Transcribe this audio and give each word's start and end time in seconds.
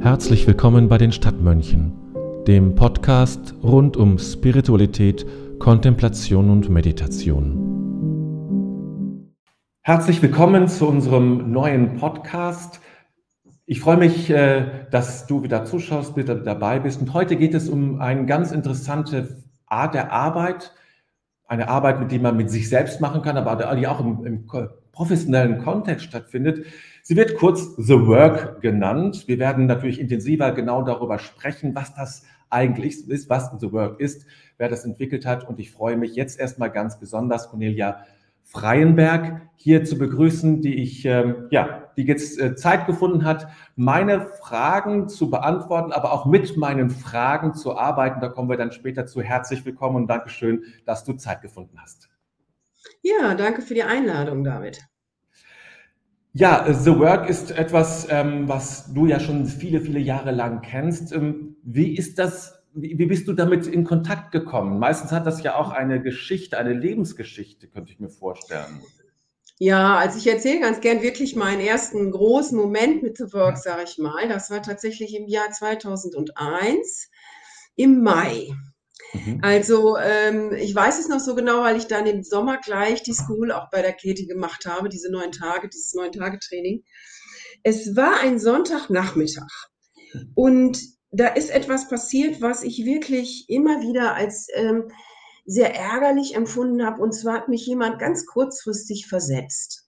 Herzlich 0.00 0.46
willkommen 0.46 0.88
bei 0.88 0.98
den 0.98 1.12
Stadtmönchen, 1.12 1.92
dem 2.46 2.74
Podcast 2.74 3.54
rund 3.62 3.96
um 3.96 4.18
Spiritualität, 4.18 5.24
Kontemplation 5.58 6.50
und 6.50 6.68
Meditation. 6.68 7.72
Herzlich 9.82 10.20
willkommen 10.22 10.68
zu 10.68 10.88
unserem 10.88 11.50
neuen 11.52 11.96
Podcast. 11.96 12.80
Ich 13.66 13.80
freue 13.80 13.96
mich, 13.96 14.28
äh, 14.30 14.86
dass 14.90 15.26
du 15.26 15.42
wieder 15.42 15.64
zuschaust, 15.64 16.16
wieder 16.16 16.34
dabei 16.34 16.78
bist. 16.80 17.00
Und 17.00 17.14
heute 17.14 17.36
geht 17.36 17.54
es 17.54 17.68
um 17.68 18.00
eine 18.00 18.26
ganz 18.26 18.52
interessante 18.52 19.42
Art 19.66 19.94
der 19.94 20.12
Arbeit, 20.12 20.72
eine 21.46 21.68
Arbeit, 21.68 22.00
mit 22.00 22.12
der 22.12 22.20
man 22.20 22.36
mit 22.36 22.50
sich 22.50 22.68
selbst 22.68 23.00
machen 23.00 23.22
kann, 23.22 23.36
aber 23.36 23.74
die 23.76 23.86
auch 23.86 24.00
im, 24.00 24.26
im 24.26 24.46
professionellen 24.92 25.58
Kontext 25.58 26.06
stattfindet. 26.06 26.66
Sie 27.04 27.16
wird 27.16 27.36
kurz 27.36 27.74
The 27.76 28.06
Work 28.06 28.60
genannt. 28.60 29.24
Wir 29.26 29.40
werden 29.40 29.66
natürlich 29.66 29.98
intensiver 29.98 30.52
genau 30.52 30.82
darüber 30.82 31.18
sprechen, 31.18 31.74
was 31.74 31.92
das 31.94 32.22
eigentlich 32.48 33.08
ist, 33.08 33.28
was 33.28 33.50
The 33.58 33.72
Work 33.72 33.98
ist, 33.98 34.24
wer 34.56 34.68
das 34.68 34.84
entwickelt 34.84 35.26
hat. 35.26 35.48
Und 35.48 35.58
ich 35.58 35.72
freue 35.72 35.96
mich 35.96 36.14
jetzt 36.14 36.38
erstmal 36.38 36.70
ganz 36.70 37.00
besonders, 37.00 37.48
Cornelia 37.48 38.04
Freienberg 38.44 39.42
hier 39.56 39.84
zu 39.84 39.98
begrüßen, 39.98 40.60
die 40.60 40.76
ich, 40.76 41.04
ähm, 41.04 41.48
ja, 41.50 41.90
die 41.96 42.04
jetzt 42.04 42.38
äh, 42.38 42.54
Zeit 42.54 42.86
gefunden 42.86 43.24
hat, 43.24 43.48
meine 43.74 44.20
Fragen 44.20 45.08
zu 45.08 45.28
beantworten, 45.28 45.90
aber 45.90 46.12
auch 46.12 46.26
mit 46.26 46.56
meinen 46.56 46.90
Fragen 46.90 47.54
zu 47.54 47.76
arbeiten. 47.76 48.20
Da 48.20 48.28
kommen 48.28 48.48
wir 48.48 48.56
dann 48.56 48.70
später 48.70 49.06
zu. 49.06 49.22
Herzlich 49.22 49.64
willkommen 49.64 49.96
und 49.96 50.06
Dankeschön, 50.06 50.62
dass 50.84 51.02
du 51.02 51.14
Zeit 51.14 51.42
gefunden 51.42 51.78
hast. 51.80 52.10
Ja, 53.00 53.34
danke 53.34 53.62
für 53.62 53.74
die 53.74 53.82
Einladung, 53.82 54.44
David. 54.44 54.91
Ja, 56.34 56.72
The 56.72 56.98
Work 56.98 57.28
ist 57.28 57.50
etwas, 57.50 58.06
ähm, 58.10 58.48
was 58.48 58.92
du 58.94 59.06
ja 59.06 59.20
schon 59.20 59.46
viele, 59.46 59.82
viele 59.82 59.98
Jahre 59.98 60.30
lang 60.30 60.62
kennst. 60.62 61.12
Ähm, 61.12 61.56
wie 61.62 61.94
ist 61.94 62.18
das, 62.18 62.62
wie, 62.72 62.98
wie, 62.98 63.04
bist 63.04 63.28
du 63.28 63.34
damit 63.34 63.66
in 63.66 63.84
Kontakt 63.84 64.32
gekommen? 64.32 64.78
Meistens 64.78 65.12
hat 65.12 65.26
das 65.26 65.42
ja 65.42 65.56
auch 65.56 65.70
eine 65.70 66.00
Geschichte, 66.00 66.56
eine 66.56 66.72
Lebensgeschichte, 66.72 67.68
könnte 67.68 67.92
ich 67.92 68.00
mir 68.00 68.08
vorstellen. 68.08 68.80
Ja, 69.58 69.98
also 69.98 70.16
ich 70.16 70.26
erzähle 70.26 70.60
ganz 70.60 70.80
gern 70.80 71.02
wirklich 71.02 71.36
meinen 71.36 71.60
ersten 71.60 72.10
großen 72.10 72.56
Moment 72.56 73.02
mit 73.02 73.18
The 73.18 73.32
Work, 73.34 73.58
sage 73.58 73.82
ich 73.84 73.98
mal. 73.98 74.26
Das 74.26 74.50
war 74.50 74.62
tatsächlich 74.62 75.14
im 75.14 75.28
Jahr 75.28 75.50
2001 75.50 77.10
im 77.76 78.02
Mai. 78.02 78.48
Mhm. 79.12 79.40
Also 79.42 79.96
ähm, 79.98 80.52
ich 80.52 80.74
weiß 80.74 80.98
es 80.98 81.08
noch 81.08 81.20
so 81.20 81.34
genau, 81.34 81.62
weil 81.62 81.76
ich 81.76 81.86
dann 81.86 82.06
im 82.06 82.22
Sommer 82.22 82.58
gleich 82.58 83.02
die 83.02 83.14
School 83.14 83.52
auch 83.52 83.70
bei 83.70 83.82
der 83.82 83.92
Katie 83.92 84.26
gemacht 84.26 84.66
habe, 84.66 84.88
diese 84.88 85.10
neun 85.10 85.32
Tage, 85.32 85.68
dieses 85.68 85.94
neun 85.94 86.12
Tage 86.12 86.38
Training. 86.38 86.84
Es 87.62 87.94
war 87.96 88.20
ein 88.20 88.38
Sonntagnachmittag 88.38 89.68
und 90.34 90.78
da 91.10 91.28
ist 91.28 91.50
etwas 91.50 91.88
passiert, 91.88 92.40
was 92.40 92.62
ich 92.62 92.84
wirklich 92.84 93.44
immer 93.48 93.82
wieder 93.82 94.14
als 94.14 94.48
ähm, 94.54 94.90
sehr 95.44 95.74
ärgerlich 95.74 96.34
empfunden 96.34 96.84
habe. 96.84 97.02
Und 97.02 97.12
zwar 97.12 97.34
hat 97.34 97.48
mich 97.48 97.66
jemand 97.66 97.98
ganz 97.98 98.26
kurzfristig 98.26 99.06
versetzt. 99.06 99.81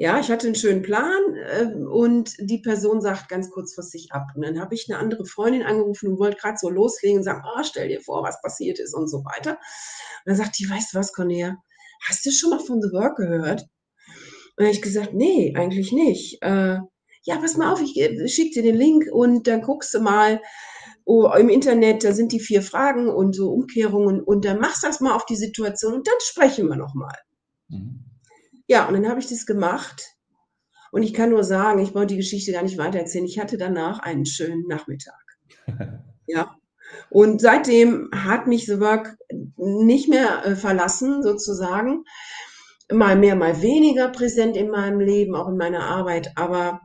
Ja, 0.00 0.20
ich 0.20 0.30
hatte 0.30 0.46
einen 0.46 0.54
schönen 0.54 0.82
Plan 0.82 1.34
äh, 1.34 1.74
und 1.74 2.36
die 2.38 2.58
Person 2.58 3.00
sagt 3.00 3.28
ganz 3.28 3.50
kurzfristig 3.50 4.12
ab. 4.12 4.28
Und 4.36 4.42
dann 4.42 4.60
habe 4.60 4.76
ich 4.76 4.88
eine 4.88 4.96
andere 4.96 5.26
Freundin 5.26 5.64
angerufen 5.64 6.10
und 6.10 6.20
wollte 6.20 6.36
gerade 6.36 6.56
so 6.56 6.70
loslegen 6.70 7.18
und 7.18 7.24
sagen, 7.24 7.42
oh, 7.44 7.62
stell 7.64 7.88
dir 7.88 8.00
vor, 8.00 8.22
was 8.22 8.40
passiert 8.40 8.78
ist 8.78 8.94
und 8.94 9.08
so 9.08 9.24
weiter. 9.24 9.50
Und 9.50 10.26
dann 10.26 10.36
sagt 10.36 10.56
die, 10.60 10.70
weißt 10.70 10.94
du 10.94 10.98
was, 10.98 11.12
Cornelia, 11.12 11.56
hast 12.06 12.24
du 12.24 12.30
schon 12.30 12.50
mal 12.50 12.60
von 12.60 12.80
The 12.80 12.92
Work 12.92 13.16
gehört? 13.16 13.62
Und 13.62 13.68
dann 14.58 14.66
habe 14.66 14.74
ich 14.74 14.82
gesagt, 14.82 15.14
nee, 15.14 15.52
eigentlich 15.56 15.90
nicht. 15.90 16.40
Äh, 16.42 16.78
ja, 17.24 17.36
pass 17.40 17.56
mal 17.56 17.72
auf, 17.72 17.82
ich 17.82 17.94
schicke 18.32 18.54
dir 18.54 18.62
den 18.62 18.76
Link 18.76 19.06
und 19.10 19.48
dann 19.48 19.62
guckst 19.62 19.92
du 19.94 20.00
mal 20.00 20.40
oh, 21.04 21.28
im 21.36 21.48
Internet, 21.48 22.04
da 22.04 22.12
sind 22.12 22.30
die 22.30 22.40
vier 22.40 22.62
Fragen 22.62 23.08
und 23.08 23.34
so 23.34 23.50
Umkehrungen 23.50 24.20
und 24.22 24.44
dann 24.44 24.60
machst 24.60 24.84
du 24.84 24.86
das 24.86 25.00
mal 25.00 25.16
auf 25.16 25.26
die 25.26 25.36
Situation 25.36 25.94
und 25.94 26.06
dann 26.06 26.14
sprechen 26.20 26.68
wir 26.68 26.76
nochmal. 26.76 27.16
Mhm. 27.68 28.07
Ja, 28.68 28.86
und 28.86 28.94
dann 28.94 29.08
habe 29.08 29.18
ich 29.18 29.28
das 29.28 29.46
gemacht. 29.46 30.14
Und 30.92 31.02
ich 31.02 31.14
kann 31.14 31.30
nur 31.30 31.42
sagen, 31.42 31.80
ich 31.80 31.94
wollte 31.94 32.14
die 32.14 32.20
Geschichte 32.20 32.52
gar 32.52 32.62
nicht 32.62 32.78
weitererzählen. 32.78 33.24
Ich 33.24 33.38
hatte 33.38 33.56
danach 33.56 33.98
einen 33.98 34.26
schönen 34.26 34.66
Nachmittag. 34.68 35.14
ja. 36.26 36.54
Und 37.10 37.40
seitdem 37.40 38.10
hat 38.14 38.46
mich 38.46 38.66
The 38.66 38.80
Work 38.80 39.16
nicht 39.56 40.08
mehr 40.08 40.44
äh, 40.44 40.56
verlassen, 40.56 41.22
sozusagen. 41.22 42.04
Mal 42.90 43.16
mehr, 43.16 43.36
mal 43.36 43.60
weniger 43.60 44.08
präsent 44.08 44.56
in 44.56 44.70
meinem 44.70 45.00
Leben, 45.00 45.34
auch 45.34 45.48
in 45.48 45.56
meiner 45.56 45.84
Arbeit. 45.84 46.32
Aber 46.36 46.80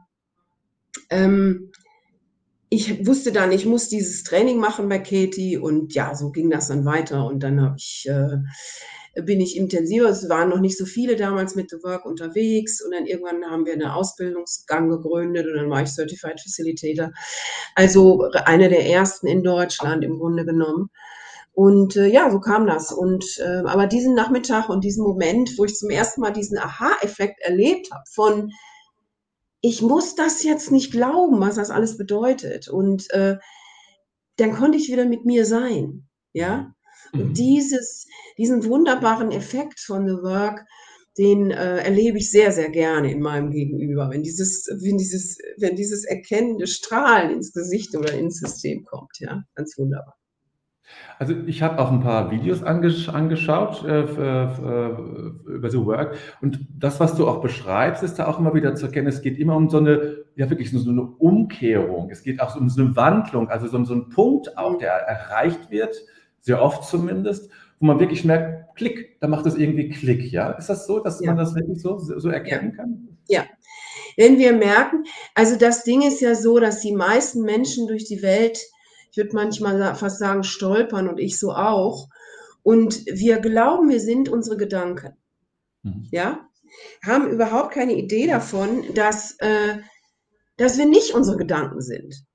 ähm, 1.09 1.71
ich 2.69 3.05
wusste 3.05 3.31
dann, 3.31 3.51
ich 3.51 3.65
muss 3.65 3.87
dieses 3.87 4.23
Training 4.23 4.57
machen 4.57 4.89
bei 4.89 4.99
Katie. 4.99 5.57
Und 5.57 5.93
ja, 5.93 6.15
so 6.15 6.31
ging 6.31 6.49
das 6.49 6.69
dann 6.69 6.85
weiter. 6.85 7.25
Und 7.25 7.43
dann 7.43 7.61
habe 7.61 7.75
ich 7.77 8.05
äh, 8.09 8.37
bin 9.21 9.39
ich 9.41 9.55
intensiver. 9.55 10.09
Es 10.09 10.27
waren 10.29 10.49
noch 10.49 10.59
nicht 10.59 10.77
so 10.77 10.85
viele 10.85 11.15
damals 11.15 11.55
mit 11.55 11.69
The 11.69 11.77
Work 11.83 12.05
unterwegs 12.05 12.83
und 12.83 12.91
dann 12.91 13.05
irgendwann 13.05 13.45
haben 13.45 13.65
wir 13.65 13.73
eine 13.73 13.95
Ausbildungsgang 13.95 14.89
gegründet 14.89 15.47
und 15.47 15.55
dann 15.55 15.69
war 15.69 15.83
ich 15.83 15.89
Certified 15.89 16.41
Facilitator. 16.41 17.11
Also 17.75 18.29
einer 18.45 18.69
der 18.69 18.87
ersten 18.87 19.27
in 19.27 19.43
Deutschland 19.43 20.03
im 20.03 20.17
Grunde 20.17 20.45
genommen. 20.45 20.89
Und 21.53 21.95
äh, 21.95 22.07
ja, 22.07 22.31
so 22.31 22.39
kam 22.39 22.65
das. 22.65 22.91
Und 22.91 23.37
äh, 23.39 23.61
aber 23.65 23.85
diesen 23.85 24.15
Nachmittag 24.15 24.69
und 24.69 24.83
diesen 24.83 25.03
Moment, 25.03 25.57
wo 25.57 25.65
ich 25.65 25.75
zum 25.75 25.91
ersten 25.91 26.21
Mal 26.21 26.33
diesen 26.33 26.57
Aha-Effekt 26.57 27.41
erlebt 27.41 27.91
habe 27.91 28.03
von 28.11 28.51
ich 29.65 29.81
muss 29.81 30.15
das 30.15 30.43
jetzt 30.43 30.71
nicht 30.71 30.91
glauben, 30.91 31.39
was 31.39 31.55
das 31.55 31.69
alles 31.69 31.97
bedeutet. 31.97 32.67
Und 32.67 33.09
äh, 33.11 33.37
dann 34.35 34.51
konnte 34.51 34.77
ich 34.77 34.89
wieder 34.89 35.05
mit 35.05 35.23
mir 35.23 35.45
sein. 35.45 36.09
Ja. 36.33 36.73
Mhm. 37.13 37.33
dieses, 37.33 38.07
diesen 38.37 38.65
wunderbaren 38.65 39.31
Effekt 39.31 39.79
von 39.79 40.07
The 40.07 40.23
Work, 40.23 40.65
den 41.17 41.51
äh, 41.51 41.77
erlebe 41.77 42.17
ich 42.17 42.31
sehr, 42.31 42.51
sehr 42.51 42.69
gerne 42.69 43.11
in 43.11 43.21
meinem 43.21 43.51
Gegenüber, 43.51 44.09
wenn 44.09 44.23
dieses, 44.23 44.67
wenn 44.81 44.97
dieses, 44.97 45.37
wenn 45.57 45.75
dieses 45.75 46.05
erkennende 46.05 46.65
Strahlen 46.65 47.31
ins 47.31 47.53
Gesicht 47.53 47.95
oder 47.95 48.13
ins 48.13 48.39
System 48.39 48.83
kommt, 48.83 49.19
ja, 49.19 49.43
ganz 49.53 49.77
wunderbar. 49.77 50.15
Also 51.19 51.35
ich 51.45 51.61
habe 51.61 51.79
auch 51.79 51.91
ein 51.91 52.01
paar 52.01 52.31
Videos 52.31 52.63
angesch 52.63 53.09
angeschaut 53.09 53.83
äh, 53.85 54.01
über 54.01 55.69
The 55.69 55.85
Work. 55.85 56.17
Und 56.41 56.67
das, 56.77 56.99
was 56.99 57.15
du 57.15 57.27
auch 57.27 57.41
beschreibst, 57.41 58.03
ist 58.03 58.15
da 58.15 58.27
auch 58.27 58.39
immer 58.39 58.53
wieder 58.53 58.75
zu 58.75 58.87
erkennen, 58.87 59.07
es 59.07 59.21
geht 59.21 59.37
immer 59.37 59.55
um 59.55 59.69
so 59.69 59.77
eine, 59.77 60.25
ja 60.35 60.49
wirklich 60.49 60.71
so 60.71 60.89
eine 60.89 61.01
Umkehrung, 61.01 62.09
es 62.09 62.23
geht 62.23 62.41
auch 62.41 62.55
um 62.55 62.69
so 62.69 62.81
eine 62.81 62.95
Wandlung, 62.95 63.49
also 63.49 63.67
so, 63.67 63.83
so 63.83 63.93
ein 63.93 64.09
Punkt 64.09 64.57
auch, 64.57 64.77
der 64.77 64.91
erreicht 64.91 65.71
wird, 65.71 65.95
sehr 66.43 66.61
oft 66.61 66.83
zumindest, 66.83 67.49
wo 67.79 67.87
man 67.87 67.99
wirklich 67.99 68.23
merkt, 68.23 68.75
Klick, 68.75 69.19
da 69.19 69.27
macht 69.27 69.45
es 69.45 69.55
irgendwie 69.55 69.89
Klick, 69.89 70.31
ja? 70.31 70.51
Ist 70.51 70.69
das 70.69 70.85
so, 70.85 70.99
dass 70.99 71.19
ja. 71.21 71.27
man 71.27 71.37
das 71.37 71.55
wirklich 71.55 71.81
so, 71.81 71.97
so 71.97 72.29
erkennen 72.29 72.71
ja. 72.71 72.75
kann? 72.75 73.17
Ja. 73.27 73.45
Wenn 74.17 74.37
wir 74.37 74.53
merken, 74.53 75.05
also 75.33 75.55
das 75.55 75.83
Ding 75.83 76.01
ist 76.01 76.21
ja 76.21 76.35
so, 76.35 76.59
dass 76.59 76.81
die 76.81 76.91
meisten 76.91 77.41
Menschen 77.43 77.87
durch 77.87 78.05
die 78.05 78.21
Welt, 78.21 78.59
ich 79.11 79.17
würde 79.17 79.33
manchmal 79.33 79.95
fast 79.95 80.19
sagen, 80.19 80.43
stolpern 80.43 81.07
und 81.07 81.19
ich 81.19 81.39
so 81.39 81.51
auch. 81.53 82.09
Und 82.61 83.05
wir 83.05 83.39
glauben, 83.39 83.89
wir 83.89 83.99
sind 83.99 84.29
unsere 84.29 84.57
Gedanken. 84.57 85.13
Mhm. 85.83 86.07
Ja? 86.11 86.49
Haben 87.05 87.29
überhaupt 87.29 87.73
keine 87.73 87.93
Idee 87.93 88.27
davon, 88.27 88.83
dass, 88.95 89.35
äh, 89.39 89.77
dass 90.57 90.77
wir 90.77 90.85
nicht 90.85 91.13
unsere 91.13 91.37
Gedanken 91.37 91.81
sind. 91.81 92.25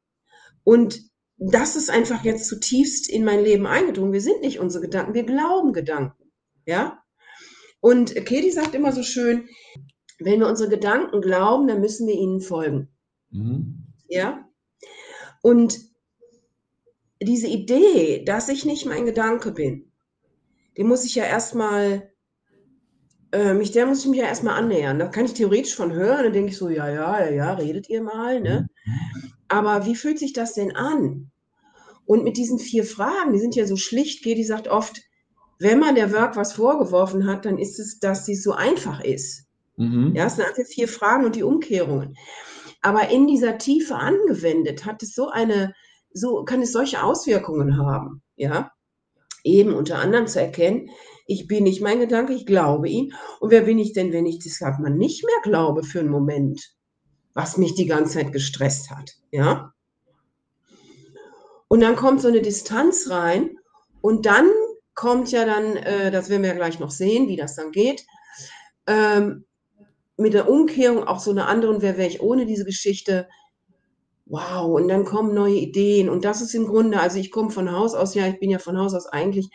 Und 0.65 1.08
das 1.38 1.76
ist 1.76 1.91
einfach 1.91 2.25
jetzt 2.25 2.47
zutiefst 2.49 3.09
in 3.09 3.25
mein 3.25 3.43
Leben 3.43 3.66
eingedrungen. 3.66 4.12
Wir 4.12 4.21
sind 4.21 4.41
nicht 4.41 4.59
unsere 4.59 4.82
Gedanken, 4.82 5.15
wir 5.15 5.25
glauben 5.25 5.72
Gedanken. 5.72 6.31
Ja? 6.66 7.03
Und 7.81 8.15
Katie 8.15 8.50
sagt 8.50 8.75
immer 8.75 8.93
so 8.93 9.03
schön, 9.03 9.48
wenn 10.19 10.41
wir 10.41 10.48
unsere 10.48 10.69
Gedanken 10.69 11.21
glauben, 11.21 11.69
dann 11.69 11.81
müssen 11.81 12.09
wir 12.09 12.15
ihnen 12.15 12.41
folgen. 12.41 12.88
Mhm. 13.30 13.86
Ja? 14.09 14.48
Und 15.42 15.78
diese 17.22 17.47
Idee, 17.47 18.24
dass 18.24 18.48
ich 18.48 18.65
nicht 18.65 18.86
mein 18.86 19.07
Gedanke 19.07 19.53
bin, 19.53 19.92
die 20.77 20.84
muss 20.84 21.04
ich 21.04 21.15
ja 21.15 21.24
erstmal, 21.24 22.13
äh, 23.33 23.54
mich, 23.54 23.72
der 23.72 23.86
muss 23.86 24.01
ich 24.01 24.10
mich 24.10 24.21
ja 24.21 24.27
erstmal 24.27 24.59
annähern. 24.59 24.98
Da 24.98 25.07
kann 25.09 25.25
ich 25.25 25.34
theoretisch 25.34 25.75
von 25.75 25.92
hören, 25.92 26.25
dann 26.25 26.33
denke 26.33 26.51
ich 26.51 26.59
so, 26.59 26.69
ja, 26.69 26.89
ja, 26.89 27.25
ja, 27.25 27.30
ja, 27.30 27.53
redet 27.54 27.89
ihr 27.89 28.03
mal, 28.03 28.41
ne? 28.41 28.69
Mhm. 28.84 29.33
Aber 29.48 29.86
wie 29.86 29.97
fühlt 29.97 30.19
sich 30.19 30.33
das 30.33 30.54
denn 30.54 30.77
an? 30.77 31.30
Und 32.07 32.25
mit 32.25 32.36
diesen 32.36 32.59
vier 32.59 32.84
Fragen, 32.84 33.33
die 33.33 33.39
sind 33.39 33.54
ja 33.54 33.66
so 33.66 33.77
schlicht, 33.77 34.22
Gedi 34.22 34.45
sagt 34.45 34.69
oft, 34.69 35.03
wenn 35.59 35.78
man 35.78 35.95
der 35.95 36.13
Work 36.13 36.36
was 36.36 36.53
vorgeworfen 36.53 37.27
hat, 37.27 37.45
dann 37.45 37.59
ist 37.59 37.78
es, 37.78 37.98
dass 37.98 38.25
sie 38.25 38.36
so 38.36 38.53
einfach 38.53 39.03
ist. 39.03 39.47
Mhm. 39.77 40.13
Ja, 40.15 40.27
es 40.27 40.36
sind 40.36 40.47
einfach 40.47 40.65
vier 40.65 40.89
Fragen 40.89 41.25
und 41.25 41.36
die 41.36 41.42
Umkehrungen. 41.42 42.16
Aber 42.80 43.10
in 43.10 43.27
dieser 43.27 43.59
Tiefe 43.59 43.97
angewendet 43.97 44.84
hat 44.84 45.03
es 45.03 45.15
so 45.15 45.28
eine, 45.28 45.75
so 46.13 46.45
kann 46.45 46.63
es 46.63 46.72
solche 46.72 47.03
Auswirkungen 47.03 47.77
haben. 47.77 48.22
Ja, 48.36 48.71
eben 49.45 49.75
unter 49.75 49.98
anderem 49.98 50.27
zu 50.27 50.41
erkennen, 50.41 50.91
ich 51.28 51.47
bin 51.47 51.63
nicht 51.63 51.80
mein 51.80 52.01
Gedanke, 52.01 52.33
ich 52.33 52.47
glaube 52.47 52.89
ihn. 52.89 53.15
Und 53.39 53.53
wer 53.53 53.63
bin 53.63 53.78
ich 53.78 53.92
denn, 53.92 54.13
wenn 54.13 54.27
ich 54.27 54.41
das 54.42 54.59
sagt 54.59 54.80
man 54.80 54.98
nicht 54.98 55.25
mehr 55.25 55.41
glaube 55.45 55.84
für 55.84 56.01
einen 56.01 56.10
Moment? 56.10 56.77
was 57.39 57.57
mich 57.57 57.77
die 57.77 57.86
ganze 57.86 58.15
Zeit 58.15 58.33
gestresst 58.33 58.91
hat, 58.91 59.13
ja. 59.30 59.72
Und 61.69 61.80
dann 61.80 61.95
kommt 61.95 62.21
so 62.21 62.27
eine 62.27 62.42
Distanz 62.42 63.09
rein 63.10 63.57
und 64.01 64.27
dann 64.27 64.51
kommt 64.95 65.30
ja 65.30 65.45
dann, 65.45 65.77
äh, 65.77 66.10
das 66.10 66.30
werden 66.30 66.42
wir 66.42 66.48
ja 66.48 66.57
gleich 66.57 66.80
noch 66.80 66.91
sehen, 66.91 67.28
wie 67.28 67.36
das 67.36 67.54
dann 67.54 67.71
geht, 67.71 68.04
ähm, 68.89 69.45
mit 70.16 70.34
der 70.34 70.51
Umkehrung 70.51 71.04
auch 71.04 71.21
so 71.21 71.30
eine 71.30 71.47
andere, 71.47 71.80
wer 71.80 71.97
wäre 71.97 72.09
ich 72.09 72.21
ohne 72.21 72.45
diese 72.45 72.65
Geschichte? 72.65 73.28
Wow, 74.27 74.75
und 74.75 74.89
dann 74.89 75.04
kommen 75.04 75.33
neue 75.33 75.54
Ideen. 75.54 76.09
Und 76.09 76.25
das 76.25 76.42
ist 76.42 76.54
im 76.54 76.66
Grunde, 76.66 76.98
also 76.98 77.21
ich 77.21 77.30
komme 77.30 77.51
von 77.51 77.71
Haus 77.71 77.95
aus, 77.95 78.16
ja, 78.16 78.27
ich 78.27 78.41
bin 78.41 78.51
ja 78.51 78.59
von 78.59 78.77
Haus 78.77 78.95
aus 78.95 79.07
eigentlich 79.07 79.48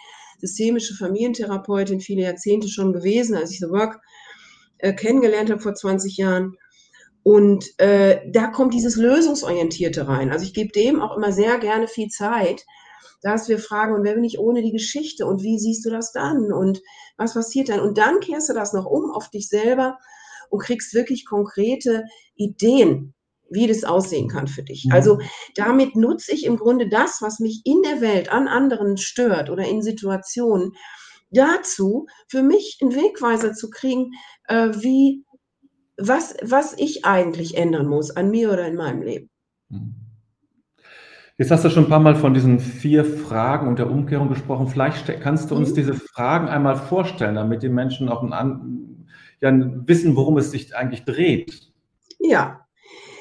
systemische 0.43 0.93
Familientherapeutin, 0.95 2.01
viele 2.01 2.23
Jahrzehnte 2.23 2.67
schon 2.67 2.91
gewesen, 2.91 3.35
als 3.35 3.51
ich 3.51 3.59
The 3.59 3.69
Work 3.69 4.01
äh, 4.77 4.93
kennengelernt 4.93 5.49
habe 5.49 5.61
vor 5.61 5.73
20 5.73 6.17
Jahren. 6.17 6.57
Und 7.23 7.79
äh, 7.79 8.19
da 8.29 8.47
kommt 8.47 8.73
dieses 8.73 8.97
Lösungsorientierte 8.97 10.05
rein. 10.05 10.31
Also 10.31 10.43
ich 10.43 10.53
gebe 10.53 10.73
dem 10.73 11.01
auch 11.01 11.15
immer 11.15 11.31
sehr 11.31 11.57
gerne 11.59 11.87
viel 11.87 12.09
Zeit, 12.09 12.65
dass 13.21 13.47
wir 13.47 13.57
fragen, 13.57 13.95
und 13.95 14.03
wer 14.03 14.15
bin 14.15 14.25
ich 14.25 14.37
ohne 14.37 14.61
die 14.61 14.73
Geschichte 14.73 15.25
und 15.25 15.41
wie 15.41 15.57
siehst 15.57 15.85
du 15.85 15.89
das 15.89 16.11
dann 16.11 16.51
und 16.51 16.81
was 17.15 17.33
passiert 17.33 17.69
dann? 17.69 17.79
Und 17.79 17.97
dann 17.97 18.19
kehrst 18.19 18.49
du 18.49 18.53
das 18.53 18.73
noch 18.73 18.85
um 18.85 19.11
auf 19.11 19.29
dich 19.29 19.47
selber 19.47 19.97
und 20.49 20.61
kriegst 20.61 20.93
wirklich 20.93 21.25
konkrete 21.25 22.03
Ideen, 22.35 23.13
wie 23.53 23.67
das 23.67 23.83
aussehen 23.83 24.27
kann 24.27 24.47
für 24.47 24.63
dich. 24.63 24.85
Mhm. 24.85 24.91
Also 24.91 25.19
damit 25.55 25.95
nutze 25.95 26.33
ich 26.33 26.45
im 26.45 26.57
Grunde 26.57 26.89
das, 26.89 27.21
was 27.21 27.39
mich 27.39 27.61
in 27.65 27.81
der 27.83 28.01
Welt 28.01 28.31
an 28.31 28.47
anderen 28.47 28.97
stört 28.97 29.49
oder 29.49 29.65
in 29.65 29.81
Situationen, 29.81 30.73
dazu 31.31 32.07
für 32.27 32.43
mich 32.43 32.79
einen 32.81 32.95
Wegweiser 32.95 33.53
zu 33.53 33.69
kriegen, 33.69 34.11
äh, 34.47 34.69
wie 34.75 35.23
was, 35.97 36.35
was 36.41 36.73
ich 36.77 37.05
eigentlich 37.05 37.57
ändern 37.57 37.87
muss 37.87 38.11
an 38.11 38.31
mir 38.31 38.51
oder 38.51 38.67
in 38.67 38.75
meinem 38.75 39.01
Leben. 39.01 39.29
Mhm. 39.69 39.95
Jetzt 41.37 41.49
hast 41.49 41.65
du 41.65 41.69
schon 41.69 41.85
ein 41.85 41.89
paar 41.89 41.99
Mal 41.99 42.15
von 42.15 42.35
diesen 42.35 42.59
vier 42.59 43.03
Fragen 43.03 43.67
und 43.67 43.79
der 43.79 43.89
Umkehrung 43.89 44.29
gesprochen. 44.29 44.67
Vielleicht 44.67 45.19
kannst 45.19 45.49
du 45.49 45.55
uns 45.55 45.71
mhm. 45.71 45.75
diese 45.75 45.93
Fragen 45.95 46.47
einmal 46.47 46.75
vorstellen, 46.75 47.35
damit 47.35 47.63
die 47.63 47.69
Menschen 47.69 48.07
auch 48.07 48.21
ein, 48.21 49.07
ja, 49.41 49.51
wissen, 49.87 50.15
worum 50.15 50.37
es 50.37 50.51
sich 50.51 50.75
eigentlich 50.75 51.05
dreht. 51.05 51.71
Ja, 52.19 52.62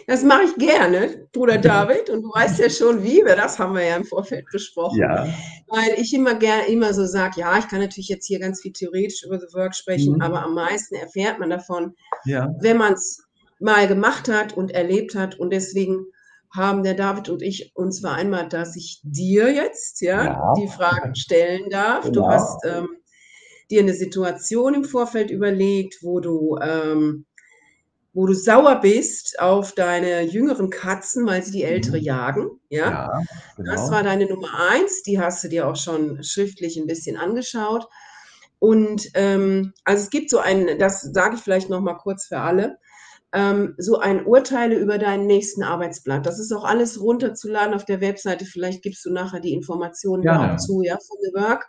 das 0.06 0.22
mache 0.22 0.44
ich 0.44 0.54
gerne, 0.56 1.28
Bruder 1.32 1.58
David. 1.58 2.10
Und 2.10 2.22
du 2.22 2.28
weißt 2.28 2.58
ja 2.58 2.70
schon, 2.70 3.02
wie 3.02 3.24
wir 3.24 3.36
das 3.36 3.58
haben 3.58 3.74
wir 3.74 3.84
ja 3.84 3.96
im 3.96 4.04
Vorfeld 4.04 4.46
besprochen. 4.52 5.00
Ja. 5.00 5.28
Weil 5.68 5.94
ich 5.98 6.12
immer 6.14 6.34
gerne 6.34 6.66
immer 6.68 6.92
so 6.94 7.06
sage, 7.06 7.40
ja, 7.40 7.58
ich 7.58 7.68
kann 7.68 7.80
natürlich 7.80 8.08
jetzt 8.08 8.26
hier 8.26 8.38
ganz 8.38 8.60
viel 8.60 8.72
theoretisch 8.72 9.24
über 9.24 9.38
The 9.38 9.54
Work 9.54 9.74
sprechen, 9.74 10.14
mhm. 10.14 10.22
aber 10.22 10.42
am 10.42 10.54
meisten 10.54 10.94
erfährt 10.94 11.38
man 11.38 11.50
davon, 11.50 11.94
ja. 12.24 12.48
wenn 12.60 12.76
man 12.76 12.94
es 12.94 13.22
mal 13.60 13.86
gemacht 13.86 14.28
hat 14.28 14.56
und 14.56 14.72
erlebt 14.72 15.14
hat. 15.14 15.38
Und 15.38 15.52
deswegen 15.52 16.06
haben 16.54 16.82
der 16.82 16.94
David 16.94 17.28
und 17.30 17.42
ich 17.42 17.72
uns 17.74 18.00
vereinbart, 18.00 18.52
dass 18.52 18.76
ich 18.76 19.00
dir 19.02 19.50
jetzt 19.52 20.02
ja, 20.02 20.24
ja. 20.24 20.54
die 20.58 20.68
Fragen 20.68 21.14
stellen 21.14 21.70
darf. 21.70 22.04
Genau. 22.04 22.20
Du 22.20 22.26
hast 22.26 22.64
ähm, 22.66 22.88
dir 23.70 23.80
eine 23.80 23.94
Situation 23.94 24.74
im 24.74 24.84
Vorfeld 24.84 25.30
überlegt, 25.30 25.98
wo 26.02 26.20
du, 26.20 26.58
ähm, 26.60 27.24
wo 28.12 28.26
du 28.26 28.34
sauer 28.34 28.80
bist 28.80 29.40
auf 29.40 29.72
deine 29.72 30.22
jüngeren 30.22 30.70
Katzen, 30.70 31.26
weil 31.26 31.42
sie 31.42 31.52
die 31.52 31.64
ältere 31.64 31.98
mhm. 31.98 32.02
jagen. 32.02 32.50
Ja, 32.68 32.90
ja 32.90 33.22
genau. 33.56 33.72
das 33.72 33.90
war 33.90 34.02
deine 34.02 34.26
Nummer 34.26 34.50
eins. 34.70 35.02
Die 35.02 35.20
hast 35.20 35.42
du 35.44 35.48
dir 35.48 35.66
auch 35.66 35.76
schon 35.76 36.22
schriftlich 36.22 36.76
ein 36.76 36.86
bisschen 36.86 37.16
angeschaut. 37.16 37.88
Und 38.58 39.08
ähm, 39.14 39.72
also 39.84 40.04
es 40.04 40.10
gibt 40.10 40.30
so 40.30 40.38
ein, 40.38 40.78
das 40.78 41.02
sage 41.02 41.36
ich 41.36 41.40
vielleicht 41.40 41.68
noch 41.68 41.80
mal 41.80 41.94
kurz 41.96 42.26
für 42.26 42.38
alle 42.38 42.78
ähm, 43.32 43.74
so 43.78 43.98
ein 43.98 44.26
Urteile 44.26 44.76
über 44.76 44.98
deinen 44.98 45.26
nächsten 45.26 45.62
Arbeitsblatt. 45.62 46.26
Das 46.26 46.38
ist 46.38 46.52
auch 46.52 46.64
alles 46.64 47.00
runterzuladen 47.00 47.74
auf 47.74 47.84
der 47.84 48.00
Webseite. 48.00 48.44
Vielleicht 48.44 48.82
gibst 48.82 49.04
du 49.04 49.12
nachher 49.12 49.40
die 49.40 49.54
Informationen 49.54 50.22
ja, 50.22 50.34
da 50.34 50.54
auch 50.54 50.58
zu, 50.58 50.82
ja, 50.82 50.98
von 50.98 51.16
The 51.22 51.32
Work. 51.34 51.66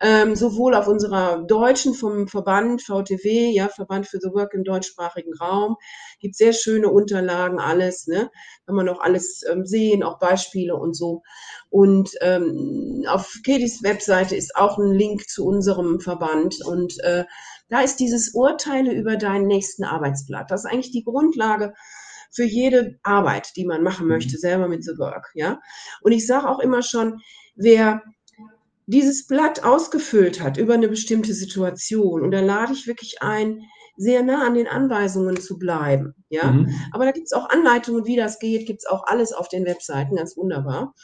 Ähm, 0.00 0.36
sowohl 0.36 0.74
auf 0.74 0.88
unserer 0.88 1.42
deutschen 1.42 1.94
vom 1.94 2.28
Verband 2.28 2.82
VTW, 2.82 3.50
ja, 3.50 3.68
Verband 3.68 4.06
für 4.06 4.18
the 4.20 4.28
Work 4.28 4.52
im 4.52 4.62
deutschsprachigen 4.62 5.32
Raum, 5.34 5.76
gibt 6.20 6.36
sehr 6.36 6.52
schöne 6.52 6.90
Unterlagen, 6.90 7.58
alles, 7.58 8.06
ne, 8.06 8.30
kann 8.66 8.74
man 8.74 8.88
auch 8.90 9.00
alles 9.00 9.42
ähm, 9.50 9.64
sehen, 9.64 10.02
auch 10.02 10.18
Beispiele 10.18 10.76
und 10.76 10.94
so. 10.94 11.22
Und 11.70 12.10
ähm, 12.20 13.04
auf 13.08 13.38
Kedis 13.42 13.82
Webseite 13.82 14.36
ist 14.36 14.54
auch 14.56 14.76
ein 14.76 14.92
Link 14.92 15.28
zu 15.30 15.46
unserem 15.46 16.00
Verband 16.00 16.62
und 16.64 16.98
äh, 17.00 17.24
da 17.68 17.80
ist 17.80 17.96
dieses 17.96 18.34
Urteile 18.34 18.92
über 18.92 19.16
deinen 19.16 19.46
nächsten 19.46 19.84
Arbeitsblatt. 19.84 20.50
Das 20.50 20.64
ist 20.64 20.70
eigentlich 20.70 20.92
die 20.92 21.04
Grundlage 21.04 21.72
für 22.30 22.44
jede 22.44 22.98
Arbeit, 23.02 23.56
die 23.56 23.64
man 23.64 23.82
machen 23.82 24.06
möchte, 24.06 24.36
mhm. 24.36 24.40
selber 24.40 24.68
mit 24.68 24.84
The 24.84 24.98
Work. 24.98 25.30
Ja? 25.34 25.60
Und 26.02 26.12
ich 26.12 26.26
sage 26.26 26.48
auch 26.48 26.60
immer 26.60 26.82
schon, 26.82 27.20
wer 27.54 28.02
dieses 28.86 29.26
Blatt 29.26 29.64
ausgefüllt 29.64 30.40
hat 30.40 30.56
über 30.56 30.74
eine 30.74 30.88
bestimmte 30.88 31.34
Situation, 31.34 32.22
und 32.22 32.30
da 32.30 32.40
lade 32.40 32.72
ich 32.72 32.86
wirklich 32.86 33.20
ein, 33.20 33.60
sehr 33.96 34.22
nah 34.22 34.46
an 34.46 34.54
den 34.54 34.68
Anweisungen 34.68 35.40
zu 35.40 35.58
bleiben. 35.58 36.14
Ja? 36.28 36.52
Mhm. 36.52 36.70
Aber 36.92 37.04
da 37.04 37.12
gibt 37.12 37.26
es 37.26 37.32
auch 37.32 37.48
Anleitungen, 37.48 38.06
wie 38.06 38.16
das 38.16 38.38
geht, 38.38 38.66
gibt 38.66 38.80
es 38.80 38.86
auch 38.86 39.04
alles 39.06 39.32
auf 39.32 39.48
den 39.48 39.64
Webseiten, 39.64 40.16
ganz 40.16 40.36
wunderbar. 40.36 40.94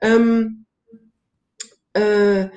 Ähm, 0.00 0.66
äh, 1.92 2.48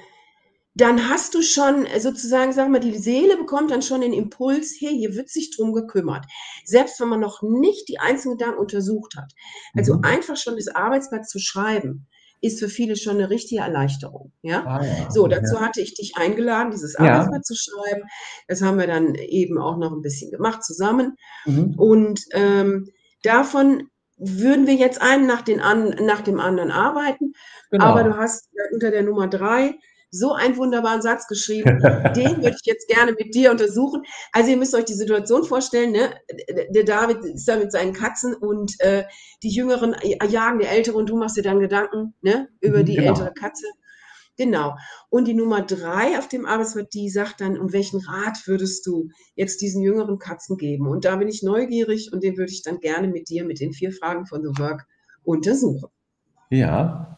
dann 0.74 1.10
hast 1.10 1.34
du 1.34 1.42
schon 1.42 1.86
äh, 1.86 2.00
sozusagen, 2.00 2.54
sagen 2.54 2.74
wir, 2.74 2.80
die 2.80 2.98
Seele 2.98 3.38
bekommt 3.38 3.72
dann 3.72 3.82
schon 3.82 4.02
den 4.02 4.14
Impuls, 4.14 4.76
hey, 4.80 4.96
hier 4.96 5.16
wird 5.16 5.30
sich 5.30 5.56
drum 5.56 5.74
gekümmert. 5.74 6.26
Selbst 6.66 7.00
wenn 7.00 7.10
man 7.10 7.20
noch 7.20 7.42
nicht 7.42 7.88
die 7.88 8.00
einzelnen 8.00 8.38
Gedanken 8.38 8.60
untersucht 8.60 9.16
hat. 9.16 9.32
Also 9.76 9.96
mhm. 9.96 10.04
einfach 10.04 10.38
schon 10.38 10.56
das 10.56 10.68
Arbeitsblatt 10.68 11.28
zu 11.28 11.40
schreiben, 11.40 12.08
ist 12.42 12.60
für 12.60 12.70
viele 12.70 12.96
schon 12.96 13.18
eine 13.18 13.30
richtige 13.30 13.62
Erleichterung. 13.62 14.32
Ja? 14.42 14.64
Ah, 14.66 14.86
ja. 14.86 15.12
So, 15.12 15.28
dazu 15.28 15.56
ja. 15.56 15.62
hatte 15.62 15.82
ich 15.82 15.94
dich 15.96 16.14
eingeladen, 16.16 16.72
dieses 16.72 16.96
Arbeitsblatt 16.96 17.46
zu 17.46 17.56
schreiben. 17.56 18.04
Das 18.48 18.62
haben 18.62 18.78
wir 18.78 18.88
dann 18.88 19.16
eben 19.16 19.58
auch 19.58 19.78
noch 19.78 19.92
ein 19.92 20.02
bisschen 20.02 20.32
gemacht 20.32 20.64
zusammen. 20.64 21.16
Mhm. 21.46 21.74
Und 21.78 22.22
ähm, 22.32 22.90
davon 23.24 23.90
würden 24.18 24.66
wir 24.68 24.76
jetzt 24.76 25.02
einen 25.02 25.28
nach, 25.28 25.42
den 25.42 25.62
an, 25.62 25.96
nach 26.02 26.22
dem 26.22 26.40
anderen 26.40 26.72
arbeiten. 26.72 27.34
Genau. 27.72 27.86
Aber 27.86 28.04
du 28.04 28.18
hast 28.18 28.50
unter 28.74 28.92
der 28.92 29.04
Nummer 29.04 29.28
drei 29.28 29.76
so 30.10 30.34
einen 30.34 30.58
wunderbaren 30.58 31.02
Satz 31.02 31.28
geschrieben. 31.28 31.80
Den 32.16 32.38
würde 32.38 32.56
ich 32.56 32.66
jetzt 32.66 32.88
gerne 32.88 33.14
mit 33.14 33.34
dir 33.36 33.52
untersuchen. 33.52 34.04
Also 34.32 34.52
ihr 34.52 34.58
müsst 34.58 34.76
euch 34.76 34.86
die 34.86 34.94
Situation 34.94 35.44
vorstellen, 35.44 35.92
ne? 35.92 36.14
Der 36.74 36.84
David 36.84 37.24
ist 37.24 37.48
da 37.48 37.58
mit 37.58 37.72
seinen 37.72 37.94
Katzen 37.94 38.34
und 38.34 38.80
äh, 38.80 39.04
die 39.44 39.50
Jüngeren 39.50 39.96
jagen 40.30 40.60
die 40.60 40.66
Ältere 40.66 40.98
und 40.98 41.10
du 41.10 41.18
machst 41.18 41.38
dir 41.38 41.44
dann 41.44 41.60
Gedanken 41.60 42.14
ne? 42.22 42.48
über 42.62 42.84
die 42.84 42.96
genau. 42.96 43.10
ältere 43.10 43.34
Katze. 43.34 43.66
Genau. 44.38 44.76
Und 45.10 45.28
die 45.28 45.34
Nummer 45.34 45.62
drei 45.62 46.18
auf 46.20 46.28
dem 46.28 46.46
Arbeitsblatt, 46.46 46.94
die 46.94 47.10
sagt 47.10 47.42
dann, 47.42 47.58
um 47.58 47.74
welchen 47.74 48.00
Rat 48.00 48.46
würdest 48.46 48.86
du 48.86 49.10
jetzt 49.36 49.62
diesen 49.62 49.82
jüngeren 49.82 50.20
Katzen 50.20 50.58
geben? 50.58 50.88
Und 50.88 51.06
da 51.06 51.16
bin 51.16 51.28
ich 51.28 51.42
neugierig 51.42 52.14
und 52.14 52.24
den 52.24 52.38
würde 52.38 52.52
ich 52.52 52.62
dann 52.62 52.80
gerne 52.80 53.08
mit 53.08 53.30
dir 53.30 53.46
mit 53.46 53.60
den 53.60 53.74
vier 53.74 53.92
Fragen 53.92 54.28
von 54.28 54.44
The 54.44 54.60
Work 54.62 54.86
untersuchen. 55.24 55.90
Ja, 56.52 57.17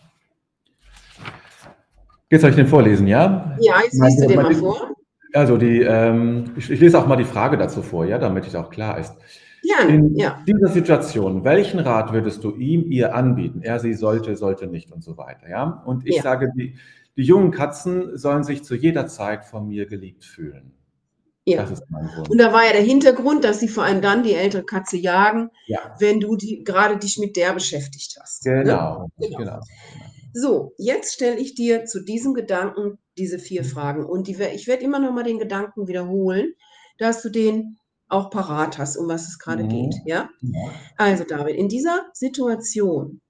Jetzt 2.32 2.42
soll 2.42 2.52
ich 2.52 2.56
den 2.56 2.68
vorlesen, 2.68 3.08
ja? 3.08 3.56
Ja, 3.60 3.82
jetzt 3.84 4.02
liest 4.02 4.24
du 4.24 4.28
den 4.28 4.42
mal 4.42 4.54
vor. 4.54 4.96
Also 5.34 5.58
die, 5.58 5.82
ähm, 5.82 6.54
ich, 6.58 6.70
ich, 6.70 6.80
lese 6.80 6.98
auch 6.98 7.08
mal 7.08 7.16
die 7.16 7.24
Frage 7.24 7.58
dazu 7.58 7.82
vor, 7.82 8.06
ja, 8.06 8.18
damit 8.18 8.48
es 8.48 8.56
auch 8.56 8.70
klar 8.70 8.98
ist. 8.98 9.16
Ja, 9.62 9.88
In 9.88 10.16
ja. 10.16 10.44
dieser 10.48 10.70
Situation, 10.70 11.44
welchen 11.44 11.80
Rat 11.80 12.14
würdest 12.14 12.44
du 12.44 12.56
ihm, 12.56 12.86
ihr 12.90 13.14
anbieten? 13.14 13.62
Er, 13.62 13.80
sie 13.80 13.94
sollte, 13.94 14.36
sollte 14.36 14.68
nicht 14.68 14.92
und 14.92 15.04
so 15.04 15.18
weiter, 15.18 15.50
ja? 15.50 15.84
Und 15.86 16.08
ich 16.08 16.18
ja. 16.18 16.24
sage, 16.24 16.52
die, 16.56 16.76
die 17.18 17.24
jungen 17.24 17.52
Katzen 17.52 18.18
sollen 18.18 18.44
sich 18.44 18.64
zu 18.64 18.76
jeder 18.76 19.08
Zeit 19.08 19.46
von 19.46 19.68
mir 19.68 19.86
geliebt 19.86 20.24
fühlen. 20.24 20.72
Ja. 21.46 21.62
Das 21.64 21.72
ist 21.72 21.84
mein 21.90 22.08
Grund. 22.08 22.30
Und 22.30 22.38
da 22.38 22.54
war 22.54 22.64
ja 22.66 22.74
der 22.74 22.82
Hintergrund, 22.82 23.44
dass 23.44 23.60
sie 23.60 23.68
vor 23.68 23.84
allem 23.84 24.02
dann 24.02 24.24
die 24.24 24.34
ältere 24.34 24.64
Katze 24.64 24.98
jagen, 24.98 25.50
ja. 25.68 25.80
wenn 26.00 26.20
du 26.20 26.36
die, 26.36 26.64
gerade 26.64 26.98
dich 26.98 27.18
mit 27.18 27.36
der 27.36 27.54
beschäftigt 27.54 28.18
hast. 28.22 28.44
Genau, 28.44 29.10
ne? 29.18 29.28
genau. 29.28 29.38
genau. 29.38 29.60
So, 30.34 30.74
jetzt 30.78 31.14
stelle 31.14 31.38
ich 31.38 31.56
dir 31.56 31.86
zu 31.86 32.04
diesem 32.04 32.34
Gedanken 32.34 33.00
diese 33.18 33.40
vier 33.40 33.64
Fragen. 33.64 34.06
Und 34.06 34.28
die, 34.28 34.36
ich 34.54 34.68
werde 34.68 34.84
immer 34.84 35.00
noch 35.00 35.12
mal 35.12 35.24
den 35.24 35.40
Gedanken 35.40 35.88
wiederholen, 35.88 36.54
dass 36.98 37.22
du 37.22 37.30
den 37.30 37.78
auch 38.08 38.30
parat 38.30 38.78
hast, 38.78 38.98
um 38.98 39.08
was 39.08 39.28
es 39.28 39.40
gerade 39.40 39.64
mhm. 39.64 39.70
geht. 39.70 39.96
Ja? 40.06 40.30
ja? 40.42 40.72
Also, 40.98 41.24
David, 41.24 41.56
in 41.56 41.70
dieser 41.70 42.10
Situation 42.14 43.22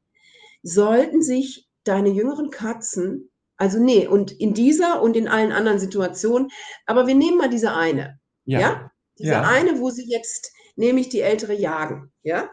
sollten 0.64 1.22
sich 1.22 1.68
deine 1.84 2.10
jüngeren 2.10 2.50
Katzen, 2.50 3.30
also 3.58 3.80
nee, 3.80 4.08
und 4.08 4.32
in 4.32 4.54
dieser 4.54 5.02
und 5.02 5.18
in 5.18 5.28
allen 5.28 5.52
anderen 5.52 5.80
Situationen, 5.80 6.50
aber 6.86 7.08
wir 7.08 7.16
nehmen 7.16 7.38
mal 7.38 7.50
diese 7.50 7.74
eine. 7.74 8.20
Ja. 8.46 8.60
ja? 8.60 8.92
Diese 9.18 9.32
ja. 9.32 9.42
eine, 9.42 9.80
wo 9.80 9.90
sie 9.90 10.10
jetzt 10.10 10.54
nämlich 10.76 11.10
die 11.10 11.22
ältere 11.22 11.54
jagen. 11.54 12.12
Ja? 12.24 12.50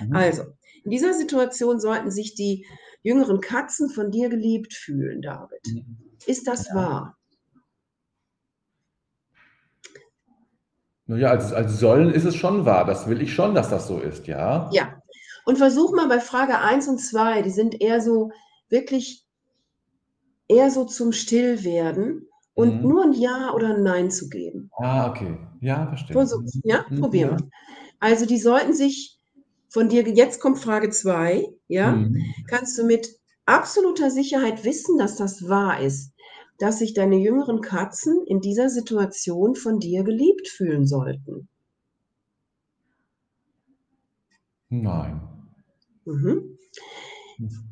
Mhm. 0.00 0.14
Also, 0.14 0.44
in 0.84 0.90
dieser 0.90 1.14
Situation 1.14 1.80
sollten 1.80 2.10
sich 2.10 2.34
die 2.34 2.66
jüngeren 3.02 3.40
Katzen 3.40 3.90
von 3.90 4.10
dir 4.10 4.28
geliebt 4.28 4.74
fühlen, 4.74 5.22
David. 5.22 5.60
Mhm. 5.66 5.98
Ist 6.26 6.46
das 6.46 6.68
ja. 6.68 6.74
wahr? 6.74 7.18
Naja, 11.06 11.30
als, 11.30 11.52
als 11.52 11.78
sollen 11.80 12.12
ist 12.12 12.24
es 12.24 12.36
schon 12.36 12.66
wahr. 12.66 12.84
Das 12.84 13.08
will 13.08 13.22
ich 13.22 13.32
schon, 13.32 13.54
dass 13.54 13.70
das 13.70 13.88
so 13.88 13.98
ist, 13.98 14.26
ja. 14.26 14.68
Ja. 14.72 15.02
Und 15.46 15.56
versuch 15.56 15.94
mal 15.94 16.08
bei 16.08 16.20
Frage 16.20 16.58
1 16.58 16.88
und 16.88 16.98
2, 16.98 17.40
die 17.42 17.50
sind 17.50 17.80
eher 17.80 18.02
so 18.02 18.30
wirklich 18.68 19.26
eher 20.48 20.70
so 20.70 20.84
zum 20.84 21.12
Stillwerden 21.12 22.28
und 22.54 22.82
mhm. 22.82 22.88
nur 22.88 23.04
ein 23.04 23.12
Ja 23.12 23.52
oder 23.54 23.74
ein 23.74 23.82
Nein 23.82 24.10
zu 24.10 24.28
geben. 24.28 24.70
Ah, 24.76 25.08
okay. 25.08 25.38
Ja, 25.60 25.86
verstehe. 25.86 26.12
Versuch, 26.12 26.42
ja, 26.64 26.84
mhm. 26.88 27.00
probieren 27.00 27.38
wir. 27.38 27.50
Also 28.00 28.26
die 28.26 28.38
sollten 28.38 28.74
sich 28.74 29.17
von 29.68 29.88
dir, 29.88 30.08
jetzt 30.08 30.40
kommt 30.40 30.58
Frage 30.58 30.90
2, 30.90 31.46
ja, 31.68 31.92
mhm. 31.92 32.22
kannst 32.48 32.78
du 32.78 32.84
mit 32.84 33.18
absoluter 33.44 34.10
Sicherheit 34.10 34.64
wissen, 34.64 34.98
dass 34.98 35.16
das 35.16 35.48
wahr 35.48 35.80
ist, 35.80 36.12
dass 36.58 36.78
sich 36.78 36.94
deine 36.94 37.16
jüngeren 37.16 37.60
Katzen 37.60 38.22
in 38.26 38.40
dieser 38.40 38.68
Situation 38.68 39.54
von 39.54 39.78
dir 39.78 40.02
geliebt 40.04 40.48
fühlen 40.48 40.86
sollten? 40.86 41.48
Nein. 44.70 45.20
Mhm. 46.04 46.58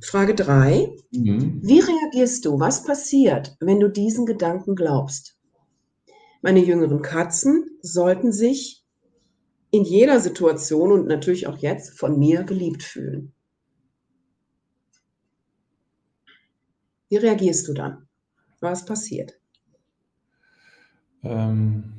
Frage 0.00 0.34
3. 0.34 0.96
Mhm. 1.10 1.60
Wie 1.62 1.80
reagierst 1.80 2.44
du? 2.44 2.60
Was 2.60 2.84
passiert, 2.84 3.56
wenn 3.60 3.80
du 3.80 3.88
diesen 3.88 4.24
Gedanken 4.24 4.76
glaubst? 4.76 5.36
Meine 6.42 6.60
jüngeren 6.60 7.02
Katzen 7.02 7.78
sollten 7.82 8.30
sich 8.30 8.85
in 9.70 9.84
jeder 9.84 10.20
Situation 10.20 10.92
und 10.92 11.06
natürlich 11.06 11.46
auch 11.46 11.58
jetzt 11.58 11.98
von 11.98 12.18
mir 12.18 12.44
geliebt 12.44 12.82
fühlen. 12.82 13.32
Wie 17.08 17.16
reagierst 17.16 17.68
du 17.68 17.74
dann? 17.74 18.08
Was 18.60 18.84
passiert? 18.84 19.38
Ähm, 21.22 21.96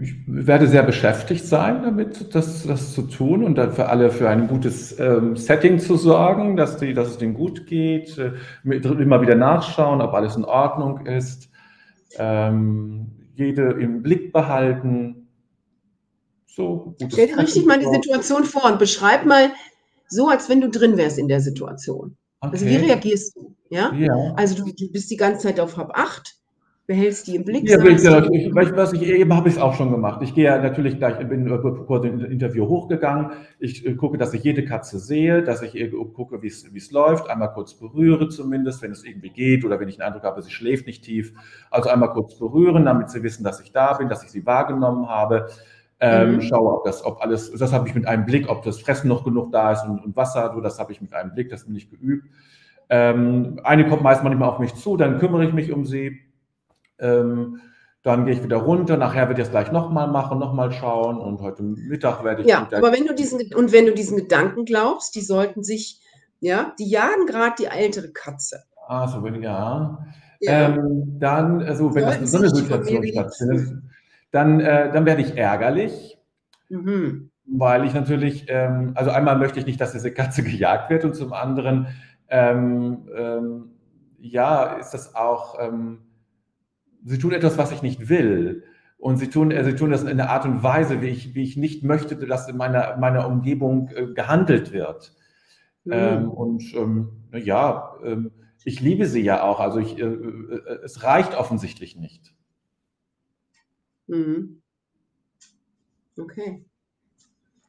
ich 0.00 0.14
werde 0.26 0.66
sehr 0.66 0.82
beschäftigt 0.82 1.46
sein 1.46 1.82
damit, 1.82 2.34
das, 2.34 2.66
das 2.66 2.94
zu 2.94 3.02
tun 3.02 3.44
und 3.44 3.58
für 3.74 3.88
alle 3.88 4.10
für 4.10 4.28
ein 4.28 4.48
gutes 4.48 4.98
ähm, 4.98 5.36
Setting 5.36 5.78
zu 5.78 5.96
sorgen, 5.96 6.56
dass, 6.56 6.78
die, 6.78 6.94
dass 6.94 7.08
es 7.08 7.18
denen 7.18 7.34
gut 7.34 7.66
geht, 7.66 8.16
äh, 8.18 8.32
immer 8.64 9.20
wieder 9.20 9.34
nachschauen, 9.34 10.00
ob 10.00 10.14
alles 10.14 10.36
in 10.36 10.44
Ordnung 10.44 11.06
ist, 11.06 11.50
ähm, 12.18 13.10
jede 13.34 13.72
im 13.72 14.02
Blick 14.02 14.32
behalten. 14.32 15.28
So, 16.46 16.94
Stell 17.10 17.28
dir 17.28 17.38
richtig 17.38 17.66
mal 17.66 17.78
die 17.78 17.86
Situation 17.86 18.44
vor 18.44 18.64
und 18.64 18.78
beschreib 18.78 19.26
mal 19.26 19.50
so, 20.08 20.28
als 20.28 20.48
wenn 20.48 20.60
du 20.60 20.70
drin 20.70 20.96
wärst 20.96 21.18
in 21.18 21.28
der 21.28 21.40
Situation. 21.40 22.16
Okay. 22.40 22.52
Also 22.52 22.66
wie 22.66 22.76
reagierst 22.76 23.36
du? 23.36 23.54
Ja? 23.68 23.92
ja. 23.92 24.14
Also 24.36 24.54
du, 24.54 24.72
du 24.72 24.90
bist 24.92 25.10
die 25.10 25.16
ganze 25.16 25.42
Zeit 25.42 25.60
auf 25.60 25.76
Hab 25.76 25.96
8 25.98 26.35
behältst 26.86 27.26
die 27.26 27.34
im 27.34 27.44
Blick. 27.44 27.68
Ja, 27.68 27.82
ich, 27.84 28.04
ich, 28.04 28.54
was 28.54 28.92
ich 28.92 29.02
eben 29.02 29.34
habe 29.34 29.48
ich 29.48 29.56
es 29.56 29.60
auch 29.60 29.74
schon 29.74 29.90
gemacht. 29.90 30.22
Ich 30.22 30.34
gehe 30.34 30.44
ja 30.44 30.58
natürlich 30.58 30.98
gleich, 30.98 31.18
bin 31.28 31.48
kurz 31.86 32.04
in 32.04 32.20
Interview 32.20 32.68
hochgegangen. 32.68 33.32
Ich 33.58 33.84
äh, 33.84 33.94
gucke, 33.94 34.18
dass 34.18 34.32
ich 34.34 34.44
jede 34.44 34.64
Katze 34.64 34.98
sehe, 34.98 35.42
dass 35.42 35.62
ich 35.62 35.72
gucke, 36.14 36.42
wie 36.42 36.46
es 36.46 36.90
läuft, 36.92 37.28
einmal 37.28 37.52
kurz 37.52 37.74
berühre 37.74 38.28
zumindest, 38.28 38.82
wenn 38.82 38.92
es 38.92 39.04
irgendwie 39.04 39.30
geht 39.30 39.64
oder 39.64 39.80
wenn 39.80 39.88
ich 39.88 39.96
den 39.96 40.02
Eindruck 40.02 40.22
habe, 40.22 40.42
sie 40.42 40.50
schläft 40.50 40.86
nicht 40.86 41.02
tief. 41.02 41.32
Also 41.70 41.90
einmal 41.90 42.12
kurz 42.12 42.38
berühren, 42.38 42.84
damit 42.84 43.10
sie 43.10 43.22
wissen, 43.22 43.42
dass 43.42 43.60
ich 43.60 43.72
da 43.72 43.94
bin, 43.94 44.08
dass 44.08 44.22
ich 44.22 44.30
sie 44.30 44.46
wahrgenommen 44.46 45.08
habe. 45.08 45.48
Ähm, 45.98 46.34
mhm. 46.34 46.40
Schaue, 46.42 46.72
ob 46.72 46.84
das, 46.84 47.04
ob 47.04 47.20
alles, 47.22 47.50
das 47.52 47.72
habe 47.72 47.88
ich 47.88 47.94
mit 47.94 48.06
einem 48.06 48.26
Blick, 48.26 48.48
ob 48.48 48.62
das 48.62 48.78
Fressen 48.78 49.08
noch 49.08 49.24
genug 49.24 49.50
da 49.50 49.72
ist 49.72 49.82
und, 49.84 50.04
und 50.04 50.14
Wasser, 50.14 50.52
so, 50.54 50.60
das 50.60 50.78
habe 50.78 50.92
ich 50.92 51.00
mit 51.00 51.14
einem 51.14 51.32
Blick, 51.32 51.48
das 51.48 51.64
bin 51.64 51.74
ich 51.74 51.90
geübt. 51.90 52.28
Ähm, 52.90 53.58
eine 53.64 53.88
kommt 53.88 54.02
meist 54.02 54.22
manchmal 54.22 54.50
auf 54.50 54.58
mich 54.58 54.74
zu, 54.74 54.96
dann 54.96 55.18
kümmere 55.18 55.46
ich 55.46 55.54
mich 55.54 55.72
um 55.72 55.86
sie 55.86 56.25
ähm, 56.98 57.60
dann 58.02 58.24
gehe 58.24 58.34
ich 58.34 58.44
wieder 58.44 58.58
runter. 58.58 58.96
Nachher 58.96 59.28
werde 59.28 59.40
ich 59.40 59.46
es 59.46 59.50
gleich 59.50 59.72
nochmal 59.72 60.06
machen, 60.08 60.38
nochmal 60.38 60.70
schauen. 60.72 61.18
Und 61.18 61.40
heute 61.40 61.62
Mittag 61.64 62.22
werde 62.22 62.42
ich. 62.42 62.48
Ja, 62.48 62.68
aber 62.72 62.92
wenn 62.92 63.04
du 63.04 63.14
diesen 63.14 63.40
und 63.54 63.72
wenn 63.72 63.86
du 63.86 63.94
diesen 63.94 64.16
Gedanken 64.16 64.64
glaubst, 64.64 65.14
die 65.16 65.22
sollten 65.22 65.64
sich, 65.64 66.00
ja, 66.38 66.72
die 66.78 66.88
jagen 66.88 67.26
gerade 67.26 67.56
die 67.58 67.66
ältere 67.66 68.12
Katze. 68.12 68.62
Ah, 68.86 69.08
so 69.08 69.24
wenn 69.24 69.42
ja. 69.42 70.06
ja. 70.40 70.68
Ähm, 70.68 71.16
dann, 71.18 71.62
also 71.62 71.94
wenn 71.94 72.04
das 72.04 72.30
so 72.30 72.38
eine 72.38 72.50
Situation 72.50 73.04
stattfindet, 73.04 73.82
dann, 74.30 74.60
äh, 74.60 74.92
dann 74.92 75.04
werde 75.04 75.22
ich 75.22 75.36
ärgerlich. 75.36 76.16
Mhm. 76.68 77.30
Weil 77.46 77.84
ich 77.86 77.94
natürlich, 77.94 78.46
ähm, 78.48 78.92
also 78.94 79.10
einmal 79.10 79.36
möchte 79.36 79.58
ich 79.58 79.66
nicht, 79.66 79.80
dass 79.80 79.92
diese 79.92 80.12
Katze 80.12 80.42
gejagt 80.44 80.90
wird 80.90 81.04
und 81.04 81.14
zum 81.14 81.32
anderen, 81.32 81.88
ähm, 82.28 83.08
ähm 83.16 83.70
ja, 84.18 84.74
ist 84.74 84.90
das 84.90 85.14
auch, 85.14 85.56
ähm, 85.60 86.05
sie 87.06 87.18
tun 87.18 87.32
etwas, 87.32 87.56
was 87.56 87.72
ich 87.72 87.82
nicht 87.82 88.08
will. 88.08 88.64
Und 88.98 89.18
sie 89.18 89.28
tun, 89.28 89.50
äh, 89.50 89.64
sie 89.64 89.74
tun 89.74 89.90
das 89.90 90.02
in 90.02 90.08
einer 90.08 90.30
Art 90.30 90.44
und 90.44 90.62
Weise, 90.62 91.00
wie 91.00 91.08
ich, 91.08 91.34
wie 91.34 91.42
ich 91.42 91.56
nicht 91.56 91.84
möchte, 91.84 92.16
dass 92.16 92.48
in 92.48 92.56
meiner, 92.56 92.96
meiner 92.96 93.26
Umgebung 93.26 93.88
äh, 93.90 94.06
gehandelt 94.12 94.72
wird. 94.72 95.14
Mhm. 95.84 95.92
Ähm, 95.92 96.30
und 96.30 96.74
ähm, 96.74 97.08
ja, 97.32 97.94
ähm, 98.02 98.32
ich 98.64 98.80
liebe 98.80 99.06
sie 99.06 99.20
ja 99.20 99.42
auch. 99.42 99.60
Also 99.60 99.78
ich, 99.78 99.98
äh, 99.98 100.02
äh, 100.02 100.80
es 100.82 101.02
reicht 101.04 101.34
offensichtlich 101.34 101.96
nicht. 101.96 102.34
Mhm. 104.08 104.62
Okay. 106.18 106.64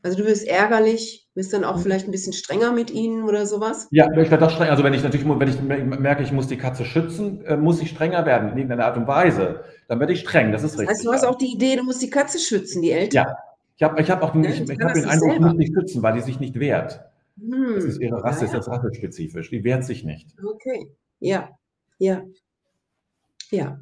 Also 0.07 0.19
du 0.19 0.25
wirst 0.25 0.47
ärgerlich, 0.47 1.27
bist 1.33 1.51
dann 1.51 1.65
auch 1.65 1.75
mhm. 1.75 1.81
vielleicht 1.81 2.07
ein 2.07 2.11
bisschen 2.11 2.31
strenger 2.31 2.71
mit 2.71 2.89
ihnen 2.91 3.23
oder 3.23 3.45
sowas? 3.45 3.89
Ja, 3.91 4.09
ich 4.09 4.31
werde 4.31 4.37
doch 4.37 4.49
strenger. 4.49 4.71
Also 4.71 4.85
wenn 4.85 4.93
ich 4.93 5.03
natürlich, 5.03 5.27
wenn 5.27 5.49
ich 5.49 5.61
merke, 5.99 6.23
ich 6.23 6.31
muss 6.31 6.47
die 6.47 6.55
Katze 6.55 6.85
schützen, 6.85 7.43
äh, 7.43 7.57
muss 7.57 7.81
ich 7.81 7.89
strenger 7.89 8.25
werden 8.25 8.51
in 8.51 8.57
irgendeiner 8.57 8.85
Art 8.85 8.95
und 8.95 9.05
Weise. 9.05 9.65
Dann 9.89 9.99
werde 9.99 10.13
ich 10.13 10.21
streng, 10.21 10.53
das 10.53 10.63
ist 10.63 10.79
richtig. 10.79 10.87
Heißt, 10.87 11.05
du 11.05 11.11
hast 11.11 11.25
auch 11.25 11.35
die 11.35 11.51
Idee, 11.51 11.75
du 11.75 11.83
musst 11.83 12.01
die 12.01 12.09
Katze 12.09 12.39
schützen, 12.39 12.81
die 12.81 12.91
Eltern? 12.91 13.25
Ja, 13.25 13.37
ich 13.75 13.83
habe 13.83 14.01
ich 14.01 14.09
hab 14.09 14.23
auch 14.23 14.33
ja, 14.33 14.49
ich, 14.49 14.61
ich 14.61 14.79
hab 14.79 14.93
den 14.93 15.05
Eindruck, 15.05 15.33
ich 15.33 15.39
muss 15.41 15.53
nicht 15.55 15.73
schützen, 15.73 16.01
weil 16.01 16.13
die 16.13 16.21
sich 16.21 16.39
nicht 16.39 16.57
wehrt. 16.57 17.01
Hm. 17.37 17.75
Das 17.75 17.83
ist 17.83 17.99
ihre 17.99 18.23
Rasse, 18.23 18.45
ja, 18.45 18.51
ja. 18.53 18.57
ist 18.57 18.65
das 18.65 18.73
rassespezifisch. 18.73 19.49
Die 19.49 19.65
wehrt 19.65 19.83
sich 19.83 20.05
nicht. 20.05 20.29
Okay, 20.41 20.89
ja, 21.19 21.49
ja, 21.97 22.23
ja. 23.51 23.77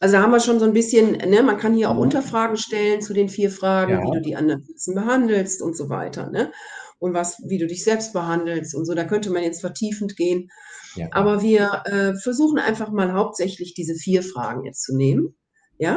Also 0.00 0.16
da 0.16 0.22
haben 0.22 0.30
wir 0.30 0.40
schon 0.40 0.60
so 0.60 0.64
ein 0.64 0.72
bisschen, 0.72 1.12
ne, 1.12 1.42
man 1.42 1.58
kann 1.58 1.74
hier 1.74 1.90
auch 1.90 1.94
mhm. 1.94 2.02
Unterfragen 2.02 2.56
stellen 2.56 3.02
zu 3.02 3.12
den 3.12 3.28
vier 3.28 3.50
Fragen, 3.50 3.92
ja. 3.92 4.02
wie 4.02 4.16
du 4.16 4.20
die 4.20 4.36
anderen 4.36 4.66
behandelst 4.86 5.60
und 5.60 5.76
so 5.76 5.88
weiter, 5.88 6.30
ne? 6.30 6.52
Und 7.00 7.14
was, 7.14 7.40
wie 7.46 7.58
du 7.58 7.66
dich 7.66 7.84
selbst 7.84 8.12
behandelst 8.12 8.74
und 8.74 8.84
so. 8.84 8.94
Da 8.94 9.04
könnte 9.04 9.30
man 9.30 9.44
jetzt 9.44 9.60
vertiefend 9.60 10.16
gehen. 10.16 10.50
Ja. 10.96 11.08
Aber 11.12 11.42
wir 11.42 11.82
äh, 11.84 12.14
versuchen 12.14 12.58
einfach 12.58 12.90
mal 12.90 13.12
hauptsächlich 13.12 13.74
diese 13.74 13.94
vier 13.94 14.22
Fragen 14.22 14.64
jetzt 14.64 14.82
zu 14.82 14.96
nehmen. 14.96 15.36
Ja. 15.78 15.96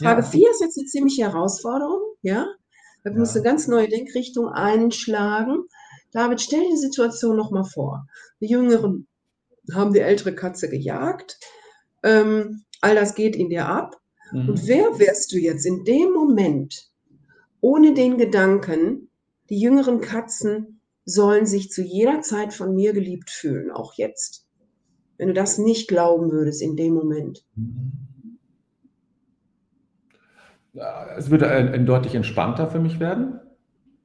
Frage 0.00 0.22
ja. 0.22 0.26
vier 0.26 0.50
ist 0.50 0.60
jetzt 0.60 0.78
eine 0.78 0.86
ziemliche 0.86 1.22
Herausforderung, 1.22 2.00
ja. 2.22 2.46
Da 3.04 3.10
ja. 3.10 3.18
musst 3.18 3.36
eine 3.36 3.44
ganz 3.44 3.68
neue 3.68 3.88
Denkrichtung 3.88 4.48
einschlagen. 4.48 5.64
David, 6.12 6.40
stell 6.40 6.60
dir 6.60 6.70
die 6.70 6.76
Situation 6.76 7.36
nochmal 7.36 7.64
vor. 7.64 8.06
Die 8.40 8.46
Jüngeren 8.46 9.06
haben 9.72 9.92
die 9.92 10.00
ältere 10.00 10.34
Katze 10.34 10.68
gejagt. 10.68 11.38
Ähm, 12.02 12.64
all 12.82 12.94
das 12.94 13.14
geht 13.14 13.34
in 13.34 13.48
dir 13.48 13.66
ab. 13.66 13.96
Mhm. 14.32 14.50
Und 14.50 14.66
wer 14.66 14.98
wärst 14.98 15.32
du 15.32 15.38
jetzt 15.38 15.64
in 15.64 15.84
dem 15.84 16.12
Moment 16.12 16.90
ohne 17.60 17.94
den 17.94 18.18
Gedanken, 18.18 19.08
die 19.48 19.58
jüngeren 19.58 20.00
Katzen 20.00 20.80
sollen 21.04 21.46
sich 21.46 21.70
zu 21.70 21.82
jeder 21.82 22.20
Zeit 22.20 22.52
von 22.52 22.74
mir 22.74 22.92
geliebt 22.92 23.30
fühlen, 23.30 23.70
auch 23.70 23.94
jetzt. 23.94 24.46
Wenn 25.16 25.28
du 25.28 25.34
das 25.34 25.58
nicht 25.58 25.88
glauben 25.88 26.30
würdest 26.30 26.62
in 26.62 26.76
dem 26.76 26.94
Moment. 26.94 27.44
Es 31.16 31.30
würde 31.30 31.48
ein, 31.50 31.86
deutlich 31.86 32.14
entspannter 32.14 32.68
für 32.70 32.80
mich 32.80 32.98
werden. 32.98 33.40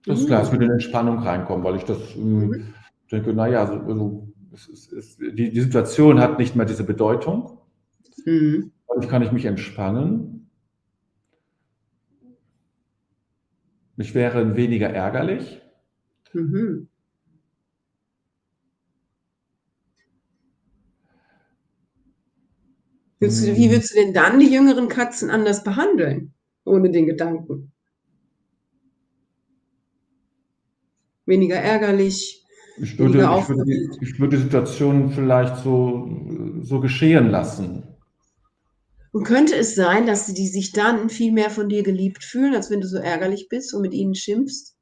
Das 0.06 0.20
ist 0.20 0.26
mhm. 0.26 0.28
klar, 0.28 0.44
es 0.44 0.52
würde 0.52 0.66
in 0.66 0.72
Entspannung 0.72 1.20
reinkommen, 1.20 1.64
weil 1.64 1.78
ich 1.78 1.84
das 1.84 1.98
ähm, 2.16 2.48
mhm. 2.48 2.74
denke, 3.12 3.34
naja, 3.34 3.62
also, 3.62 3.74
also 3.74 4.28
es, 4.54 4.68
es, 4.68 4.92
es, 4.92 5.18
die, 5.18 5.52
die 5.52 5.62
Situation 5.62 6.20
hat 6.20 6.40
nicht 6.40 6.56
mehr 6.56 6.66
diese 6.66 6.84
Bedeutung. 6.84 7.57
Mhm. 8.28 8.74
Dadurch 8.90 9.08
kann 9.08 9.22
ich 9.22 9.32
mich 9.32 9.46
entspannen. 9.46 10.50
Ich 13.96 14.14
wäre 14.14 14.58
weniger 14.58 14.90
ärgerlich. 14.90 15.62
Mhm. 16.34 16.90
Willst 23.20 23.48
du, 23.48 23.56
wie 23.56 23.72
würdest 23.72 23.96
du 23.96 24.00
denn 24.02 24.14
dann 24.14 24.40
die 24.40 24.54
jüngeren 24.54 24.90
Katzen 24.90 25.30
anders 25.30 25.64
behandeln, 25.64 26.34
ohne 26.66 26.92
den 26.92 27.06
Gedanken? 27.06 27.72
Weniger 31.26 31.56
ärgerlich, 31.56 32.46
ich 32.80 33.00
würde, 33.00 33.20
ich 33.20 33.50
würde, 33.50 33.66
die, 33.66 33.90
ich 34.02 34.20
würde 34.20 34.38
die 34.38 34.44
Situation 34.44 35.12
vielleicht 35.12 35.56
so, 35.58 36.62
so 36.62 36.80
geschehen 36.80 37.30
lassen. 37.30 37.97
Und 39.18 39.24
könnte 39.24 39.56
es 39.56 39.74
sein, 39.74 40.06
dass 40.06 40.32
die 40.32 40.48
sich 40.48 40.74
dann 40.74 41.10
viel 41.10 41.32
mehr 41.32 41.50
von 41.50 41.70
dir 41.70 41.82
geliebt 41.82 42.24
fühlen, 42.24 42.54
als 42.54 42.70
wenn 42.70 42.82
du 42.82 42.88
so 42.88 42.98
ärgerlich 42.98 43.50
bist 43.50 43.74
und 43.74 43.82
mit 43.82 43.96
ihnen 43.96 44.14
schimpfst? 44.14 44.76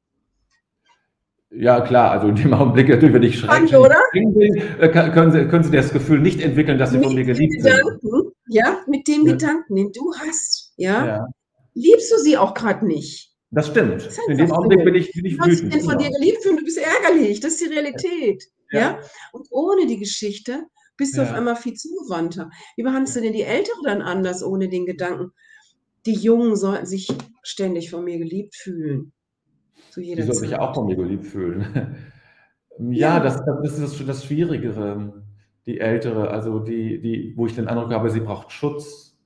Ja, 1.48 1.80
klar, 1.80 2.10
also 2.10 2.28
in 2.28 2.34
dem 2.34 2.52
Augenblick 2.52 2.90
natürlich, 2.90 3.14
wenn 3.14 3.22
ich 3.22 3.40
bin, 4.12 4.56
äh, 4.78 4.88
können 4.90 5.32
Sie, 5.32 5.48
können 5.48 5.64
Sie 5.64 5.70
das 5.70 5.90
Gefühl 5.90 6.20
nicht 6.20 6.42
entwickeln, 6.42 6.76
dass 6.76 6.90
Sie 6.90 6.98
mit 6.98 7.06
von 7.06 7.14
mir 7.14 7.24
geliebt 7.24 7.54
Gedanken, 7.56 7.98
sind. 8.02 8.32
Ja, 8.48 8.82
mit 8.86 9.08
dem 9.08 9.24
ja. 9.24 9.32
Gedanken, 9.32 9.74
den 9.74 9.92
du 9.92 10.12
hast, 10.18 10.74
ja, 10.76 11.06
ja. 11.06 11.26
liebst 11.72 12.12
du 12.12 12.18
sie 12.18 12.36
auch 12.36 12.52
gerade 12.52 12.86
nicht. 12.86 13.32
Das 13.52 13.68
stimmt. 13.68 14.04
Das 14.04 14.18
in 14.28 14.36
dem 14.36 14.52
Augenblick 14.52 14.84
bin 14.84 14.96
ich, 14.96 15.12
bin 15.12 15.24
ich 15.24 15.38
wütend. 15.38 15.74
Du 15.76 15.80
von 15.80 15.96
dir 15.96 16.10
geliebt 16.10 16.42
fühlen, 16.42 16.58
du 16.58 16.64
bist 16.64 16.76
ärgerlich. 16.76 17.40
Das 17.40 17.52
ist 17.52 17.62
die 17.62 17.72
Realität. 17.72 18.44
Ja. 18.70 18.80
ja? 18.80 18.98
Und 19.32 19.46
ohne 19.50 19.86
die 19.86 19.98
Geschichte 19.98 20.66
bist 20.96 21.16
du 21.16 21.22
auf 21.22 21.32
einmal 21.32 21.56
viel 21.56 21.74
zugewandter. 21.74 22.50
Wie 22.76 22.82
behandelst 22.82 23.16
du 23.16 23.20
denn 23.20 23.32
die 23.32 23.42
Ältere 23.42 23.78
dann 23.84 24.02
anders 24.02 24.42
ohne 24.42 24.68
den 24.68 24.86
Gedanken? 24.86 25.32
Die 26.06 26.14
Jungen 26.14 26.56
sollten 26.56 26.86
sich 26.86 27.08
ständig 27.42 27.90
von 27.90 28.04
mir 28.04 28.18
geliebt 28.18 28.54
fühlen. 28.54 29.12
Zu 29.90 30.00
jeder 30.00 30.22
die 30.22 30.26
sollten 30.26 30.48
sich 30.48 30.58
auch 30.58 30.74
von 30.74 30.86
mir 30.86 30.96
geliebt 30.96 31.26
fühlen. 31.26 31.96
ja, 32.78 33.16
ja, 33.16 33.20
Das, 33.20 33.42
das 33.44 33.78
ist 33.78 34.00
das, 34.00 34.06
das 34.06 34.24
Schwierigere. 34.24 35.22
Die 35.66 35.80
Ältere, 35.80 36.30
also 36.30 36.60
die, 36.60 37.00
die, 37.00 37.32
wo 37.36 37.46
ich 37.46 37.56
den 37.56 37.66
Eindruck 37.66 37.90
habe, 37.90 38.08
sie 38.10 38.20
braucht 38.20 38.52
Schutz. 38.52 39.18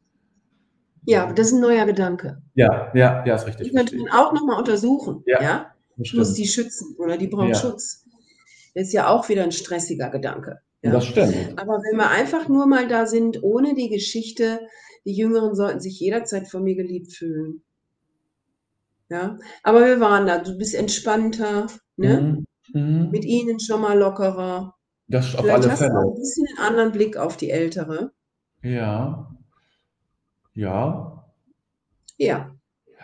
Ja, 1.04 1.32
das 1.32 1.48
ist 1.48 1.52
ein 1.54 1.60
neuer 1.60 1.84
Gedanke. 1.86 2.42
Ja, 2.54 2.90
ja, 2.94 3.24
ja, 3.26 3.34
ist 3.34 3.46
richtig. 3.46 3.68
Die 3.68 3.74
könnte 3.74 3.96
man 3.96 4.08
auch 4.08 4.32
nochmal 4.32 4.58
untersuchen. 4.58 5.22
Ja, 5.26 5.42
ja? 5.42 5.74
muss 5.96 6.34
die 6.34 6.46
schützen 6.46 6.96
oder 6.98 7.18
die 7.18 7.28
braucht 7.28 7.50
ja. 7.50 7.54
Schutz. 7.54 8.06
Das 8.74 8.84
ist 8.86 8.92
ja 8.92 9.08
auch 9.08 9.28
wieder 9.28 9.44
ein 9.44 9.52
stressiger 9.52 10.10
Gedanke. 10.10 10.60
Ja. 10.82 10.92
Das 10.92 11.06
stimmt. 11.06 11.58
Aber 11.58 11.74
wenn 11.74 11.98
wir 11.98 12.10
einfach 12.10 12.48
nur 12.48 12.66
mal 12.66 12.88
da 12.88 13.06
sind, 13.06 13.42
ohne 13.42 13.74
die 13.74 13.88
Geschichte, 13.88 14.60
die 15.04 15.12
Jüngeren 15.12 15.54
sollten 15.54 15.80
sich 15.80 16.00
jederzeit 16.00 16.48
von 16.48 16.62
mir 16.62 16.74
geliebt 16.74 17.12
fühlen. 17.12 17.62
Ja, 19.08 19.38
aber 19.62 19.84
wir 19.86 20.00
waren 20.00 20.26
da. 20.26 20.38
Du 20.38 20.56
bist 20.56 20.74
entspannter, 20.74 21.66
ne? 21.96 22.44
Mhm. 22.72 22.80
Mhm. 22.80 23.10
Mit 23.10 23.24
ihnen 23.24 23.58
schon 23.58 23.80
mal 23.80 23.98
lockerer. 23.98 24.74
Das 25.08 25.34
auf 25.34 25.40
Vielleicht 25.40 25.62
alle 25.62 25.72
hast 25.72 25.78
Fälle. 25.80 25.90
Du 25.90 25.98
auch 25.98 26.14
ein 26.14 26.20
bisschen 26.20 26.46
einen 26.46 26.66
anderen 26.68 26.92
Blick 26.92 27.16
auf 27.16 27.36
die 27.36 27.50
Ältere. 27.50 28.12
Ja. 28.62 29.34
Ja. 30.54 31.24
Ja. 32.16 32.54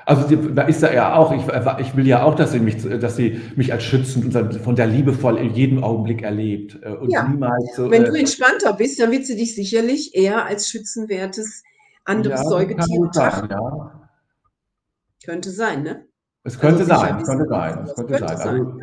Also 0.08 0.36
da 0.36 0.62
ist 0.62 0.84
er 0.84 0.94
ja 0.94 1.16
auch, 1.16 1.32
ich, 1.32 1.42
ich, 1.80 1.96
will 1.96 2.06
ja 2.06 2.22
auch, 2.22 2.36
dass 2.36 2.52
sie 2.52 2.60
mich, 2.60 2.76
dass 3.00 3.16
sie 3.16 3.40
mich 3.56 3.72
als 3.72 3.82
schützend 3.82 4.36
und 4.36 4.54
von 4.54 4.76
der 4.76 4.86
liebevoll 4.86 5.36
in 5.36 5.52
jedem 5.52 5.82
Augenblick 5.82 6.22
erlebt. 6.22 6.78
Äh, 6.80 6.90
und 6.90 7.10
ja. 7.10 7.26
niemals 7.28 7.74
so, 7.74 7.90
Wenn 7.90 8.04
du 8.04 8.12
äh, 8.12 8.20
entspannter 8.20 8.72
bist, 8.74 9.00
dann 9.00 9.10
wird 9.10 9.26
sie 9.26 9.34
dich 9.34 9.56
sicherlich 9.56 10.14
eher 10.14 10.46
als 10.46 10.70
schützenwertes 10.70 11.64
anderes 12.04 12.40
ja, 12.40 12.48
Säugetier 12.48 13.00
betrachten. 13.00 13.48
Ja. 13.50 14.08
Könnte 15.24 15.50
sein, 15.50 15.82
ne? 15.82 16.06
Es 16.44 16.56
könnte 16.56 16.82
also 16.82 16.94
sein, 16.94 17.18
es 17.20 17.26
könnte 17.26 17.48
sein, 17.48 17.78
es 17.82 17.94
könnte, 17.96 18.12
könnte 18.12 18.28
sein. 18.28 18.38
sein. 18.38 18.60
Also, 18.60 18.80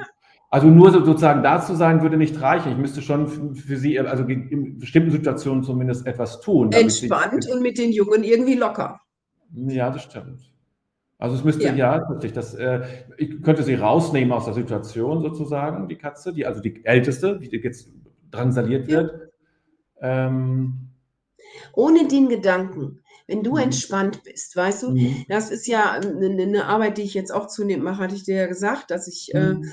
also, 0.49 0.67
nur 0.67 0.91
sozusagen 0.91 1.41
da 1.41 1.61
zu 1.61 1.75
sein, 1.75 2.01
würde 2.01 2.17
nicht 2.17 2.41
reichen. 2.41 2.73
Ich 2.73 2.77
müsste 2.77 3.01
schon 3.01 3.55
für 3.55 3.77
sie, 3.77 3.97
also 3.97 4.25
in 4.25 4.77
bestimmten 4.77 5.11
Situationen 5.11 5.63
zumindest 5.63 6.05
etwas 6.05 6.41
tun. 6.41 6.73
Entspannt 6.73 7.47
und 7.49 7.61
mit 7.61 7.77
den 7.77 7.93
Jungen 7.93 8.25
irgendwie 8.25 8.55
locker. 8.55 8.99
Ja, 9.53 9.89
das 9.89 10.03
stimmt. 10.03 10.52
Also 11.23 11.37
es 11.37 11.45
müsste, 11.45 11.63
ja, 11.63 11.73
ja 11.73 11.99
das, 12.33 12.53
äh, 12.53 12.81
ich 13.17 13.41
könnte 13.41 13.63
sie 13.63 13.75
rausnehmen 13.75 14.33
aus 14.33 14.43
der 14.43 14.53
Situation 14.53 15.21
sozusagen, 15.21 15.87
die 15.87 15.95
Katze, 15.95 16.33
die, 16.33 16.45
also 16.45 16.59
die 16.59 16.83
älteste, 16.83 17.39
die 17.39 17.47
jetzt 17.63 17.87
drangsaliert 18.29 18.87
wird. 18.87 19.31
Ja. 20.01 20.27
Ähm, 20.27 20.89
Ohne 21.71 22.09
den 22.09 22.27
Gedanken, 22.27 22.99
wenn 23.25 23.41
du 23.41 23.51
mhm. 23.51 23.59
entspannt 23.59 24.23
bist, 24.25 24.53
weißt 24.57 24.83
du, 24.83 24.89
mhm. 24.89 25.23
das 25.29 25.49
ist 25.49 25.65
ja 25.65 25.91
eine, 25.91 26.25
eine, 26.25 26.65
Arbeit, 26.65 26.97
die 26.97 27.03
ich 27.03 27.13
jetzt 27.13 27.33
auch 27.33 27.47
zunehmend 27.47 27.85
mache, 27.85 28.03
hatte 28.03 28.15
ich 28.15 28.25
dir 28.25 28.35
ja 28.35 28.47
gesagt, 28.47 28.91
dass 28.91 29.07
ich 29.07 29.33
äh, 29.33 29.53
mhm. 29.53 29.63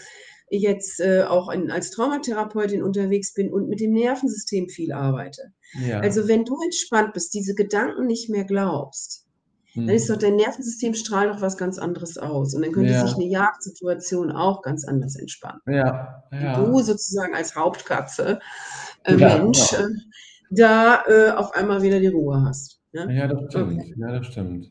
äh, 0.50 0.56
jetzt 0.56 1.00
äh, 1.00 1.24
auch 1.24 1.50
in, 1.50 1.72
als 1.72 1.90
Traumatherapeutin 1.90 2.80
unterwegs 2.80 3.34
bin 3.34 3.52
und 3.52 3.68
mit 3.68 3.80
dem 3.80 3.90
Nervensystem 3.90 4.68
viel 4.68 4.92
arbeite. 4.92 5.52
Ja. 5.84 5.98
Also 5.98 6.28
wenn 6.28 6.44
du 6.44 6.56
entspannt 6.62 7.12
bist, 7.12 7.34
diese 7.34 7.56
Gedanken 7.56 8.06
nicht 8.06 8.30
mehr 8.30 8.44
glaubst, 8.44 9.26
dann 9.74 9.88
ist 9.88 10.08
hm. 10.08 10.14
doch 10.14 10.20
dein 10.20 10.36
Nervensystem 10.36 10.94
strahlt 10.94 11.30
doch 11.32 11.40
was 11.40 11.56
ganz 11.56 11.78
anderes 11.78 12.18
aus. 12.18 12.54
Und 12.54 12.62
dann 12.62 12.72
könnte 12.72 12.92
ja. 12.92 13.06
sich 13.06 13.14
eine 13.14 13.26
Jagdsituation 13.26 14.32
auch 14.32 14.62
ganz 14.62 14.84
anders 14.84 15.16
entspannen. 15.16 15.60
Ja. 15.66 16.24
ja. 16.32 16.60
Du 16.60 16.80
sozusagen 16.80 17.34
als 17.34 17.54
Hauptkatze, 17.54 18.40
äh, 19.04 19.14
Mensch, 19.14 19.72
äh, 19.72 19.88
da 20.50 21.04
äh, 21.06 21.30
auf 21.30 21.54
einmal 21.54 21.82
wieder 21.82 22.00
die 22.00 22.08
Ruhe 22.08 22.42
hast. 22.44 22.80
Ja, 22.92 23.08
ja 23.08 23.28
das 23.28 23.44
stimmt. 23.50 23.80
Okay. 23.80 23.94
Ja, 23.96 24.12
das 24.12 24.26
stimmt. 24.26 24.70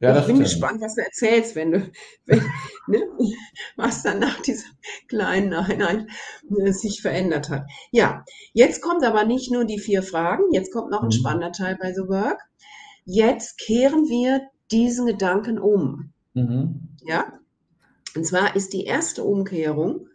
Ja, 0.00 0.18
ich 0.18 0.26
bin 0.26 0.34
stimmt. 0.34 0.50
gespannt, 0.50 0.80
was 0.80 0.96
du 0.96 1.02
erzählst, 1.02 1.54
wenn 1.54 1.70
du, 1.70 1.90
wenn, 2.26 2.42
ne, 2.88 3.02
was 3.76 4.02
dann 4.02 4.18
nach 4.18 4.40
dieser 4.42 4.66
kleinen 5.06 5.52
Einheit 5.52 6.06
äh, 6.58 6.72
sich 6.72 7.02
verändert 7.02 7.50
hat. 7.50 7.66
Ja, 7.92 8.24
jetzt 8.52 8.82
kommt 8.82 9.04
aber 9.04 9.24
nicht 9.24 9.52
nur 9.52 9.64
die 9.64 9.78
vier 9.78 10.02
Fragen, 10.02 10.42
jetzt 10.50 10.72
kommt 10.72 10.90
noch 10.90 11.02
ein 11.02 11.06
mhm. 11.06 11.12
spannender 11.12 11.52
Teil 11.52 11.78
bei 11.80 11.92
The 11.92 12.08
Work. 12.08 12.40
Jetzt 13.04 13.58
kehren 13.58 14.08
wir 14.08 14.42
diesen 14.70 15.06
Gedanken 15.06 15.58
um. 15.58 16.12
Mhm. 16.34 16.88
Ja? 17.04 17.32
Und 18.14 18.26
zwar 18.26 18.54
ist 18.56 18.72
die 18.72 18.84
erste 18.84 19.24
Umkehrung, 19.24 20.06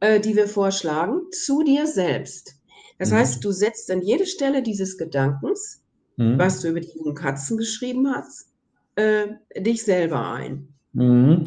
äh, 0.00 0.20
die 0.20 0.36
wir 0.36 0.48
vorschlagen, 0.48 1.20
zu 1.32 1.62
dir 1.62 1.86
selbst. 1.86 2.56
Das 2.98 3.10
mhm. 3.10 3.16
heißt, 3.16 3.44
du 3.44 3.50
setzt 3.52 3.90
an 3.90 4.02
jede 4.02 4.26
Stelle 4.26 4.62
dieses 4.62 4.98
Gedankens, 4.98 5.82
mhm. 6.16 6.38
was 6.38 6.60
du 6.60 6.68
über 6.68 6.80
die 6.80 6.96
jungen 6.96 7.14
Katzen 7.14 7.56
geschrieben 7.56 8.08
hast, 8.14 8.48
äh, 8.96 9.28
dich 9.58 9.82
selber 9.82 10.32
ein. 10.32 10.68
Mhm. 10.92 11.44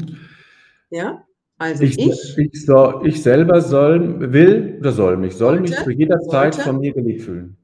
Ja? 0.89 1.23
Also 1.58 1.84
ich, 1.84 1.97
ich, 1.97 2.38
ich, 2.38 2.65
soll, 2.65 3.08
ich, 3.08 3.23
selber 3.23 3.62
soll, 3.62 4.34
will 4.34 4.77
oder 4.79 4.91
soll 4.91 5.15
mich, 5.15 5.36
soll 5.36 5.58
sollte, 5.58 5.62
mich 5.62 5.84
zu 5.84 5.89
jeder 5.91 6.19
Zeit 6.19 6.55
sollte, 6.55 6.69
von 6.69 6.79
mir 6.79 6.93
geliebt 6.93 7.21
fühlen. 7.21 7.55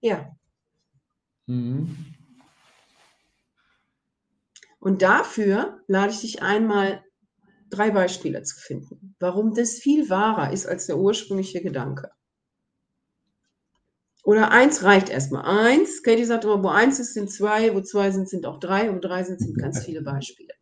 Ja, 0.00 0.34
Mhm. 1.50 1.96
Und 4.78 5.02
dafür 5.02 5.80
lade 5.88 6.12
ich 6.12 6.20
dich 6.20 6.42
einmal, 6.42 7.04
drei 7.70 7.90
Beispiele 7.90 8.42
zu 8.42 8.56
finden, 8.56 9.16
warum 9.18 9.54
das 9.54 9.74
viel 9.74 10.08
wahrer 10.08 10.52
ist 10.52 10.66
als 10.66 10.86
der 10.86 10.98
ursprüngliche 10.98 11.60
Gedanke. 11.60 12.10
Oder 14.22 14.52
eins 14.52 14.84
reicht 14.84 15.08
erstmal. 15.08 15.44
Eins, 15.44 16.02
Katie 16.02 16.24
sagt 16.24 16.44
immer, 16.44 16.62
wo 16.62 16.68
eins 16.68 17.00
ist, 17.00 17.14
sind 17.14 17.32
zwei, 17.32 17.74
wo 17.74 17.80
zwei 17.80 18.10
sind, 18.12 18.28
sind 18.28 18.46
auch 18.46 18.60
drei, 18.60 18.94
wo 18.94 18.98
drei 18.98 19.24
sind, 19.24 19.40
sind 19.40 19.58
ganz 19.58 19.84
viele 19.84 20.02
Beispiele. 20.02 20.54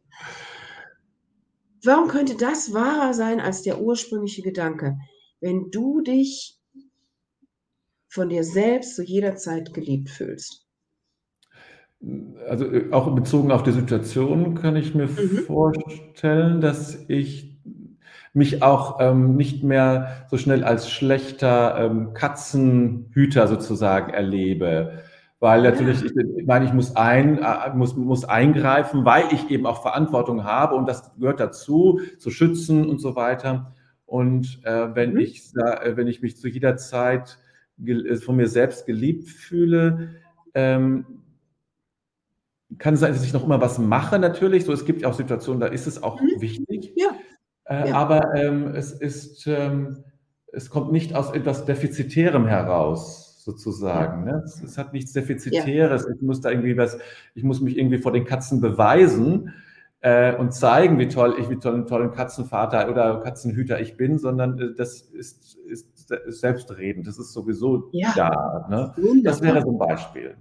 Warum 1.84 2.08
könnte 2.08 2.36
das 2.36 2.72
wahrer 2.72 3.12
sein 3.12 3.40
als 3.40 3.62
der 3.62 3.80
ursprüngliche 3.80 4.42
Gedanke? 4.42 4.96
Wenn 5.40 5.70
du 5.70 6.00
dich 6.00 6.58
von 8.08 8.28
dir 8.28 8.42
selbst 8.42 8.96
zu 8.96 9.02
jeder 9.02 9.36
Zeit 9.36 9.74
geliebt 9.74 10.08
fühlst 10.08 10.67
also 12.48 12.64
äh, 12.64 12.92
auch 12.92 13.14
bezogen 13.14 13.50
auf 13.50 13.62
die 13.62 13.72
Situation 13.72 14.54
kann 14.54 14.76
ich 14.76 14.94
mir 14.94 15.06
mhm. 15.06 15.38
vorstellen, 15.46 16.60
dass 16.60 17.04
ich 17.08 17.56
mich 18.34 18.62
auch 18.62 18.98
ähm, 19.00 19.36
nicht 19.36 19.64
mehr 19.64 20.26
so 20.30 20.36
schnell 20.36 20.62
als 20.62 20.90
schlechter 20.90 21.76
ähm, 21.78 22.12
Katzenhüter 22.14 23.48
sozusagen 23.48 24.12
erlebe. 24.12 25.02
Weil 25.40 25.62
natürlich, 25.62 26.04
ich, 26.04 26.12
ich 26.16 26.46
meine, 26.46 26.64
ich 26.64 26.72
muss, 26.72 26.96
ein, 26.96 27.38
äh, 27.38 27.74
muss, 27.74 27.96
muss 27.96 28.24
eingreifen, 28.24 29.04
weil 29.04 29.24
ich 29.32 29.50
eben 29.50 29.66
auch 29.66 29.82
Verantwortung 29.82 30.44
habe 30.44 30.74
und 30.74 30.88
das 30.88 31.14
gehört 31.16 31.40
dazu, 31.40 32.00
zu 32.18 32.30
schützen 32.30 32.88
und 32.88 33.00
so 33.00 33.16
weiter. 33.16 33.74
Und 34.04 34.60
äh, 34.64 34.94
wenn, 34.94 35.12
mhm. 35.12 35.20
ich, 35.20 35.52
äh, 35.56 35.96
wenn 35.96 36.06
ich 36.06 36.22
mich 36.22 36.36
zu 36.36 36.48
jeder 36.48 36.76
Zeit 36.76 37.38
von 38.24 38.34
mir 38.36 38.48
selbst 38.48 38.86
geliebt 38.86 39.28
fühle, 39.28 40.16
ähm, 40.54 41.06
kann 42.78 42.96
sein, 42.96 43.12
dass 43.12 43.24
ich 43.24 43.32
noch 43.32 43.44
immer 43.44 43.60
was 43.60 43.78
mache, 43.78 44.18
natürlich. 44.18 44.64
So, 44.64 44.72
es 44.72 44.84
gibt 44.84 45.02
ja 45.02 45.08
auch 45.08 45.14
Situationen, 45.14 45.60
da 45.60 45.66
ist 45.66 45.86
es 45.86 46.02
auch 46.02 46.20
mhm. 46.20 46.40
wichtig. 46.40 46.92
Ja. 46.96 47.10
Äh, 47.64 47.90
ja. 47.90 47.94
Aber 47.94 48.34
ähm, 48.34 48.74
es 48.74 48.92
ist, 48.92 49.46
ähm, 49.46 50.04
es 50.52 50.70
kommt 50.70 50.92
nicht 50.92 51.14
aus 51.14 51.32
etwas 51.32 51.64
Defizitärem 51.64 52.46
heraus, 52.46 53.42
sozusagen. 53.44 54.26
Ja. 54.26 54.36
Ne? 54.36 54.42
Es, 54.44 54.62
es, 54.62 54.78
hat 54.78 54.92
nichts 54.92 55.12
Defizitäres. 55.12 56.06
Ich 56.14 56.22
muss 56.22 56.40
da 56.40 56.50
irgendwie 56.50 56.76
was, 56.76 56.98
ich 57.34 57.44
muss 57.44 57.60
mich 57.60 57.76
irgendwie 57.76 57.98
vor 57.98 58.12
den 58.12 58.24
Katzen 58.24 58.60
beweisen 58.60 59.52
äh, 60.00 60.34
und 60.36 60.52
zeigen, 60.52 60.98
wie 60.98 61.08
toll 61.08 61.36
ich, 61.38 61.50
wie 61.50 61.56
toll, 61.56 61.84
tollen 61.86 62.12
Katzenvater 62.12 62.88
oder 62.90 63.20
Katzenhüter 63.20 63.80
ich 63.80 63.96
bin, 63.96 64.18
sondern 64.18 64.58
äh, 64.58 64.74
das 64.74 65.00
ist, 65.00 65.56
ist, 65.56 66.10
ist, 66.10 66.40
selbstredend. 66.40 67.06
Das 67.06 67.18
ist 67.18 67.32
sowieso 67.32 67.90
da. 68.14 68.66
Ne? 68.70 68.94
Das 69.24 69.42
wäre 69.42 69.62
so 69.62 69.72
ein 69.72 69.78
Beispiel. 69.78 70.36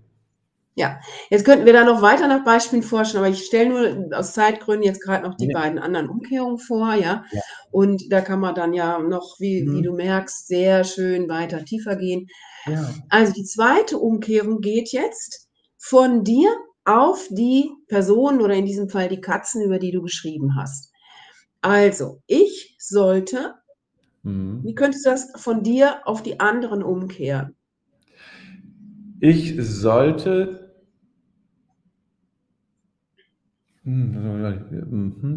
Ja, 0.78 1.00
jetzt 1.32 1.44
könnten 1.44 1.66
wir 1.66 1.74
da 1.74 1.84
noch 1.84 2.04
weiter 2.04 2.28
nach 2.28 2.44
Beispielen 2.44 2.84
forschen, 2.84 3.18
aber 3.18 3.30
ich 3.30 3.44
stelle 3.44 3.70
nur 4.06 4.16
aus 4.16 4.34
Zeitgründen 4.34 4.84
jetzt 4.84 5.02
gerade 5.02 5.28
noch 5.28 5.36
die 5.36 5.48
ja. 5.48 5.60
beiden 5.60 5.80
anderen 5.80 6.08
Umkehrungen 6.08 6.60
vor, 6.60 6.94
ja? 6.94 7.26
ja? 7.32 7.42
Und 7.72 8.12
da 8.12 8.22
kann 8.22 8.40
man 8.40 8.54
dann 8.54 8.74
ja 8.74 9.00
noch, 9.00 9.40
wie, 9.40 9.64
mhm. 9.64 9.74
wie 9.74 9.82
du 9.82 9.94
merkst, 9.94 10.48
sehr 10.48 10.84
schön 10.84 11.28
weiter 11.30 11.66
tiefer 11.66 11.96
gehen. 11.96 12.28
Ja. 12.68 12.94
Also 13.10 13.34
die 13.34 13.44
zweite 13.44 13.98
Umkehrung 13.98 14.62
geht 14.62 14.92
jetzt 14.92 15.50
von 15.80 16.24
dir 16.24 16.56
auf 16.86 17.28
die 17.32 17.72
Personen 17.88 18.40
oder 18.40 18.54
in 18.54 18.68
diesem 18.68 18.88
Fall 18.88 19.10
die 19.10 19.20
Katzen, 19.20 19.64
über 19.64 19.80
die 19.80 19.92
du 19.92 20.04
geschrieben 20.04 20.56
hast. 20.56 20.92
Also, 21.62 22.22
ich 22.28 22.76
sollte, 22.78 23.56
mhm. 24.22 24.64
wie 24.64 24.76
könntest 24.76 25.08
du 25.08 25.10
das 25.10 25.32
von 25.38 25.64
dir 25.64 26.02
auf 26.06 26.22
die 26.22 26.40
anderen 26.40 26.84
umkehren? 26.84 27.56
Ich 29.20 29.56
sollte 29.58 30.68
hm, 33.77 33.77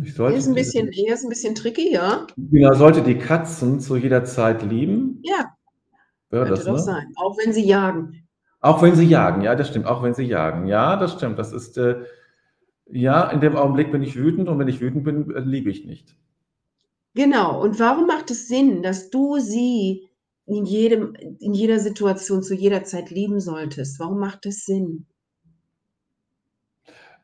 ich 0.02 0.14
sollte, 0.14 0.38
ist 0.38 0.48
ein 0.48 0.54
bisschen, 0.54 0.90
hier 0.90 1.14
ist 1.14 1.22
ein 1.22 1.28
bisschen 1.28 1.54
tricky, 1.54 1.92
ja. 1.92 2.26
Genau, 2.36 2.74
sollte 2.74 3.00
die 3.00 3.16
Katzen 3.16 3.78
zu 3.78 3.96
jeder 3.96 4.24
Zeit 4.24 4.62
lieben. 4.62 5.22
Ja. 5.22 5.54
Könnte 6.30 6.50
das, 6.50 6.64
doch 6.64 6.72
ne? 6.72 6.78
sein. 6.80 7.12
Auch 7.16 7.36
wenn 7.38 7.52
sie 7.52 7.64
jagen. 7.64 8.26
Auch 8.60 8.82
wenn 8.82 8.96
sie 8.96 9.06
jagen, 9.06 9.42
ja, 9.42 9.54
das 9.54 9.68
stimmt. 9.68 9.86
Auch 9.86 10.02
wenn 10.02 10.14
sie 10.14 10.24
jagen, 10.24 10.66
ja, 10.66 10.96
das 10.96 11.12
stimmt. 11.12 11.38
Das 11.38 11.52
ist, 11.52 11.78
äh, 11.78 12.02
ja, 12.90 13.30
in 13.30 13.40
dem 13.40 13.54
Augenblick 13.54 13.92
bin 13.92 14.02
ich 14.02 14.16
wütend 14.16 14.48
und 14.48 14.58
wenn 14.58 14.68
ich 14.68 14.80
wütend 14.80 15.04
bin, 15.04 15.30
äh, 15.30 15.40
liebe 15.40 15.70
ich 15.70 15.84
nicht. 15.86 16.16
Genau. 17.14 17.62
Und 17.62 17.78
warum 17.78 18.08
macht 18.08 18.32
es 18.32 18.48
Sinn, 18.48 18.82
dass 18.82 19.10
du 19.10 19.38
sie 19.38 20.08
in 20.46 20.64
jedem, 20.64 21.14
in 21.38 21.54
jeder 21.54 21.78
Situation 21.78 22.42
zu 22.42 22.54
jeder 22.54 22.82
Zeit 22.82 23.10
lieben 23.10 23.38
solltest? 23.38 24.00
Warum 24.00 24.18
macht 24.18 24.44
es 24.46 24.64
Sinn? 24.64 25.06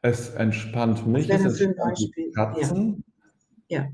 Es 0.06 0.30
entspannt 0.30 1.04
mich, 1.04 1.28
es 1.28 1.60
entspannt 1.60 1.98
die 1.98 2.30
Katzen. 2.30 3.02
Ja. 3.66 3.88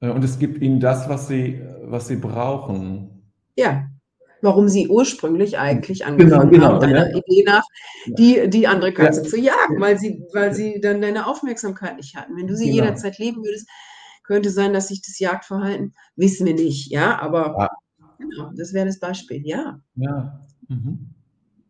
ja. 0.00 0.08
Äh, 0.08 0.12
und 0.12 0.22
es 0.22 0.38
gibt 0.38 0.62
ihnen 0.62 0.78
das, 0.78 1.08
was 1.08 1.26
sie, 1.26 1.60
was 1.82 2.06
sie 2.06 2.14
brauchen. 2.14 3.32
Ja, 3.56 3.88
warum 4.42 4.68
sie 4.68 4.86
ursprünglich 4.86 5.58
eigentlich 5.58 6.04
genau, 6.04 6.12
angefangen 6.12 6.50
genau, 6.50 6.68
genau, 6.68 6.74
haben, 6.74 6.80
deiner 6.80 7.10
ja. 7.10 7.16
Idee 7.16 7.42
nach, 7.44 7.64
die, 8.06 8.48
die 8.48 8.68
andere 8.68 8.92
Katze 8.92 9.22
ja. 9.22 9.28
zu 9.28 9.40
jagen, 9.40 9.80
weil 9.80 9.98
sie, 9.98 10.24
weil 10.32 10.54
sie 10.54 10.80
dann 10.80 11.02
deine 11.02 11.26
Aufmerksamkeit 11.26 11.96
nicht 11.96 12.14
hatten. 12.14 12.36
Wenn 12.36 12.46
du 12.46 12.54
sie 12.56 12.70
genau. 12.70 12.84
jederzeit 12.84 13.18
leben 13.18 13.42
würdest, 13.42 13.68
könnte 14.22 14.50
sein, 14.50 14.72
dass 14.72 14.86
sich 14.86 15.02
das 15.02 15.18
Jagdverhalten, 15.18 15.94
wissen 16.14 16.46
wir 16.46 16.54
nicht, 16.54 16.92
ja, 16.92 17.18
aber 17.18 17.56
ja. 17.58 17.70
Genau, 18.18 18.52
das 18.56 18.72
wäre 18.72 18.86
das 18.86 19.00
Beispiel, 19.00 19.42
ja. 19.44 19.80
Ja. 19.96 20.46
Mhm. 20.68 21.15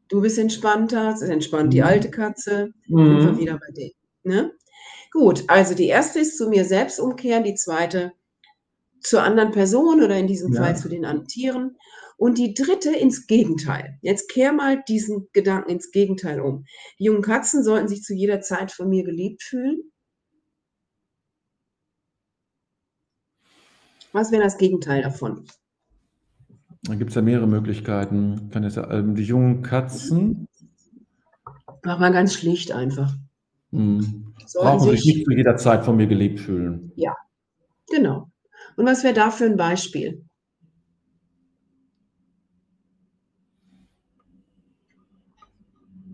Du 0.08 0.20
bist 0.20 0.38
entspannter, 0.38 1.12
es 1.14 1.22
ist 1.22 1.30
entspannt 1.30 1.66
mhm. 1.66 1.70
die 1.70 1.82
alte 1.82 2.10
Katze, 2.10 2.72
mhm. 2.86 3.20
sind 3.20 3.32
wir 3.32 3.38
wieder 3.38 3.58
bei 3.58 3.72
denen. 3.72 3.94
Ne? 4.22 4.52
Gut, 5.10 5.44
also 5.48 5.74
die 5.74 5.86
erste 5.86 6.20
ist 6.20 6.36
zu 6.36 6.48
mir 6.48 6.64
selbst 6.64 7.00
umkehren, 7.00 7.44
die 7.44 7.54
zweite 7.54 8.12
zur 9.00 9.22
anderen 9.22 9.52
Person 9.52 10.02
oder 10.02 10.18
in 10.18 10.26
diesem 10.26 10.52
ja. 10.52 10.62
Fall 10.62 10.76
zu 10.76 10.88
den 10.88 11.04
anderen 11.04 11.28
Tieren. 11.28 11.76
Und 12.18 12.38
die 12.38 12.54
dritte 12.54 12.94
ins 12.96 13.26
Gegenteil. 13.26 13.98
Jetzt 14.00 14.30
kehr 14.30 14.52
mal 14.52 14.82
diesen 14.88 15.28
Gedanken 15.34 15.70
ins 15.70 15.90
Gegenteil 15.90 16.40
um. 16.40 16.64
Die 16.98 17.04
jungen 17.04 17.20
Katzen 17.20 17.62
sollten 17.62 17.88
sich 17.88 18.02
zu 18.02 18.14
jeder 18.14 18.40
Zeit 18.40 18.72
von 18.72 18.88
mir 18.88 19.04
geliebt 19.04 19.42
fühlen. 19.42 19.92
Was 24.12 24.32
wäre 24.32 24.42
das 24.42 24.56
Gegenteil 24.56 25.02
davon? 25.02 25.46
Da 26.86 26.94
gibt 26.94 27.10
es 27.10 27.16
ja 27.16 27.22
mehrere 27.22 27.46
Möglichkeiten. 27.46 28.50
Kann 28.50 28.62
jetzt, 28.62 28.76
ähm, 28.76 29.14
die 29.14 29.24
jungen 29.24 29.62
Katzen. 29.62 30.48
Mach 31.82 31.98
mal 31.98 32.12
ganz 32.12 32.34
schlicht 32.34 32.72
einfach. 32.72 33.14
Hm. 33.72 34.34
Brauchen 34.54 34.90
sich 34.90 35.04
nicht 35.04 35.24
zu 35.24 35.32
jeder 35.32 35.56
Zeit 35.56 35.84
von 35.84 35.96
mir 35.96 36.06
geliebt 36.06 36.40
fühlen. 36.40 36.92
Ja, 36.96 37.16
genau. 37.90 38.30
Und 38.76 38.86
was 38.86 39.02
wäre 39.02 39.14
da 39.14 39.30
für 39.30 39.44
ein 39.44 39.56
Beispiel? 39.56 40.24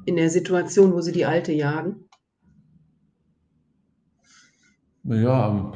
In 0.04 0.16
der 0.16 0.30
Situation, 0.30 0.92
wo 0.92 1.00
sie 1.00 1.12
die 1.12 1.26
Alte 1.26 1.52
jagen? 1.52 2.08
Ja, 5.04 5.72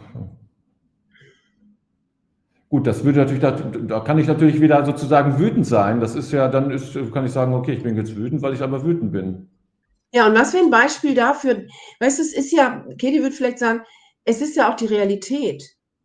gut, 2.69 2.87
das 2.87 3.05
würde 3.05 3.21
natürlich, 3.21 3.43
da, 3.43 3.53
da, 3.53 4.01
kann 4.01 4.19
ich 4.19 4.27
natürlich 4.27 4.61
wieder 4.61 4.85
sozusagen 4.85 5.39
wütend 5.39 5.67
sein. 5.67 6.01
Das 6.01 6.15
ist 6.15 6.33
ja, 6.33 6.49
dann 6.49 6.71
ist, 6.71 6.95
kann 7.13 7.27
ich 7.27 7.33
sagen, 7.33 7.55
okay, 7.55 7.73
ich 7.73 7.83
bin 7.83 7.97
jetzt 7.97 8.17
wütend, 8.17 8.43
weil 8.43 8.55
ich 8.55 8.63
aber 8.63 8.85
wütend 8.85 9.13
bin. 9.13 9.49
Ja, 10.13 10.27
und 10.27 10.35
was 10.35 10.53
für 10.53 10.59
ein 10.59 10.71
Beispiel 10.71 11.15
dafür, 11.15 11.67
weißt 12.01 12.19
du, 12.19 12.23
es 12.23 12.33
ist 12.33 12.53
ja, 12.53 12.85
Katie 13.01 13.23
würde 13.23 13.35
vielleicht 13.35 13.59
sagen, 13.59 13.83
es 14.25 14.41
ist 14.41 14.57
ja 14.57 14.71
auch 14.71 14.77
die 14.77 14.87
Realität. 14.87 15.63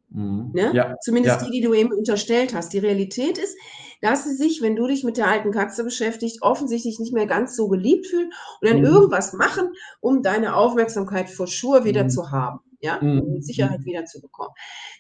Mhm. 0.10 0.52
Ne? 0.54 0.72
Ja, 0.74 0.96
Zumindest 1.02 1.42
ja. 1.42 1.48
die, 1.48 1.52
die 1.52 1.62
du 1.62 1.74
eben 1.74 1.92
unterstellt 1.92 2.54
hast. 2.54 2.74
Die 2.74 2.80
Realität 2.80 3.38
ist, 3.38 3.58
dass 4.02 4.24
sie 4.24 4.36
sich, 4.36 4.62
wenn 4.62 4.76
du 4.76 4.88
dich 4.88 5.04
mit 5.04 5.18
der 5.18 5.28
alten 5.28 5.52
Katze 5.52 5.84
beschäftigst, 5.84 6.42
offensichtlich 6.42 7.00
nicht 7.00 7.14
mehr 7.14 7.28
ganz 7.28 7.56
so 7.56 7.68
geliebt 7.68 8.08
fühlen 8.08 8.32
und 8.60 8.70
dann 8.70 8.80
mhm. 8.80 8.86
irgendwas 8.86 9.34
machen, 9.34 9.70
um 10.00 10.24
deine 10.24 10.56
Aufmerksamkeit 10.56 11.30
vor 11.30 11.48
Sure 11.48 11.86
wieder 11.86 12.04
mhm. 12.06 12.10
zu 12.10 12.32
haben. 12.32 12.60
Ja, 12.82 13.00
mhm. 13.00 13.34
mit 13.34 13.46
Sicherheit 13.46 13.86
wieder 13.86 14.06
zu 14.06 14.20
bekommen. 14.22 14.54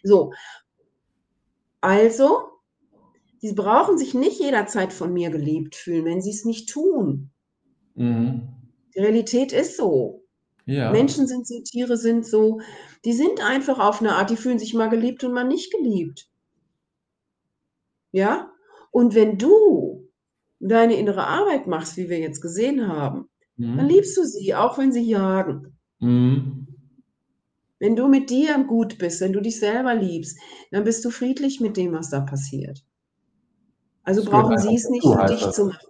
So. 0.03 0.31
Also, 1.81 2.43
sie 3.39 3.53
brauchen 3.53 3.97
sich 3.97 4.13
nicht 4.13 4.39
jederzeit 4.39 4.93
von 4.93 5.11
mir 5.13 5.31
geliebt 5.31 5.75
fühlen, 5.75 6.05
wenn 6.05 6.21
sie 6.21 6.29
es 6.29 6.45
nicht 6.45 6.69
tun. 6.69 7.31
Mhm. 7.95 8.47
Die 8.95 8.99
Realität 8.99 9.51
ist 9.51 9.77
so. 9.77 10.23
Ja. 10.65 10.91
Menschen 10.91 11.27
sind 11.27 11.47
so, 11.47 11.59
Tiere 11.61 11.97
sind 11.97 12.25
so, 12.25 12.61
die 13.03 13.13
sind 13.13 13.43
einfach 13.43 13.79
auf 13.79 13.99
eine 13.99 14.15
Art, 14.15 14.29
die 14.29 14.37
fühlen 14.37 14.59
sich 14.59 14.73
mal 14.73 14.89
geliebt 14.89 15.23
und 15.23 15.33
mal 15.33 15.43
nicht 15.43 15.71
geliebt. 15.73 16.29
Ja? 18.11 18.51
Und 18.91 19.15
wenn 19.15 19.37
du 19.37 20.07
deine 20.59 20.95
innere 20.95 21.25
Arbeit 21.25 21.67
machst, 21.67 21.97
wie 21.97 22.09
wir 22.09 22.19
jetzt 22.19 22.41
gesehen 22.41 22.87
haben, 22.87 23.29
mhm. 23.57 23.77
dann 23.77 23.87
liebst 23.87 24.15
du 24.17 24.23
sie, 24.23 24.53
auch 24.53 24.77
wenn 24.77 24.91
sie 24.91 25.01
jagen. 25.01 25.77
Mhm. 25.99 26.60
Wenn 27.81 27.95
du 27.95 28.07
mit 28.07 28.29
dir 28.29 28.63
gut 28.63 28.99
bist, 28.99 29.21
wenn 29.21 29.33
du 29.33 29.41
dich 29.41 29.59
selber 29.59 29.95
liebst, 29.95 30.37
dann 30.69 30.83
bist 30.83 31.03
du 31.03 31.09
friedlich 31.09 31.59
mit 31.59 31.77
dem, 31.77 31.93
was 31.93 32.11
da 32.11 32.19
passiert. 32.21 32.83
Also 34.03 34.21
das 34.21 34.29
brauchen 34.29 34.55
sie 34.59 34.75
es 34.75 34.87
nicht 34.87 35.03
für 35.03 35.25
dich 35.25 35.49
zu 35.49 35.65
machen. 35.65 35.87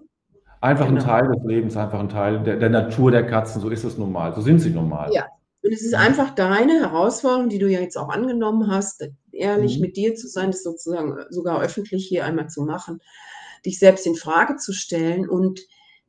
Einfach 0.61 0.87
genau. 0.87 1.01
ein 1.01 1.05
Teil 1.05 1.27
des 1.27 1.43
Lebens, 1.43 1.75
einfach 1.75 1.99
ein 1.99 2.07
Teil 2.07 2.43
der, 2.43 2.55
der, 2.55 2.69
Natur 2.69 3.11
der 3.11 3.27
Katzen, 3.27 3.61
so 3.61 3.69
ist 3.69 3.83
es 3.83 3.97
normal, 3.97 4.33
so 4.33 4.39
sind 4.39 4.59
sie 4.59 4.69
normal. 4.69 5.11
Ja, 5.11 5.25
und 5.63 5.73
es 5.73 5.81
ist 5.81 5.93
einfach 5.93 6.33
deine 6.33 6.79
Herausforderung, 6.79 7.49
die 7.49 7.59
du 7.59 7.69
ja 7.69 7.81
jetzt 7.81 7.97
auch 7.97 8.07
angenommen 8.07 8.71
hast, 8.71 9.05
ehrlich 9.33 9.75
mhm. 9.75 9.81
mit 9.81 9.97
dir 9.97 10.15
zu 10.15 10.29
sein, 10.29 10.51
das 10.51 10.63
sozusagen 10.63 11.17
sogar 11.29 11.61
öffentlich 11.61 12.07
hier 12.07 12.23
einmal 12.23 12.47
zu 12.47 12.61
machen, 12.61 13.01
dich 13.65 13.79
selbst 13.79 14.07
in 14.07 14.15
Frage 14.15 14.55
zu 14.55 14.71
stellen 14.71 15.27
und 15.27 15.59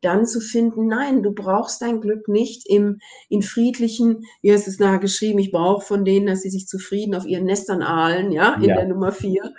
dann 0.02 0.26
zu 0.26 0.40
finden, 0.40 0.86
nein, 0.86 1.22
du 1.22 1.32
brauchst 1.32 1.80
dein 1.82 2.00
Glück 2.00 2.28
nicht 2.28 2.68
im, 2.68 3.00
in 3.28 3.42
friedlichen, 3.42 4.24
wie 4.42 4.52
hast 4.52 4.66
du 4.66 4.70
es 4.70 4.78
nachher 4.78 4.98
geschrieben, 4.98 5.38
ich 5.38 5.52
brauche 5.52 5.84
von 5.84 6.04
denen, 6.04 6.26
dass 6.26 6.42
sie 6.42 6.50
sich 6.50 6.66
zufrieden 6.66 7.14
auf 7.14 7.26
ihren 7.26 7.44
Nestern 7.44 7.82
ahlen, 7.82 8.32
ja, 8.32 8.54
in 8.54 8.64
ja. 8.64 8.76
der 8.76 8.86
Nummer 8.86 9.12
vier. 9.12 9.54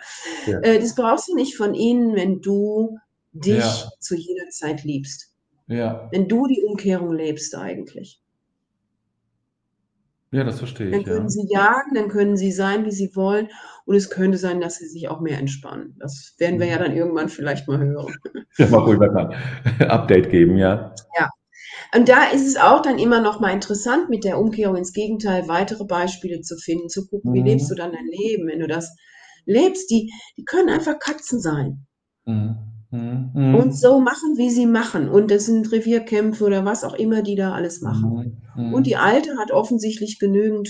Ja. 0.46 0.60
Äh, 0.60 0.80
das 0.80 0.96
brauchst 0.96 1.30
du 1.30 1.36
nicht 1.36 1.56
von 1.56 1.74
ihnen, 1.74 2.16
wenn 2.16 2.42
du 2.42 2.98
dich 3.32 3.58
ja. 3.58 3.92
zu 4.00 4.16
jeder 4.16 4.50
Zeit 4.50 4.84
liebst. 4.84 5.34
Ja. 5.68 6.10
Wenn 6.12 6.28
du 6.28 6.48
die 6.48 6.62
Umkehrung 6.62 7.14
lebst 7.14 7.56
eigentlich. 7.56 8.23
Ja, 10.34 10.43
das 10.43 10.58
verstehe 10.58 10.88
ich. 10.88 10.91
Dann 10.91 11.04
können 11.04 11.26
ja. 11.26 11.30
sie 11.30 11.48
jagen, 11.48 11.93
dann 11.93 12.08
können 12.10 12.36
sie 12.36 12.52
sein, 12.52 12.86
wie 12.86 12.91
sie 12.91 13.15
wollen. 13.15 13.50
Und 13.86 13.96
es 13.96 14.10
könnte 14.10 14.39
sein, 14.39 14.62
dass 14.62 14.78
sie 14.78 14.88
sich 14.88 15.08
auch 15.08 15.22
mehr 15.22 15.38
entspannen. 15.38 15.96
Das 16.00 16.34
werden 16.39 16.60
wir 16.60 16.65
ja 16.65 16.80
dann 16.80 16.96
irgendwann 16.96 17.30
vielleicht 17.30 17.67
mal 17.67 17.78
hören. 17.80 18.15
Ja, 18.58 18.67
mal 18.67 18.82
ruhig 18.82 19.00
mal 19.00 19.36
Update 19.80 20.30
geben, 20.30 20.58
ja. 20.58 20.93
Ja. 21.17 21.30
Und 21.96 22.08
da 22.08 22.26
ist 22.26 22.46
es 22.46 22.56
auch 22.56 22.84
dann 22.84 23.00
immer 23.00 23.19
noch 23.19 23.39
mal 23.39 23.50
interessant, 23.50 24.10
mit 24.10 24.24
der 24.24 24.38
Umkehrung 24.38 24.76
ins 24.76 24.93
Gegenteil 24.93 25.48
weitere 25.48 25.86
Beispiele 25.86 26.41
zu 26.41 26.58
finden, 26.58 26.88
zu 26.88 27.08
gucken, 27.08 27.32
mhm. 27.32 27.36
wie 27.36 27.41
lebst 27.41 27.72
du 27.72 27.76
dann 27.76 27.91
dein 27.91 28.06
Leben, 28.06 28.48
wenn 28.48 28.60
du 28.60 28.67
das 28.67 28.96
lebst. 29.46 29.89
Die, 29.89 30.12
die 30.38 30.46
können 30.46 30.69
einfach 30.69 31.00
Katzen 31.00 31.39
sein. 31.39 31.88
Mhm. 32.26 32.73
Mhm. 32.94 33.56
Und 33.56 33.76
so 33.76 34.00
machen, 34.00 34.38
wie 34.38 34.52
sie 34.52 34.68
machen. 34.68 35.10
Und 35.10 35.32
das 35.32 35.48
sind 35.48 35.72
Revierkämpfe 35.72 36.44
oder 36.44 36.64
was 36.64 36.84
auch 36.84 36.94
immer, 36.94 37.24
die 37.24 37.36
da 37.36 37.54
alles 37.54 37.82
machen. 37.82 38.40
Mhm. 38.56 38.74
Und 38.74 38.86
die 38.86 38.98
Alte 38.98 39.38
hat 39.40 39.52
offensichtlich 39.52 40.20
genügend, 40.20 40.70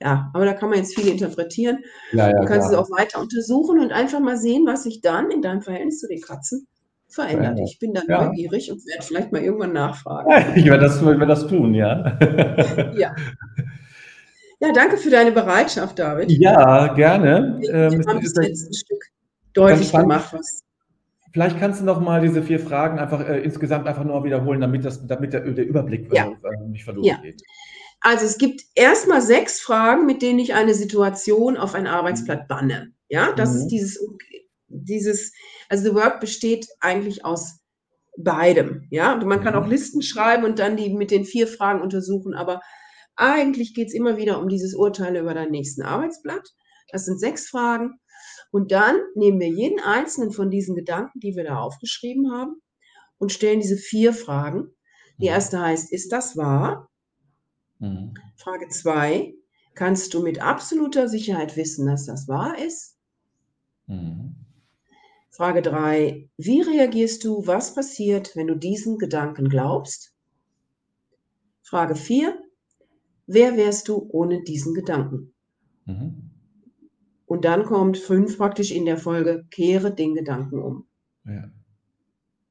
ja, 0.00 0.30
aber 0.34 0.44
da 0.44 0.52
kann 0.52 0.70
man 0.70 0.78
jetzt 0.78 0.94
viel 0.94 1.08
interpretieren. 1.08 1.78
Ja, 2.12 2.30
ja, 2.30 2.40
du 2.40 2.46
kannst 2.46 2.68
klar. 2.68 2.80
es 2.80 2.88
auch 2.88 2.96
weiter 2.96 3.20
untersuchen 3.20 3.80
und 3.80 3.92
einfach 3.92 4.20
mal 4.20 4.36
sehen, 4.36 4.66
was 4.66 4.84
sich 4.84 5.00
dann 5.00 5.32
in 5.32 5.42
deinem 5.42 5.60
Verhältnis 5.60 5.98
zu 5.98 6.06
den 6.06 6.20
Katzen 6.20 6.68
verändert. 7.08 7.42
verändert. 7.42 7.68
Ich 7.68 7.78
bin 7.80 7.92
dann 7.92 8.04
ja. 8.08 8.26
neugierig 8.26 8.70
und 8.70 8.86
werde 8.86 9.02
vielleicht 9.02 9.32
mal 9.32 9.42
irgendwann 9.42 9.72
nachfragen. 9.72 10.30
ich 10.54 10.64
werde 10.64 10.84
das, 10.84 11.04
werde 11.04 11.26
das 11.26 11.48
tun, 11.48 11.74
ja. 11.74 12.18
ja. 12.96 13.16
Ja, 14.60 14.72
danke 14.72 14.96
für 14.96 15.10
deine 15.10 15.32
Bereitschaft, 15.32 15.98
David. 15.98 16.30
Ja, 16.30 16.92
gerne. 16.94 17.58
Wir 17.60 17.74
ähm, 17.74 18.06
haben 18.06 18.20
das 18.20 18.34
letzte 18.34 18.74
Stück 18.74 19.04
deutlich 19.54 19.92
gemacht, 19.92 20.32
was 20.32 20.62
Vielleicht 21.32 21.58
kannst 21.58 21.80
du 21.80 21.84
noch 21.84 22.00
mal 22.00 22.20
diese 22.20 22.42
vier 22.42 22.60
Fragen 22.60 22.98
einfach 22.98 23.20
äh, 23.20 23.40
insgesamt 23.40 23.86
einfach 23.86 24.04
nur 24.04 24.24
wiederholen, 24.24 24.60
damit, 24.60 24.84
das, 24.84 25.06
damit 25.06 25.32
der, 25.32 25.40
der 25.40 25.66
Überblick 25.66 26.12
ja. 26.12 26.26
äh, 26.26 26.68
nicht 26.68 26.84
verloren 26.84 27.04
ja. 27.04 27.16
geht. 27.18 27.42
Also 28.00 28.24
es 28.24 28.38
gibt 28.38 28.62
erstmal 28.74 29.20
sechs 29.20 29.60
Fragen, 29.60 30.06
mit 30.06 30.22
denen 30.22 30.38
ich 30.38 30.54
eine 30.54 30.74
Situation 30.74 31.56
auf 31.56 31.74
ein 31.74 31.86
Arbeitsblatt 31.86 32.42
mhm. 32.42 32.48
banne. 32.48 32.92
Ja, 33.08 33.32
das 33.32 33.52
mhm. 33.52 33.56
ist 33.58 33.68
dieses, 33.68 33.98
dieses, 34.68 35.32
also 35.68 35.84
The 35.84 35.94
Work 35.94 36.20
besteht 36.20 36.66
eigentlich 36.80 37.24
aus 37.24 37.58
beidem. 38.16 38.86
Ja, 38.90 39.14
und 39.14 39.26
man 39.26 39.42
kann 39.42 39.54
mhm. 39.54 39.62
auch 39.62 39.66
Listen 39.66 40.02
schreiben 40.02 40.44
und 40.44 40.58
dann 40.58 40.76
die 40.76 40.90
mit 40.90 41.10
den 41.10 41.24
vier 41.24 41.46
Fragen 41.46 41.82
untersuchen, 41.82 42.34
aber 42.34 42.60
eigentlich 43.16 43.74
geht 43.74 43.88
es 43.88 43.94
immer 43.94 44.16
wieder 44.16 44.40
um 44.40 44.48
dieses 44.48 44.74
Urteil 44.74 45.16
über 45.16 45.34
dein 45.34 45.50
nächsten 45.50 45.82
Arbeitsblatt. 45.82 46.54
Das 46.92 47.04
sind 47.04 47.18
sechs 47.18 47.48
Fragen. 47.48 47.98
Und 48.50 48.72
dann 48.72 48.96
nehmen 49.14 49.40
wir 49.40 49.48
jeden 49.48 49.80
einzelnen 49.80 50.32
von 50.32 50.50
diesen 50.50 50.74
Gedanken, 50.74 51.20
die 51.20 51.36
wir 51.36 51.44
da 51.44 51.60
aufgeschrieben 51.60 52.32
haben, 52.32 52.62
und 53.18 53.32
stellen 53.32 53.60
diese 53.60 53.76
vier 53.76 54.12
Fragen. 54.12 54.68
Die 55.18 55.26
mhm. 55.26 55.32
erste 55.32 55.60
heißt, 55.60 55.92
ist 55.92 56.12
das 56.12 56.36
wahr? 56.36 56.88
Mhm. 57.78 58.14
Frage 58.36 58.68
zwei, 58.68 59.34
kannst 59.74 60.14
du 60.14 60.22
mit 60.22 60.40
absoluter 60.40 61.08
Sicherheit 61.08 61.56
wissen, 61.56 61.86
dass 61.86 62.06
das 62.06 62.28
wahr 62.28 62.58
ist? 62.58 62.96
Mhm. 63.86 64.36
Frage 65.30 65.62
drei, 65.62 66.28
wie 66.36 66.62
reagierst 66.62 67.22
du, 67.24 67.46
was 67.46 67.74
passiert, 67.74 68.34
wenn 68.34 68.48
du 68.48 68.56
diesen 68.56 68.98
Gedanken 68.98 69.48
glaubst? 69.48 70.12
Frage 71.62 71.94
vier, 71.94 72.36
wer 73.26 73.56
wärst 73.56 73.88
du 73.88 74.08
ohne 74.10 74.42
diesen 74.42 74.74
Gedanken? 74.74 75.34
Mhm. 75.84 76.27
Und 77.28 77.44
dann 77.44 77.64
kommt 77.64 77.98
fünf 77.98 78.38
praktisch 78.38 78.72
in 78.72 78.86
der 78.86 78.96
Folge, 78.96 79.44
kehre 79.50 79.94
den 79.94 80.14
Gedanken 80.14 80.60
um. 80.60 80.86
Ja. 81.26 81.50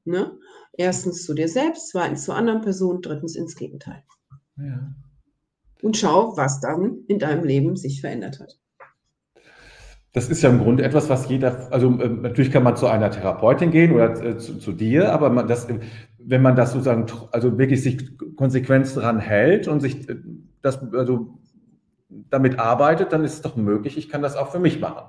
Ne? 0.04 0.38
Erstens 0.72 1.24
zu 1.24 1.34
dir 1.34 1.48
selbst, 1.48 1.90
zweitens 1.90 2.24
zu 2.24 2.32
anderen 2.32 2.60
Personen, 2.60 3.02
drittens 3.02 3.34
ins 3.34 3.56
Gegenteil. 3.56 4.04
Ja. 4.56 4.94
Und 5.82 5.96
schau, 5.96 6.36
was 6.36 6.60
dann 6.60 7.00
in 7.08 7.18
deinem 7.18 7.44
Leben 7.44 7.74
sich 7.74 8.00
verändert 8.00 8.38
hat. 8.38 8.60
Das 10.12 10.28
ist 10.28 10.42
ja 10.42 10.50
im 10.50 10.60
Grunde 10.60 10.84
etwas, 10.84 11.08
was 11.08 11.28
jeder, 11.28 11.72
also 11.72 12.00
äh, 12.00 12.08
natürlich 12.08 12.52
kann 12.52 12.62
man 12.62 12.76
zu 12.76 12.86
einer 12.86 13.10
Therapeutin 13.10 13.72
gehen 13.72 13.92
oder 13.92 14.24
äh, 14.24 14.38
zu, 14.38 14.58
zu, 14.58 14.72
dir, 14.72 15.12
aber 15.12 15.28
man 15.30 15.48
das, 15.48 15.66
wenn 16.18 16.42
man 16.42 16.54
das 16.54 16.72
sozusagen, 16.72 17.06
also 17.32 17.58
wirklich 17.58 17.82
sich 17.82 18.16
konsequent 18.36 18.96
daran 18.96 19.18
hält 19.18 19.66
und 19.66 19.80
sich 19.80 20.08
äh, 20.08 20.16
das, 20.62 20.80
also 20.92 21.38
damit 22.08 22.58
arbeitet, 22.58 23.12
dann 23.12 23.24
ist 23.24 23.34
es 23.34 23.42
doch 23.42 23.56
möglich, 23.56 23.96
ich 23.96 24.08
kann 24.08 24.22
das 24.22 24.36
auch 24.36 24.50
für 24.50 24.58
mich 24.58 24.80
machen. 24.80 25.04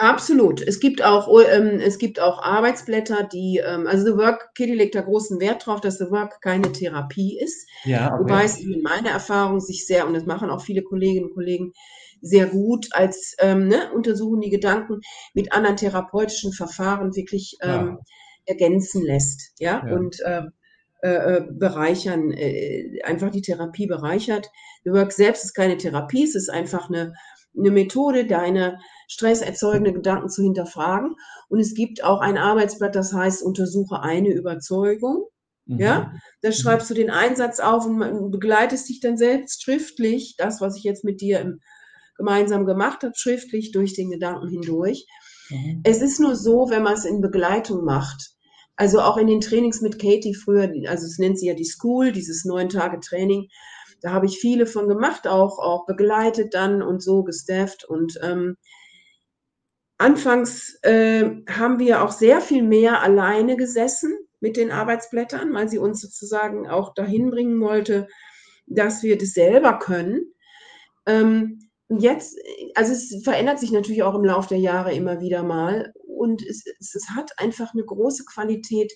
Absolut. 0.00 0.62
Es 0.62 0.80
gibt 0.80 1.04
auch, 1.04 1.28
ähm, 1.52 1.78
es 1.78 1.98
gibt 1.98 2.20
auch 2.20 2.42
Arbeitsblätter, 2.42 3.22
die, 3.22 3.60
ähm, 3.62 3.86
also 3.86 4.06
The 4.06 4.16
Work, 4.16 4.54
Kitty 4.54 4.74
legt 4.74 4.94
da 4.94 5.02
großen 5.02 5.38
Wert 5.40 5.66
drauf, 5.66 5.82
dass 5.82 5.98
The 5.98 6.10
Work 6.10 6.40
keine 6.40 6.72
Therapie 6.72 7.38
ist. 7.38 7.68
Ja, 7.84 8.14
okay. 8.14 8.22
Wobei 8.22 8.44
es 8.44 8.58
in 8.58 8.80
meiner 8.82 9.10
Erfahrung 9.10 9.60
sich 9.60 9.86
sehr, 9.86 10.06
und 10.06 10.14
das 10.14 10.24
machen 10.24 10.48
auch 10.48 10.62
viele 10.62 10.82
Kolleginnen 10.82 11.26
und 11.26 11.34
Kollegen 11.34 11.72
sehr 12.22 12.46
gut, 12.46 12.88
als 12.92 13.34
ähm, 13.40 13.68
ne, 13.68 13.92
untersuchen 13.94 14.40
die 14.40 14.50
Gedanken 14.50 15.00
mit 15.34 15.52
anderen 15.52 15.76
therapeutischen 15.76 16.52
Verfahren 16.54 17.14
wirklich 17.14 17.58
ähm, 17.62 17.70
ja. 17.70 17.98
ergänzen 18.46 19.02
lässt. 19.02 19.52
Ja, 19.58 19.84
ja. 19.86 19.94
und 19.94 20.18
äh, 20.20 20.42
äh, 21.02 21.36
äh, 21.36 21.46
bereichern, 21.50 22.30
äh, 22.32 23.00
einfach 23.04 23.30
die 23.30 23.42
Therapie 23.42 23.86
bereichert. 23.86 24.50
The 24.84 24.90
Work 24.90 25.12
selbst 25.12 25.44
ist 25.44 25.54
keine 25.54 25.76
Therapie, 25.76 26.24
es 26.24 26.34
ist 26.34 26.50
einfach 26.50 26.88
eine, 26.88 27.14
eine 27.56 27.70
Methode, 27.70 28.26
deine 28.26 28.78
stresserzeugende 29.08 29.92
Gedanken 29.92 30.28
zu 30.28 30.42
hinterfragen. 30.42 31.16
Und 31.48 31.58
es 31.60 31.74
gibt 31.74 32.04
auch 32.04 32.20
ein 32.20 32.36
Arbeitsblatt, 32.36 32.94
das 32.94 33.12
heißt, 33.12 33.42
untersuche 33.42 34.02
eine 34.02 34.28
Überzeugung. 34.28 35.24
Mhm. 35.64 35.78
Ja, 35.78 36.12
da 36.42 36.48
mhm. 36.50 36.52
schreibst 36.52 36.90
du 36.90 36.94
den 36.94 37.10
Einsatz 37.10 37.60
auf 37.60 37.86
und 37.86 38.30
begleitest 38.30 38.88
dich 38.88 39.00
dann 39.00 39.16
selbst 39.16 39.62
schriftlich, 39.62 40.34
das, 40.36 40.60
was 40.60 40.76
ich 40.76 40.82
jetzt 40.82 41.04
mit 41.04 41.20
dir 41.20 41.40
im, 41.40 41.60
gemeinsam 42.16 42.66
gemacht 42.66 43.02
habe, 43.02 43.14
schriftlich 43.16 43.72
durch 43.72 43.94
den 43.94 44.10
Gedanken 44.10 44.48
hindurch. 44.48 45.06
Mhm. 45.48 45.80
Es 45.84 46.02
ist 46.02 46.20
nur 46.20 46.36
so, 46.36 46.68
wenn 46.68 46.82
man 46.82 46.92
es 46.92 47.06
in 47.06 47.22
Begleitung 47.22 47.84
macht. 47.84 48.32
Also 48.80 49.02
auch 49.02 49.18
in 49.18 49.26
den 49.26 49.42
Trainings 49.42 49.82
mit 49.82 49.98
Katie 49.98 50.34
früher, 50.34 50.72
also 50.88 51.04
es 51.04 51.18
nennt 51.18 51.38
sie 51.38 51.48
ja 51.48 51.52
die 51.52 51.66
School, 51.66 52.12
dieses 52.12 52.46
neun 52.46 52.70
Tage 52.70 52.98
Training. 52.98 53.48
Da 54.00 54.10
habe 54.10 54.24
ich 54.24 54.38
viele 54.38 54.64
von 54.64 54.88
gemacht, 54.88 55.28
auch, 55.28 55.58
auch 55.58 55.84
begleitet 55.84 56.54
dann 56.54 56.80
und 56.80 57.02
so 57.02 57.22
gestafft 57.22 57.84
und 57.84 58.18
ähm, 58.22 58.56
Anfangs 59.98 60.78
äh, 60.80 61.28
haben 61.46 61.78
wir 61.78 62.02
auch 62.02 62.10
sehr 62.10 62.40
viel 62.40 62.62
mehr 62.62 63.02
alleine 63.02 63.58
gesessen 63.58 64.16
mit 64.40 64.56
den 64.56 64.70
Arbeitsblättern, 64.70 65.52
weil 65.52 65.68
sie 65.68 65.76
uns 65.76 66.00
sozusagen 66.00 66.66
auch 66.66 66.94
dahin 66.94 67.28
bringen 67.28 67.60
wollte, 67.60 68.08
dass 68.66 69.02
wir 69.02 69.18
das 69.18 69.34
selber 69.34 69.78
können. 69.78 70.32
Ähm, 71.04 71.68
jetzt, 71.90 72.38
also 72.74 72.94
es 72.94 73.14
verändert 73.24 73.58
sich 73.58 73.72
natürlich 73.72 74.04
auch 74.04 74.14
im 74.14 74.24
Laufe 74.24 74.48
der 74.48 74.58
Jahre 74.58 74.94
immer 74.94 75.20
wieder 75.20 75.42
mal 75.42 75.92
und 76.20 76.46
es, 76.46 76.64
es, 76.78 76.94
es 76.94 77.08
hat 77.16 77.30
einfach 77.38 77.72
eine 77.72 77.82
große 77.82 78.24
Qualität, 78.26 78.92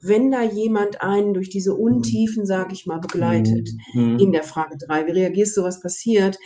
wenn 0.00 0.30
da 0.30 0.42
jemand 0.42 1.02
einen 1.02 1.34
durch 1.34 1.50
diese 1.50 1.74
Untiefen, 1.74 2.46
sage 2.46 2.72
ich 2.72 2.86
mal, 2.86 3.00
begleitet 3.00 3.68
mhm. 3.92 4.18
in 4.20 4.30
der 4.30 4.44
Frage 4.44 4.76
3. 4.78 5.08
Wie 5.08 5.12
reagierst 5.12 5.56
du, 5.56 5.64
was 5.64 5.80
passiert? 5.80 6.38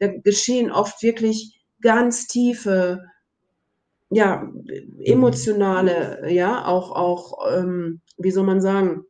Da 0.00 0.08
geschehen 0.08 0.72
oft 0.72 1.02
wirklich 1.04 1.60
ganz 1.80 2.26
tiefe 2.26 3.04
ja, 4.10 4.50
emotionale, 5.04 6.32
ja, 6.32 6.66
auch, 6.66 6.92
auch, 6.92 7.38
ähm, 7.52 8.00
wie 8.18 8.30
soll 8.30 8.44
man 8.44 8.60
sagen, 8.60 9.04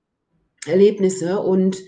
Erlebnisse 0.67 1.41
und 1.41 1.79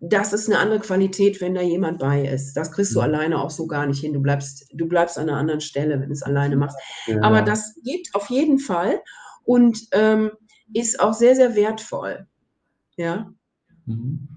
das 0.00 0.32
ist 0.32 0.48
eine 0.48 0.58
andere 0.58 0.80
Qualität, 0.80 1.40
wenn 1.40 1.54
da 1.54 1.62
jemand 1.62 1.98
bei 1.98 2.26
ist. 2.26 2.54
Das 2.54 2.70
kriegst 2.70 2.94
du 2.94 2.98
mhm. 2.98 3.04
alleine 3.04 3.40
auch 3.40 3.50
so 3.50 3.66
gar 3.66 3.86
nicht 3.86 4.00
hin. 4.00 4.12
Du 4.12 4.20
bleibst, 4.20 4.66
du 4.72 4.86
bleibst 4.86 5.18
an 5.18 5.28
einer 5.28 5.38
anderen 5.38 5.60
Stelle, 5.60 6.00
wenn 6.00 6.08
du 6.08 6.12
es 6.12 6.22
alleine 6.22 6.56
machst. 6.56 6.76
Ja. 7.06 7.22
Aber 7.22 7.42
das 7.42 7.74
geht 7.82 8.08
auf 8.14 8.28
jeden 8.28 8.58
Fall 8.58 9.00
und 9.44 9.78
ähm, 9.92 10.30
ist 10.74 11.00
auch 11.00 11.14
sehr, 11.14 11.34
sehr 11.34 11.54
wertvoll. 11.54 12.26
Ja. 12.96 13.32
Mhm. 13.86 14.28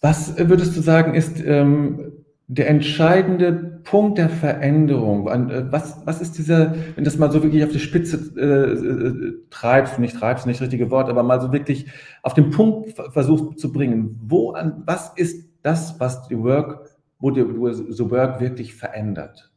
Was 0.00 0.38
würdest 0.38 0.76
du 0.76 0.80
sagen, 0.80 1.14
ist 1.14 1.40
ähm, 1.40 2.24
der 2.46 2.68
entscheidende 2.68 3.69
Punkt 3.82 4.18
der 4.18 4.28
Veränderung? 4.28 5.28
Äh, 5.28 5.72
was, 5.72 6.00
was 6.04 6.20
ist 6.20 6.38
dieser, 6.38 6.74
wenn 6.94 7.04
das 7.04 7.18
mal 7.18 7.30
so 7.30 7.42
wirklich 7.42 7.64
auf 7.64 7.72
die 7.72 7.78
Spitze 7.78 8.16
äh, 8.36 8.72
äh, 8.72 9.32
treibst, 9.50 9.98
nicht 9.98 10.16
treibst, 10.16 10.46
nicht 10.46 10.60
das 10.60 10.66
richtige 10.66 10.90
Wort, 10.90 11.08
aber 11.08 11.22
mal 11.22 11.40
so 11.40 11.52
wirklich 11.52 11.86
auf 12.22 12.34
den 12.34 12.50
Punkt 12.50 12.92
versuchst 13.12 13.58
zu 13.58 13.72
bringen? 13.72 14.18
Wo 14.22 14.52
an, 14.52 14.82
was 14.86 15.12
ist 15.16 15.48
das, 15.62 15.98
was 16.00 16.28
die 16.28 16.38
Work, 16.38 16.90
wo 17.18 17.30
die, 17.30 17.44
wo 17.58 17.70
The 17.70 18.10
Work 18.10 18.40
wirklich 18.40 18.74
verändert? 18.74 19.50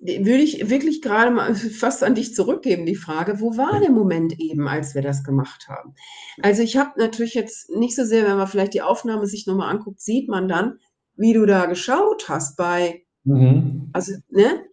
Würde 0.00 0.42
ich 0.42 0.70
wirklich 0.70 1.02
gerade 1.02 1.30
mal 1.30 1.54
fast 1.54 2.02
an 2.02 2.14
dich 2.14 2.34
zurückgeben, 2.34 2.86
die 2.86 2.96
Frage, 2.96 3.40
wo 3.40 3.56
war 3.56 3.80
der 3.80 3.90
Moment 3.90 4.38
eben, 4.38 4.66
als 4.66 4.94
wir 4.94 5.02
das 5.02 5.24
gemacht 5.24 5.68
haben? 5.68 5.94
Also 6.42 6.62
ich 6.62 6.76
habe 6.76 6.98
natürlich 6.98 7.34
jetzt 7.34 7.70
nicht 7.70 7.94
so 7.94 8.04
sehr, 8.04 8.26
wenn 8.26 8.36
man 8.36 8.46
vielleicht 8.46 8.74
die 8.74 8.82
Aufnahme 8.82 9.26
sich 9.26 9.46
nochmal 9.46 9.70
anguckt, 9.74 10.00
sieht 10.00 10.28
man 10.28 10.48
dann, 10.48 10.78
wie 11.16 11.34
du 11.34 11.44
da 11.44 11.66
geschaut 11.66 12.28
hast 12.28 12.56
bei 12.56 13.04
Mhm. 13.24 13.90
Also, 13.92 14.12
ne? 14.30 14.64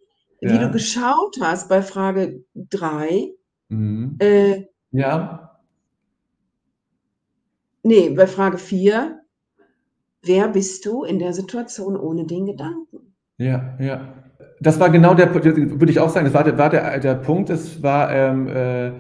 Wie 0.42 0.54
ja. 0.54 0.58
du 0.60 0.72
geschaut 0.72 1.38
hast 1.42 1.68
bei 1.70 1.82
Frage 1.82 2.44
3. 2.56 3.32
Mhm. 3.70 4.16
Äh, 4.20 4.66
ja. 4.92 5.60
Nee, 7.84 8.10
bei 8.10 8.28
Frage 8.28 8.58
4. 8.58 9.20
Wer 10.24 10.48
bist 10.50 10.86
du 10.86 11.04
in 11.04 11.20
der 11.20 11.34
Situation 11.34 11.96
ohne 11.96 12.26
den 12.26 12.46
Gedanken? 12.46 13.14
Ja, 13.38 13.78
ja. 13.80 14.14
Das 14.60 14.80
war 14.80 14.90
genau 14.90 15.14
der, 15.14 15.34
würde 15.34 15.92
ich 15.92 16.00
auch 16.00 16.10
sagen, 16.10 16.26
das 16.26 16.34
war 16.34 16.44
der, 16.44 16.58
war 16.58 16.70
der, 16.70 17.00
der 17.00 17.16
Punkt, 17.16 17.50
es 17.50 17.82
war 17.84 18.12
ähm, 18.12 18.48
äh, 18.48 18.92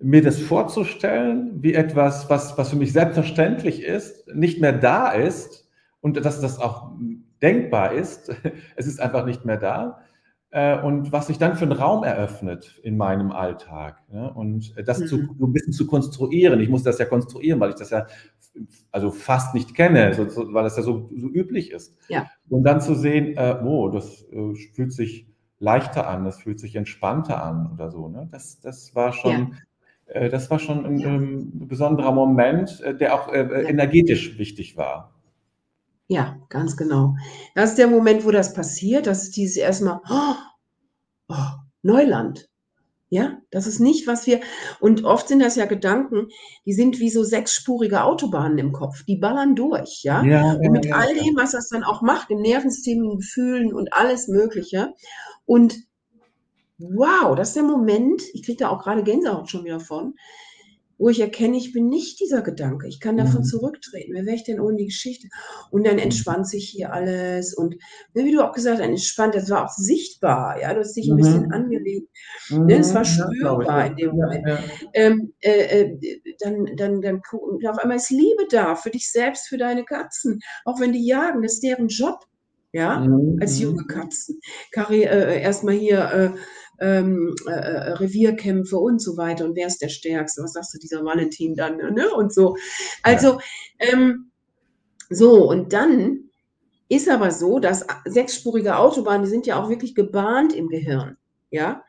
mir 0.00 0.22
das 0.22 0.38
vorzustellen, 0.38 1.62
wie 1.62 1.74
etwas, 1.74 2.28
was, 2.28 2.56
was 2.58 2.70
für 2.70 2.76
mich 2.76 2.92
selbstverständlich 2.92 3.82
ist, 3.82 4.28
nicht 4.34 4.60
mehr 4.60 4.72
da 4.72 5.10
ist 5.10 5.68
und 6.00 6.24
dass 6.24 6.40
das 6.40 6.58
auch 6.58 6.92
denkbar 7.42 7.92
ist. 7.92 8.34
Es 8.76 8.86
ist 8.86 9.00
einfach 9.00 9.24
nicht 9.24 9.44
mehr 9.44 9.56
da. 9.56 10.00
Äh, 10.50 10.80
und 10.80 11.12
was 11.12 11.26
sich 11.26 11.38
dann 11.38 11.56
für 11.56 11.64
einen 11.64 11.72
Raum 11.72 12.04
eröffnet 12.04 12.80
in 12.82 12.96
meinem 12.96 13.32
Alltag. 13.32 14.02
Und 14.34 14.74
das 14.86 15.00
mhm. 15.00 15.06
zu, 15.06 15.16
so 15.38 15.46
ein 15.46 15.52
bisschen 15.52 15.72
zu 15.72 15.86
konstruieren. 15.86 16.60
Ich 16.60 16.70
muss 16.70 16.82
das 16.82 16.98
ja 16.98 17.04
konstruieren, 17.04 17.60
weil 17.60 17.70
ich 17.70 17.76
das 17.76 17.90
ja 17.90 18.06
also 18.90 19.10
fast 19.10 19.54
nicht 19.54 19.74
kenne, 19.74 20.16
weil 20.16 20.64
das 20.64 20.76
ja 20.76 20.82
so, 20.82 21.10
so 21.14 21.28
üblich 21.28 21.70
ist. 21.70 21.94
Ja. 22.08 22.26
Und 22.48 22.62
dann 22.64 22.80
zu 22.80 22.94
sehen, 22.94 23.36
äh, 23.36 23.60
oh, 23.62 23.90
das 23.90 24.24
äh, 24.32 24.54
fühlt 24.74 24.92
sich 24.92 25.26
leichter 25.58 26.08
an, 26.08 26.24
das 26.24 26.40
fühlt 26.40 26.60
sich 26.60 26.76
entspannter 26.76 27.42
an 27.42 27.70
oder 27.72 27.90
so. 27.90 28.08
Ne? 28.08 28.28
Das, 28.30 28.60
das 28.60 28.94
war 28.94 29.12
schon. 29.12 29.32
Ja. 29.32 29.50
Das 30.30 30.50
war 30.50 30.58
schon 30.58 30.86
ein, 30.86 31.04
ein, 31.04 31.68
besonderer 31.68 32.12
Moment, 32.12 32.82
der 32.98 33.14
auch 33.14 33.30
energetisch 33.30 34.38
wichtig 34.38 34.78
war. 34.78 35.17
Ja, 36.08 36.38
ganz 36.48 36.76
genau. 36.76 37.16
Das 37.54 37.70
ist 37.70 37.78
der 37.78 37.86
Moment, 37.86 38.24
wo 38.24 38.30
das 38.30 38.54
passiert. 38.54 39.06
Das 39.06 39.24
ist 39.24 39.36
dieses 39.36 39.56
erstmal, 39.56 40.00
oh, 40.08 40.34
oh, 41.28 41.50
Neuland. 41.82 42.48
Ja, 43.10 43.38
das 43.50 43.66
ist 43.66 43.78
nicht, 43.78 44.06
was 44.06 44.26
wir, 44.26 44.40
und 44.80 45.04
oft 45.04 45.28
sind 45.28 45.40
das 45.40 45.56
ja 45.56 45.64
Gedanken, 45.64 46.28
die 46.66 46.74
sind 46.74 46.98
wie 46.98 47.08
so 47.08 47.24
sechsspurige 47.24 48.04
Autobahnen 48.04 48.58
im 48.58 48.72
Kopf, 48.72 49.02
die 49.04 49.16
ballern 49.16 49.56
durch, 49.56 50.02
ja. 50.02 50.22
ja 50.24 50.52
und 50.52 50.72
mit 50.72 50.84
ja, 50.84 50.96
all 50.96 51.14
dem, 51.14 51.34
was 51.34 51.52
das 51.52 51.70
dann 51.70 51.84
auch 51.84 52.02
macht, 52.02 52.30
im 52.30 52.42
Nervensystem, 52.42 53.02
in 53.02 53.16
Gefühlen 53.16 53.72
und 53.72 53.94
alles 53.94 54.28
Mögliche. 54.28 54.92
Und 55.46 55.78
wow, 56.76 57.34
das 57.34 57.48
ist 57.48 57.56
der 57.56 57.62
Moment, 57.62 58.22
ich 58.34 58.42
kriege 58.42 58.58
da 58.58 58.68
auch 58.68 58.82
gerade 58.82 59.02
Gänsehaut 59.02 59.48
schon 59.48 59.64
wieder 59.64 59.80
von, 59.80 60.14
wo 60.98 61.08
ich 61.08 61.20
erkenne, 61.20 61.56
ich 61.56 61.72
bin 61.72 61.88
nicht 61.88 62.20
dieser 62.20 62.42
Gedanke. 62.42 62.88
Ich 62.88 63.00
kann 63.00 63.16
davon 63.16 63.40
mhm. 63.40 63.44
zurücktreten. 63.44 64.12
Wer 64.14 64.26
wäre 64.26 64.36
ich 64.36 64.44
denn 64.44 64.60
ohne 64.60 64.76
die 64.76 64.86
Geschichte? 64.86 65.28
Und 65.70 65.86
dann 65.86 65.98
entspannt 65.98 66.48
sich 66.48 66.68
hier 66.68 66.92
alles. 66.92 67.54
Und 67.54 67.76
ne, 68.14 68.24
wie 68.24 68.32
du 68.32 68.44
auch 68.44 68.52
gesagt 68.52 68.80
hast, 68.80 68.84
entspannt, 68.84 69.36
das 69.36 69.48
war 69.48 69.64
auch 69.64 69.70
sichtbar. 69.70 70.60
Ja, 70.60 70.74
du 70.74 70.80
hast 70.80 70.94
dich 70.94 71.08
ein 71.08 71.14
mhm. 71.14 71.18
bisschen 71.18 71.52
angelegt. 71.52 72.08
Mhm. 72.50 72.66
Ne, 72.66 72.78
es 72.78 72.92
war 72.94 73.04
spürbar 73.04 73.80
ja, 73.80 73.86
in 73.86 73.96
dem 73.96 74.10
Moment. 74.10 74.46
Ja, 74.46 74.54
ja. 74.54 74.60
Ähm, 74.94 75.32
äh, 75.40 75.82
äh, 75.82 76.20
dann, 76.40 76.66
dann, 76.76 77.00
dann, 77.00 77.22
auf 77.68 77.78
einmal 77.78 77.96
ist 77.96 78.10
Liebe 78.10 78.46
da 78.50 78.74
für 78.74 78.90
dich 78.90 79.10
selbst, 79.10 79.48
für 79.48 79.58
deine 79.58 79.84
Katzen. 79.84 80.40
Auch 80.64 80.80
wenn 80.80 80.92
die 80.92 81.06
jagen, 81.06 81.42
das 81.42 81.54
ist 81.54 81.62
deren 81.62 81.88
Job. 81.88 82.24
Ja, 82.72 83.00
mhm. 83.00 83.38
als 83.40 83.58
junge 83.58 83.86
Katzen. 83.86 84.40
Kari, 84.72 85.04
äh, 85.04 85.40
erstmal 85.40 85.74
hier, 85.74 86.10
äh, 86.12 86.38
ähm, 86.80 87.34
äh, 87.46 87.50
äh, 87.50 87.92
Revierkämpfe 87.92 88.76
und 88.76 89.00
so 89.02 89.16
weiter 89.16 89.44
und 89.44 89.56
wer 89.56 89.66
ist 89.66 89.82
der 89.82 89.88
Stärkste, 89.88 90.42
was 90.42 90.52
sagst 90.52 90.74
du, 90.74 90.78
dieser 90.78 91.04
Valentin 91.04 91.54
dann, 91.54 91.76
ne? 91.76 92.10
Und 92.14 92.32
so. 92.32 92.56
Also, 93.02 93.40
ja. 93.80 93.92
ähm, 93.92 94.30
so, 95.10 95.48
und 95.48 95.72
dann 95.72 96.30
ist 96.88 97.08
aber 97.08 97.30
so, 97.30 97.58
dass 97.58 97.86
sechsspurige 98.04 98.76
Autobahnen, 98.76 99.24
die 99.24 99.30
sind 99.30 99.46
ja 99.46 99.62
auch 99.62 99.68
wirklich 99.68 99.94
gebahnt 99.94 100.54
im 100.54 100.68
Gehirn, 100.68 101.16
ja. 101.50 101.84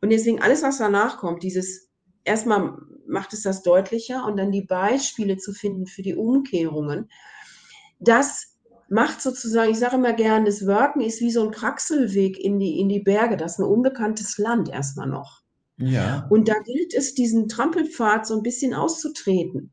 Und 0.00 0.10
deswegen 0.10 0.42
alles, 0.42 0.62
was 0.62 0.78
danach 0.78 1.18
kommt, 1.18 1.42
dieses, 1.42 1.88
erstmal 2.24 2.76
macht 3.06 3.32
es 3.32 3.42
das 3.42 3.62
deutlicher 3.62 4.26
und 4.26 4.36
dann 4.36 4.52
die 4.52 4.64
Beispiele 4.64 5.36
zu 5.36 5.52
finden 5.52 5.86
für 5.86 6.02
die 6.02 6.14
Umkehrungen, 6.14 7.10
das 8.00 8.51
macht 8.92 9.22
sozusagen, 9.22 9.72
ich 9.72 9.78
sage 9.78 9.96
immer 9.96 10.12
gern, 10.12 10.44
das 10.44 10.66
Worken 10.66 11.00
ist 11.00 11.20
wie 11.20 11.30
so 11.30 11.42
ein 11.42 11.50
Kraxelweg 11.50 12.38
in 12.38 12.58
die, 12.58 12.78
in 12.78 12.88
die 12.88 13.00
Berge. 13.00 13.36
Das 13.36 13.52
ist 13.52 13.58
ein 13.58 13.64
unbekanntes 13.64 14.38
Land 14.38 14.68
erstmal 14.68 15.08
noch. 15.08 15.40
Ja. 15.78 16.26
Und 16.30 16.48
da 16.48 16.54
gilt 16.60 16.94
es, 16.94 17.14
diesen 17.14 17.48
Trampelpfad 17.48 18.26
so 18.26 18.36
ein 18.36 18.42
bisschen 18.42 18.74
auszutreten 18.74 19.72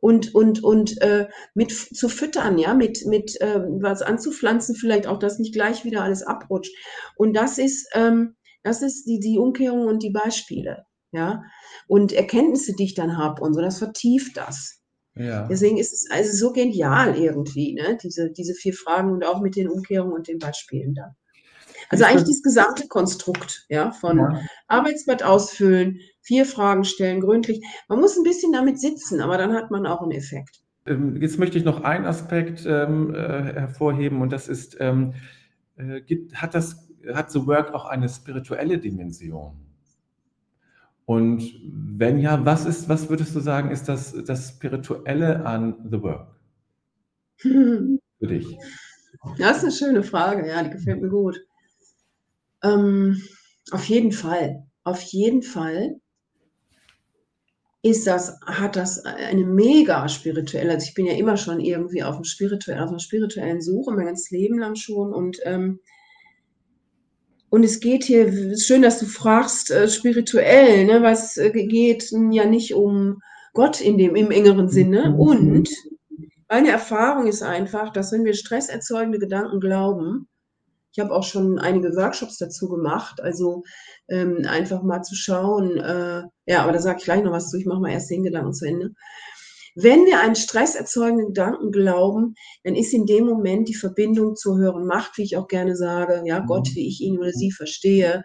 und, 0.00 0.34
und, 0.34 0.64
und 0.64 1.00
äh, 1.02 1.28
mit 1.54 1.70
zu 1.70 2.08
füttern, 2.08 2.58
ja, 2.58 2.74
mit, 2.74 3.04
mit 3.06 3.40
äh, 3.40 3.60
was 3.80 4.02
anzupflanzen, 4.02 4.74
vielleicht 4.74 5.06
auch, 5.06 5.18
dass 5.18 5.38
nicht 5.38 5.54
gleich 5.54 5.84
wieder 5.84 6.02
alles 6.02 6.22
abrutscht. 6.22 6.74
Und 7.16 7.34
das 7.34 7.58
ist, 7.58 7.88
ähm, 7.92 8.36
das 8.62 8.82
ist 8.82 9.04
die, 9.04 9.20
die 9.20 9.38
Umkehrung 9.38 9.86
und 9.86 10.02
die 10.02 10.10
Beispiele, 10.10 10.86
ja. 11.12 11.42
Und 11.86 12.12
Erkenntnisse, 12.12 12.74
die 12.74 12.84
ich 12.84 12.94
dann 12.94 13.18
habe 13.18 13.42
und 13.42 13.54
so, 13.54 13.60
das 13.60 13.78
vertieft 13.78 14.36
das. 14.38 14.80
Ja. 15.16 15.46
Deswegen 15.48 15.78
ist 15.78 15.92
es 15.92 16.10
also 16.10 16.32
so 16.32 16.52
genial 16.52 17.16
irgendwie, 17.16 17.74
ne? 17.74 17.96
diese, 18.02 18.30
diese 18.30 18.54
vier 18.54 18.74
Fragen 18.74 19.12
und 19.12 19.24
auch 19.24 19.40
mit 19.40 19.56
den 19.56 19.68
Umkehrungen 19.68 20.14
und 20.14 20.28
den 20.28 20.38
Beispielen 20.38 20.94
da. 20.94 21.16
Also 21.88 22.04
ich 22.04 22.10
eigentlich 22.10 22.24
dieses 22.24 22.42
gesamte 22.42 22.88
Konstrukt, 22.88 23.64
ja, 23.68 23.92
von 23.92 24.18
ja. 24.18 24.40
Arbeitsblatt 24.66 25.22
ausfüllen, 25.22 26.00
vier 26.20 26.44
Fragen 26.44 26.84
stellen, 26.84 27.20
gründlich. 27.20 27.64
Man 27.88 28.00
muss 28.00 28.16
ein 28.16 28.24
bisschen 28.24 28.52
damit 28.52 28.80
sitzen, 28.80 29.20
aber 29.20 29.38
dann 29.38 29.52
hat 29.52 29.70
man 29.70 29.86
auch 29.86 30.02
einen 30.02 30.12
Effekt. 30.12 30.62
Ähm, 30.86 31.20
jetzt 31.20 31.38
möchte 31.38 31.58
ich 31.58 31.64
noch 31.64 31.82
einen 31.82 32.04
Aspekt 32.04 32.64
ähm, 32.66 33.14
äh, 33.14 33.18
hervorheben 33.54 34.20
und 34.20 34.32
das 34.32 34.48
ist, 34.48 34.76
ähm, 34.80 35.14
äh, 35.76 36.00
gibt, 36.00 36.34
hat 36.34 36.54
das, 36.54 36.88
hat 37.12 37.30
The 37.30 37.46
Work 37.46 37.72
auch 37.72 37.86
eine 37.86 38.08
spirituelle 38.08 38.78
Dimension? 38.78 39.65
Und 41.06 41.42
wenn 41.62 42.18
ja, 42.18 42.44
was 42.44 42.66
ist, 42.66 42.88
was 42.88 43.08
würdest 43.08 43.34
du 43.34 43.40
sagen, 43.40 43.70
ist 43.70 43.88
das, 43.88 44.12
das 44.26 44.48
Spirituelle 44.48 45.46
an 45.46 45.88
The 45.88 46.02
Work? 46.02 46.36
Für 47.38 48.26
dich. 48.26 48.58
Das 49.38 49.58
ist 49.58 49.62
eine 49.62 49.72
schöne 49.72 50.02
Frage, 50.02 50.48
ja, 50.48 50.62
die 50.62 50.70
gefällt 50.70 51.00
mir 51.00 51.08
gut. 51.08 51.40
Ähm, 52.62 53.22
auf 53.70 53.84
jeden 53.84 54.12
Fall, 54.12 54.66
auf 54.82 55.00
jeden 55.00 55.42
Fall 55.42 56.00
ist 57.82 58.06
das, 58.06 58.40
hat 58.44 58.74
das 58.74 59.04
eine 59.04 59.44
mega 59.44 60.08
spirituelle, 60.08 60.72
also 60.72 60.86
ich 60.86 60.94
bin 60.94 61.06
ja 61.06 61.12
immer 61.12 61.36
schon 61.36 61.60
irgendwie 61.60 62.02
auf, 62.02 62.16
dem 62.16 62.24
spirituell, 62.24 62.80
auf 62.80 62.88
einer 62.90 62.98
spirituellen 62.98 63.60
Suche, 63.60 63.94
mein 63.94 64.06
ganzes 64.06 64.30
Leben 64.30 64.58
lang 64.58 64.74
schon 64.74 65.12
und 65.12 65.38
ähm, 65.44 65.78
und 67.50 67.64
es 67.64 67.80
geht 67.80 68.04
hier, 68.04 68.26
es 68.26 68.34
ist 68.34 68.66
schön, 68.66 68.82
dass 68.82 68.98
du 68.98 69.06
fragst, 69.06 69.70
äh, 69.70 69.88
spirituell, 69.88 70.84
ne, 70.84 71.02
was 71.02 71.36
äh, 71.36 71.50
geht 71.50 72.10
ja 72.30 72.44
nicht 72.44 72.74
um 72.74 73.22
Gott 73.54 73.80
in 73.80 73.98
dem, 73.98 74.16
im 74.16 74.30
engeren 74.30 74.68
Sinne. 74.68 75.10
Mhm. 75.10 75.20
Und 75.20 75.68
meine 76.48 76.70
Erfahrung 76.70 77.26
ist 77.26 77.42
einfach, 77.42 77.92
dass 77.92 78.12
wenn 78.12 78.24
wir 78.24 78.34
stresserzeugende 78.34 79.18
Gedanken 79.18 79.60
glauben, 79.60 80.28
ich 80.92 81.00
habe 81.00 81.12
auch 81.12 81.24
schon 81.24 81.58
einige 81.58 81.94
Workshops 81.94 82.38
dazu 82.38 82.68
gemacht, 82.68 83.20
also 83.20 83.64
ähm, 84.08 84.46
einfach 84.48 84.82
mal 84.82 85.02
zu 85.02 85.14
schauen, 85.14 85.76
äh, 85.76 86.22
ja, 86.46 86.62
aber 86.62 86.72
da 86.72 86.78
sage 86.78 86.98
ich 86.98 87.04
gleich 87.04 87.22
noch 87.22 87.32
was 87.32 87.50
zu, 87.50 87.58
ich 87.58 87.66
mache 87.66 87.80
mal 87.80 87.90
erst 87.90 88.10
den 88.10 88.22
Gedanken 88.22 88.54
zu 88.54 88.64
Ende. 88.64 88.92
Wenn 89.78 90.06
wir 90.06 90.20
einen 90.20 90.36
stresserzeugenden 90.36 91.28
Gedanken 91.28 91.70
glauben, 91.70 92.34
dann 92.64 92.74
ist 92.74 92.94
in 92.94 93.04
dem 93.04 93.26
Moment 93.26 93.68
die 93.68 93.74
Verbindung 93.74 94.34
zur 94.34 94.56
höheren 94.56 94.86
Macht, 94.86 95.18
wie 95.18 95.22
ich 95.22 95.36
auch 95.36 95.48
gerne 95.48 95.76
sage, 95.76 96.22
ja, 96.24 96.40
mhm. 96.40 96.46
Gott, 96.46 96.68
wie 96.72 96.88
ich 96.88 97.02
ihn 97.02 97.18
oder 97.18 97.30
sie 97.30 97.52
verstehe, 97.52 98.24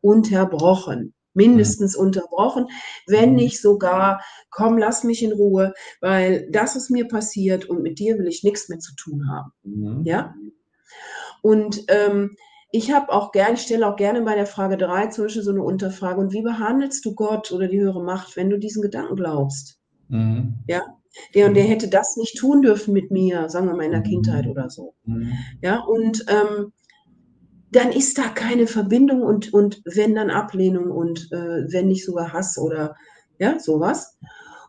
unterbrochen. 0.00 1.12
Mindestens 1.34 1.96
mhm. 1.96 2.06
unterbrochen, 2.06 2.66
wenn 3.08 3.30
mhm. 3.30 3.36
nicht 3.36 3.60
sogar, 3.60 4.22
komm, 4.50 4.78
lass 4.78 5.02
mich 5.02 5.24
in 5.24 5.32
Ruhe, 5.32 5.74
weil 6.00 6.48
das 6.52 6.76
ist 6.76 6.88
mir 6.88 7.08
passiert 7.08 7.64
und 7.64 7.82
mit 7.82 7.98
dir 7.98 8.16
will 8.18 8.28
ich 8.28 8.44
nichts 8.44 8.68
mehr 8.68 8.78
zu 8.78 8.94
tun 8.94 9.28
haben. 9.28 9.50
Mhm. 9.64 10.02
Ja? 10.04 10.34
Und 11.42 11.82
ähm, 11.88 12.36
ich 12.70 12.92
habe 12.92 13.10
auch 13.10 13.32
gerne, 13.32 13.54
ich 13.54 13.62
stelle 13.62 13.88
auch 13.88 13.96
gerne 13.96 14.22
bei 14.22 14.36
der 14.36 14.46
Frage 14.46 14.76
3 14.76 15.08
zum 15.08 15.24
Beispiel 15.24 15.42
so 15.42 15.50
eine 15.50 15.64
Unterfrage. 15.64 16.20
Und 16.20 16.32
wie 16.32 16.42
behandelst 16.42 17.04
du 17.04 17.16
Gott 17.16 17.50
oder 17.50 17.66
die 17.66 17.80
höhere 17.80 18.04
Macht, 18.04 18.36
wenn 18.36 18.50
du 18.50 18.58
diesen 18.58 18.82
Gedanken 18.82 19.16
glaubst? 19.16 19.81
Mhm. 20.12 20.54
Ja, 20.68 20.82
der 21.34 21.48
und 21.48 21.54
der 21.54 21.64
hätte 21.64 21.88
das 21.88 22.16
nicht 22.16 22.36
tun 22.36 22.62
dürfen 22.62 22.92
mit 22.92 23.10
mir, 23.10 23.48
sagen 23.48 23.66
wir 23.66 23.74
mal 23.74 23.84
in 23.84 23.92
der 23.92 24.00
mhm. 24.00 24.04
Kindheit 24.04 24.46
oder 24.46 24.68
so. 24.68 24.94
Mhm. 25.04 25.32
Ja, 25.62 25.80
und 25.80 26.24
ähm, 26.28 26.72
dann 27.70 27.90
ist 27.90 28.18
da 28.18 28.28
keine 28.28 28.66
Verbindung 28.66 29.22
und, 29.22 29.52
und 29.54 29.80
wenn 29.86 30.14
dann 30.14 30.30
Ablehnung 30.30 30.90
und 30.90 31.32
äh, 31.32 31.72
wenn 31.72 31.88
nicht 31.88 32.04
sogar 32.04 32.32
Hass 32.32 32.58
oder 32.58 32.94
ja, 33.38 33.58
sowas. 33.58 34.18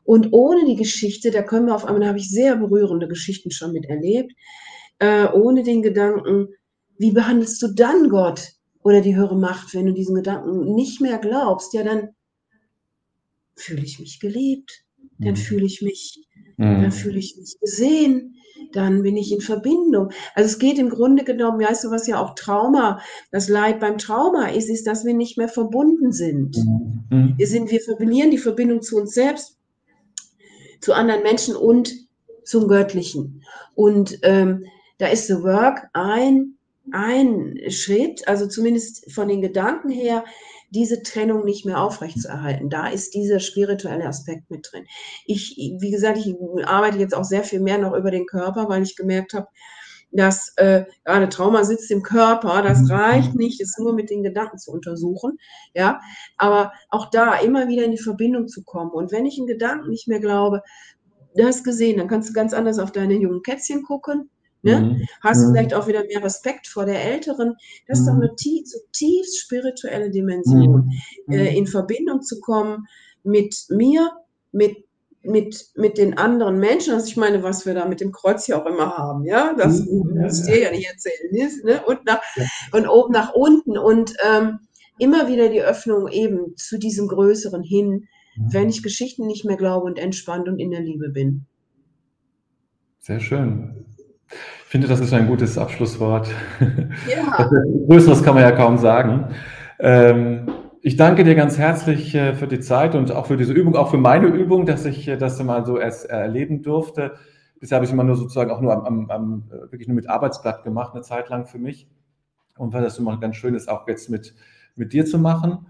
Und 0.06 0.32
ohne 0.32 0.66
die 0.66 0.78
Geschichte, 0.78 1.30
da 1.30 1.44
können 1.44 1.68
wir 1.68 1.76
auf 1.76 1.86
einmal, 1.86 2.02
da 2.02 2.08
habe 2.08 2.18
ich 2.18 2.30
sehr 2.30 2.56
berührende 2.56 3.08
Geschichten 3.10 3.52
schon 3.52 3.74
mit 3.74 3.86
erlebt, 3.86 4.32
äh, 5.00 5.28
ohne 5.28 5.64
den 5.64 5.82
Gedanken, 5.82 6.48
wie 6.98 7.12
behandelst 7.12 7.62
du 7.62 7.68
dann 7.74 8.10
Gott 8.10 8.54
oder 8.82 9.02
die 9.02 9.16
höhere 9.16 9.38
Macht, 9.38 9.74
wenn 9.74 9.88
du 9.88 9.94
diesen 9.94 10.16
Gedanken 10.16 10.74
nicht 10.74 11.02
mehr 11.02 11.18
glaubst, 11.18 11.74
ja, 11.74 11.84
dann 11.84 12.10
fühle 13.56 13.84
ich 13.84 14.00
mich 14.00 14.20
geliebt, 14.20 14.84
dann 15.20 15.32
mhm. 15.32 15.38
fühle 15.38 15.66
ich 15.66 15.82
mich, 15.82 16.26
mhm. 16.58 16.82
dann 16.82 16.92
fühle 16.92 17.20
ich 17.20 17.36
mich 17.38 17.58
gesehen, 17.60 18.36
dann 18.72 19.04
bin 19.04 19.18
ich 19.18 19.32
in 19.32 19.42
Verbindung. 19.42 20.10
Also 20.36 20.48
es 20.48 20.60
geht 20.60 20.80
im 20.80 20.90
Grunde 20.90 21.24
genommen, 21.24 21.60
weißt 21.60 21.84
du, 21.84 21.92
was 21.92 22.08
ja 22.08 22.20
auch 22.20 22.36
Trauma, 22.36 23.02
das 23.32 23.50
Leid 23.50 23.80
beim 23.80 23.98
Trauma 23.98 24.48
ist, 24.48 24.70
ist, 24.70 24.88
dass 24.88 25.06
wir 25.06 25.14
nicht 25.14 25.38
mehr 25.38 25.50
verbunden 25.50 26.12
sind. 26.12 26.58
Mhm. 27.10 27.34
Wir 27.38 27.48
sind, 27.48 27.72
wir 27.72 27.82
verlieren 27.82 28.32
die 28.32 28.38
Verbindung 28.38 28.82
zu 28.82 28.98
uns 28.98 29.14
selbst, 29.14 29.58
zu 30.82 30.94
anderen 30.94 31.24
Menschen 31.24 31.56
und 31.56 31.94
zum 32.44 32.68
Göttlichen. 32.68 33.44
Und 33.76 34.20
ähm, 34.24 34.66
da 34.98 35.08
ist 35.08 35.28
The 35.28 35.42
Work 35.44 35.90
ein, 35.94 36.56
ein 36.92 37.58
Schritt, 37.70 38.28
also 38.28 38.48
zumindest 38.48 39.12
von 39.12 39.28
den 39.28 39.42
Gedanken 39.42 39.90
her, 39.90 40.26
diese 40.74 41.04
Trennung 41.04 41.46
nicht 41.46 41.66
mehr 41.66 41.82
aufrechtzuerhalten. 41.82 42.70
Da 42.70 42.88
ist 42.88 43.14
dieser 43.14 43.40
spirituelle 43.40 44.08
Aspekt 44.08 44.50
mit 44.50 44.68
drin. 44.72 44.86
Ich, 45.26 45.56
wie 45.80 45.92
gesagt, 45.92 46.18
ich 46.18 46.36
arbeite 46.66 46.98
jetzt 46.98 47.16
auch 47.16 47.24
sehr 47.24 47.44
viel 47.44 47.60
mehr 47.60 47.78
noch 47.78 47.94
über 47.94 48.12
den 48.12 48.26
Körper, 48.26 48.68
weil 48.70 48.84
ich 48.84 48.96
gemerkt 48.96 49.34
habe, 49.34 49.48
dass 50.12 50.54
äh, 50.58 50.86
gerade 51.04 51.30
Trauma 51.30 51.64
sitzt 51.64 51.90
im 51.92 52.04
Körper, 52.04 52.62
das 52.62 52.82
mhm. 52.82 52.92
reicht 52.92 53.36
nicht, 53.36 53.60
es 53.62 53.78
nur 53.78 53.94
mit 53.94 54.10
den 54.10 54.24
Gedanken 54.24 54.60
zu 54.60 54.72
untersuchen, 54.72 55.40
ja, 55.74 56.02
aber 56.38 56.72
auch 56.90 57.10
da 57.10 57.36
immer 57.36 57.68
wieder 57.68 57.84
in 57.84 57.92
die 57.92 57.98
Verbindung 57.98 58.48
zu 58.48 58.64
kommen. 58.64 58.92
Und 58.92 59.12
wenn 59.12 59.26
ich 59.26 59.38
einen 59.38 59.48
Gedanken 59.48 59.90
nicht 59.90 60.08
mehr 60.08 60.20
glaube, 60.20 60.62
du 61.36 61.44
hast 61.44 61.64
gesehen, 61.64 61.98
dann 61.98 62.08
kannst 62.08 62.30
du 62.30 62.34
ganz 62.34 62.54
anders 62.54 62.78
auf 62.80 62.92
deine 62.92 63.16
jungen 63.16 63.42
Kätzchen 63.42 63.84
gucken, 63.84 64.30
Ne? 64.64 64.80
Mhm. 64.80 65.08
Hast 65.22 65.42
du 65.42 65.48
mhm. 65.48 65.54
vielleicht 65.54 65.74
auch 65.74 65.88
wieder 65.88 66.06
mehr 66.06 66.24
Respekt 66.24 66.68
vor 66.68 66.86
der 66.86 67.04
Älteren? 67.04 67.56
Das 67.88 68.00
ist 68.00 68.08
doch 68.08 68.14
mhm. 68.14 68.22
eine 68.22 68.36
tief, 68.36 68.66
zutiefst 68.66 69.40
spirituelle 69.40 70.10
Dimension, 70.10 70.90
mhm. 71.28 71.34
äh, 71.34 71.56
in 71.56 71.68
Verbindung 71.68 72.22
zu 72.22 72.40
kommen 72.40 72.88
mit 73.24 73.66
mir, 73.70 74.12
mit 74.52 74.86
mit, 75.26 75.70
mit 75.76 75.98
den 75.98 76.18
anderen 76.18 76.60
Menschen, 76.60 76.94
also 76.94 77.08
ich 77.08 77.16
meine, 77.16 77.44
was 77.44 77.66
wir 77.66 77.74
da 77.74 77.88
mit 77.88 78.02
dem 78.02 78.12
Kreuz 78.12 78.46
hier 78.46 78.62
auch 78.62 78.66
immer 78.66 78.98
haben, 78.98 79.24
ja, 79.24 79.54
das 79.58 79.86
muss 79.86 80.42
ich 80.42 80.46
dir 80.48 80.64
ja 80.64 80.72
nicht 80.72 80.90
erzählen, 80.90 81.34
ist, 81.34 81.64
ne? 81.64 81.82
und, 81.86 82.06
nach, 82.06 82.20
ja. 82.36 82.44
und 82.74 82.88
oben 82.88 83.14
nach 83.14 83.34
unten 83.34 83.78
und 83.78 84.14
ähm, 84.30 84.60
immer 85.00 85.30
wieder 85.30 85.48
die 85.48 85.62
Öffnung 85.62 86.10
eben 86.10 86.58
zu 86.58 86.78
diesem 86.78 87.08
Größeren 87.08 87.64
hin, 87.64 88.10
wenn 88.36 88.68
ich 88.68 88.84
Geschichten 88.84 89.26
nicht 89.26 89.46
mehr 89.46 89.56
glaube 89.56 89.86
und 89.86 89.98
entspannt 89.98 90.50
und 90.50 90.60
in 90.60 90.72
der 90.72 90.82
Liebe 90.82 91.10
bin. 91.10 91.46
Sehr 93.00 93.20
schön. 93.20 93.86
Ich 94.74 94.76
finde, 94.76 94.88
das 94.88 95.02
ist 95.02 95.14
ein 95.14 95.28
gutes 95.28 95.60
Abschlusswort. 95.60 96.28
Ja. 97.08 97.48
Größeres 97.88 98.24
kann 98.24 98.34
man 98.34 98.42
ja 98.42 98.52
kaum 98.54 98.80
sagen. 98.80 99.28
Ähm, 99.78 100.48
ich 100.82 100.96
danke 100.96 101.24
dir 101.24 101.36
ganz 101.36 101.60
herzlich 101.60 102.16
äh, 102.16 102.34
für 102.34 102.48
die 102.48 102.60
Zeit 102.60 102.96
und 102.96 103.12
auch 103.12 103.28
für 103.28 103.38
diese 103.38 103.54
Übung, 103.54 103.76
auch 103.76 103.92
für 103.92 104.00
meine 104.00 104.26
Übung, 104.26 104.66
dass 104.66 104.86
ich 104.86 105.08
äh, 105.08 105.16
das 105.16 105.40
mal 105.44 105.64
so 105.64 105.78
erst 105.78 106.10
erleben 106.10 106.64
durfte. 106.64 107.12
Bisher 107.60 107.76
habe 107.76 107.86
ich 107.86 107.92
immer 107.92 108.04
nur 108.04 108.16
sozusagen 108.16 108.50
auch 108.50 108.62
nur 108.62 108.74
am, 108.74 108.84
am, 108.84 109.12
am, 109.12 109.44
äh, 109.52 109.72
wirklich 109.72 109.88
nur 109.88 109.94
mit 109.94 110.10
Arbeitsblatt 110.10 110.64
gemacht, 110.64 110.96
eine 110.96 111.04
Zeit 111.04 111.30
lang 111.30 111.46
für 111.46 111.60
mich. 111.60 111.88
Und 112.58 112.74
weil 112.74 112.82
das 112.82 112.98
immer 112.98 113.20
ganz 113.20 113.36
schön 113.36 113.54
ist, 113.54 113.70
auch 113.70 113.88
jetzt 113.88 114.10
mit, 114.10 114.34
mit 114.76 114.92
dir 114.92 115.06
zu 115.06 115.20
machen. 115.20 115.68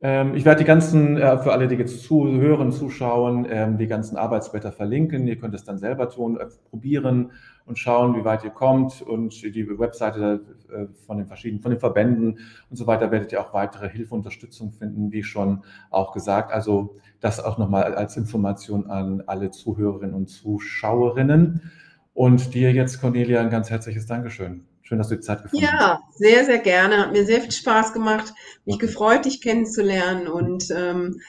Ähm, 0.00 0.36
ich 0.36 0.44
werde 0.44 0.60
die 0.60 0.66
ganzen, 0.66 1.16
äh, 1.16 1.38
für 1.38 1.52
alle, 1.52 1.66
die 1.66 1.74
jetzt 1.74 2.04
zuhören, 2.04 2.70
zuschauen, 2.70 3.46
ähm, 3.50 3.78
die 3.78 3.88
ganzen 3.88 4.16
Arbeitsblätter 4.16 4.70
verlinken. 4.70 5.26
Ihr 5.26 5.36
könnt 5.36 5.54
es 5.54 5.64
dann 5.64 5.78
selber 5.78 6.08
tun, 6.08 6.38
äh, 6.38 6.46
probieren 6.70 7.32
und 7.66 7.78
schauen, 7.80 8.14
wie 8.14 8.24
weit 8.24 8.44
ihr 8.44 8.50
kommt. 8.50 9.02
Und 9.02 9.42
die 9.42 9.68
Webseite 9.78 10.40
äh, 10.72 10.86
von 11.04 11.18
den 11.18 11.26
verschiedenen, 11.26 11.62
von 11.62 11.72
den 11.72 11.80
Verbänden 11.80 12.38
und 12.70 12.76
so 12.76 12.86
weiter 12.86 13.10
werdet 13.10 13.32
ihr 13.32 13.40
auch 13.40 13.52
weitere 13.52 13.88
Hilfe, 13.88 14.14
Unterstützung 14.14 14.72
finden, 14.72 15.10
wie 15.10 15.24
schon 15.24 15.62
auch 15.90 16.12
gesagt. 16.12 16.52
Also 16.52 16.94
das 17.20 17.44
auch 17.44 17.58
nochmal 17.58 17.94
als 17.94 18.16
Information 18.16 18.88
an 18.88 19.24
alle 19.26 19.50
Zuhörerinnen 19.50 20.14
und 20.14 20.28
Zuschauerinnen. 20.28 21.72
Und 22.14 22.54
dir 22.54 22.72
jetzt, 22.72 23.00
Cornelia, 23.00 23.40
ein 23.40 23.50
ganz 23.50 23.68
herzliches 23.68 24.06
Dankeschön. 24.06 24.67
Schön, 24.88 24.96
dass 24.96 25.08
du 25.08 25.16
die 25.16 25.20
Zeit 25.20 25.42
gefunden 25.42 25.66
hast. 25.66 25.80
Ja, 25.80 26.00
sehr, 26.14 26.46
sehr 26.46 26.58
gerne. 26.60 26.96
Hat 26.96 27.12
mir 27.12 27.26
sehr 27.26 27.42
viel 27.42 27.52
Spaß 27.52 27.92
gemacht. 27.92 28.32
Mich 28.64 28.76
okay. 28.76 28.86
gefreut, 28.86 29.26
dich 29.26 29.42
kennenzulernen 29.42 30.28
und 30.28 30.70
ähm, 30.74 31.20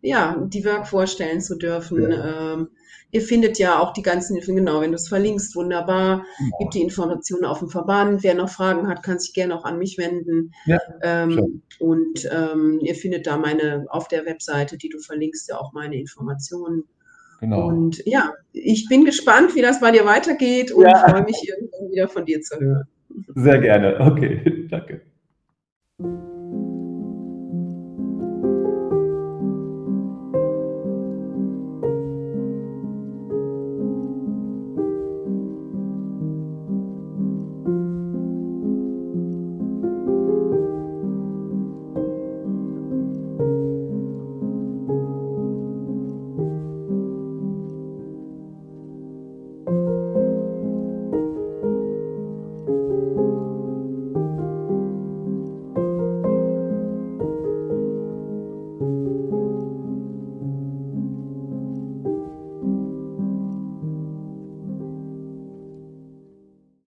ja, 0.00 0.36
die 0.46 0.64
Work 0.64 0.86
vorstellen 0.86 1.40
zu 1.40 1.56
dürfen. 1.56 2.08
Ja. 2.08 2.52
Ähm, 2.52 2.68
ihr 3.10 3.20
findet 3.20 3.58
ja 3.58 3.80
auch 3.80 3.94
die 3.94 4.02
ganzen 4.02 4.36
Hilfen, 4.36 4.54
genau, 4.54 4.80
wenn 4.80 4.92
du 4.92 4.94
es 4.94 5.08
verlinkst, 5.08 5.56
wunderbar. 5.56 6.24
Genau. 6.38 6.58
Gibt 6.60 6.74
die 6.74 6.82
Informationen 6.82 7.44
auf 7.46 7.58
dem 7.58 7.68
Verband. 7.68 8.22
Wer 8.22 8.34
noch 8.34 8.48
Fragen 8.48 8.86
hat, 8.86 9.02
kann 9.02 9.18
sich 9.18 9.34
gerne 9.34 9.56
auch 9.56 9.64
an 9.64 9.78
mich 9.78 9.98
wenden. 9.98 10.52
Ja, 10.66 10.78
ähm, 11.02 11.62
und 11.80 12.30
ähm, 12.30 12.78
ihr 12.80 12.94
findet 12.94 13.26
da 13.26 13.38
meine, 13.38 13.86
auf 13.88 14.06
der 14.06 14.24
Webseite, 14.24 14.78
die 14.78 14.88
du 14.88 15.00
verlinkst, 15.00 15.48
ja 15.48 15.58
auch 15.58 15.72
meine 15.72 15.98
Informationen. 15.98 16.84
Genau. 17.40 17.66
Und 17.66 18.06
ja, 18.06 18.34
ich 18.52 18.86
bin 18.88 19.04
gespannt, 19.04 19.56
wie 19.56 19.62
das 19.62 19.80
bei 19.80 19.90
dir 19.90 20.04
weitergeht 20.04 20.70
und 20.70 20.84
ja. 20.84 21.08
freue 21.08 21.24
mich 21.24 21.42
irgendwann 21.48 21.90
wieder 21.90 22.08
von 22.08 22.24
dir 22.24 22.40
zu 22.40 22.60
hören. 22.60 22.84
Sehr 23.34 23.58
gerne. 23.60 24.00
Okay, 24.00 24.66
danke. 24.70 25.02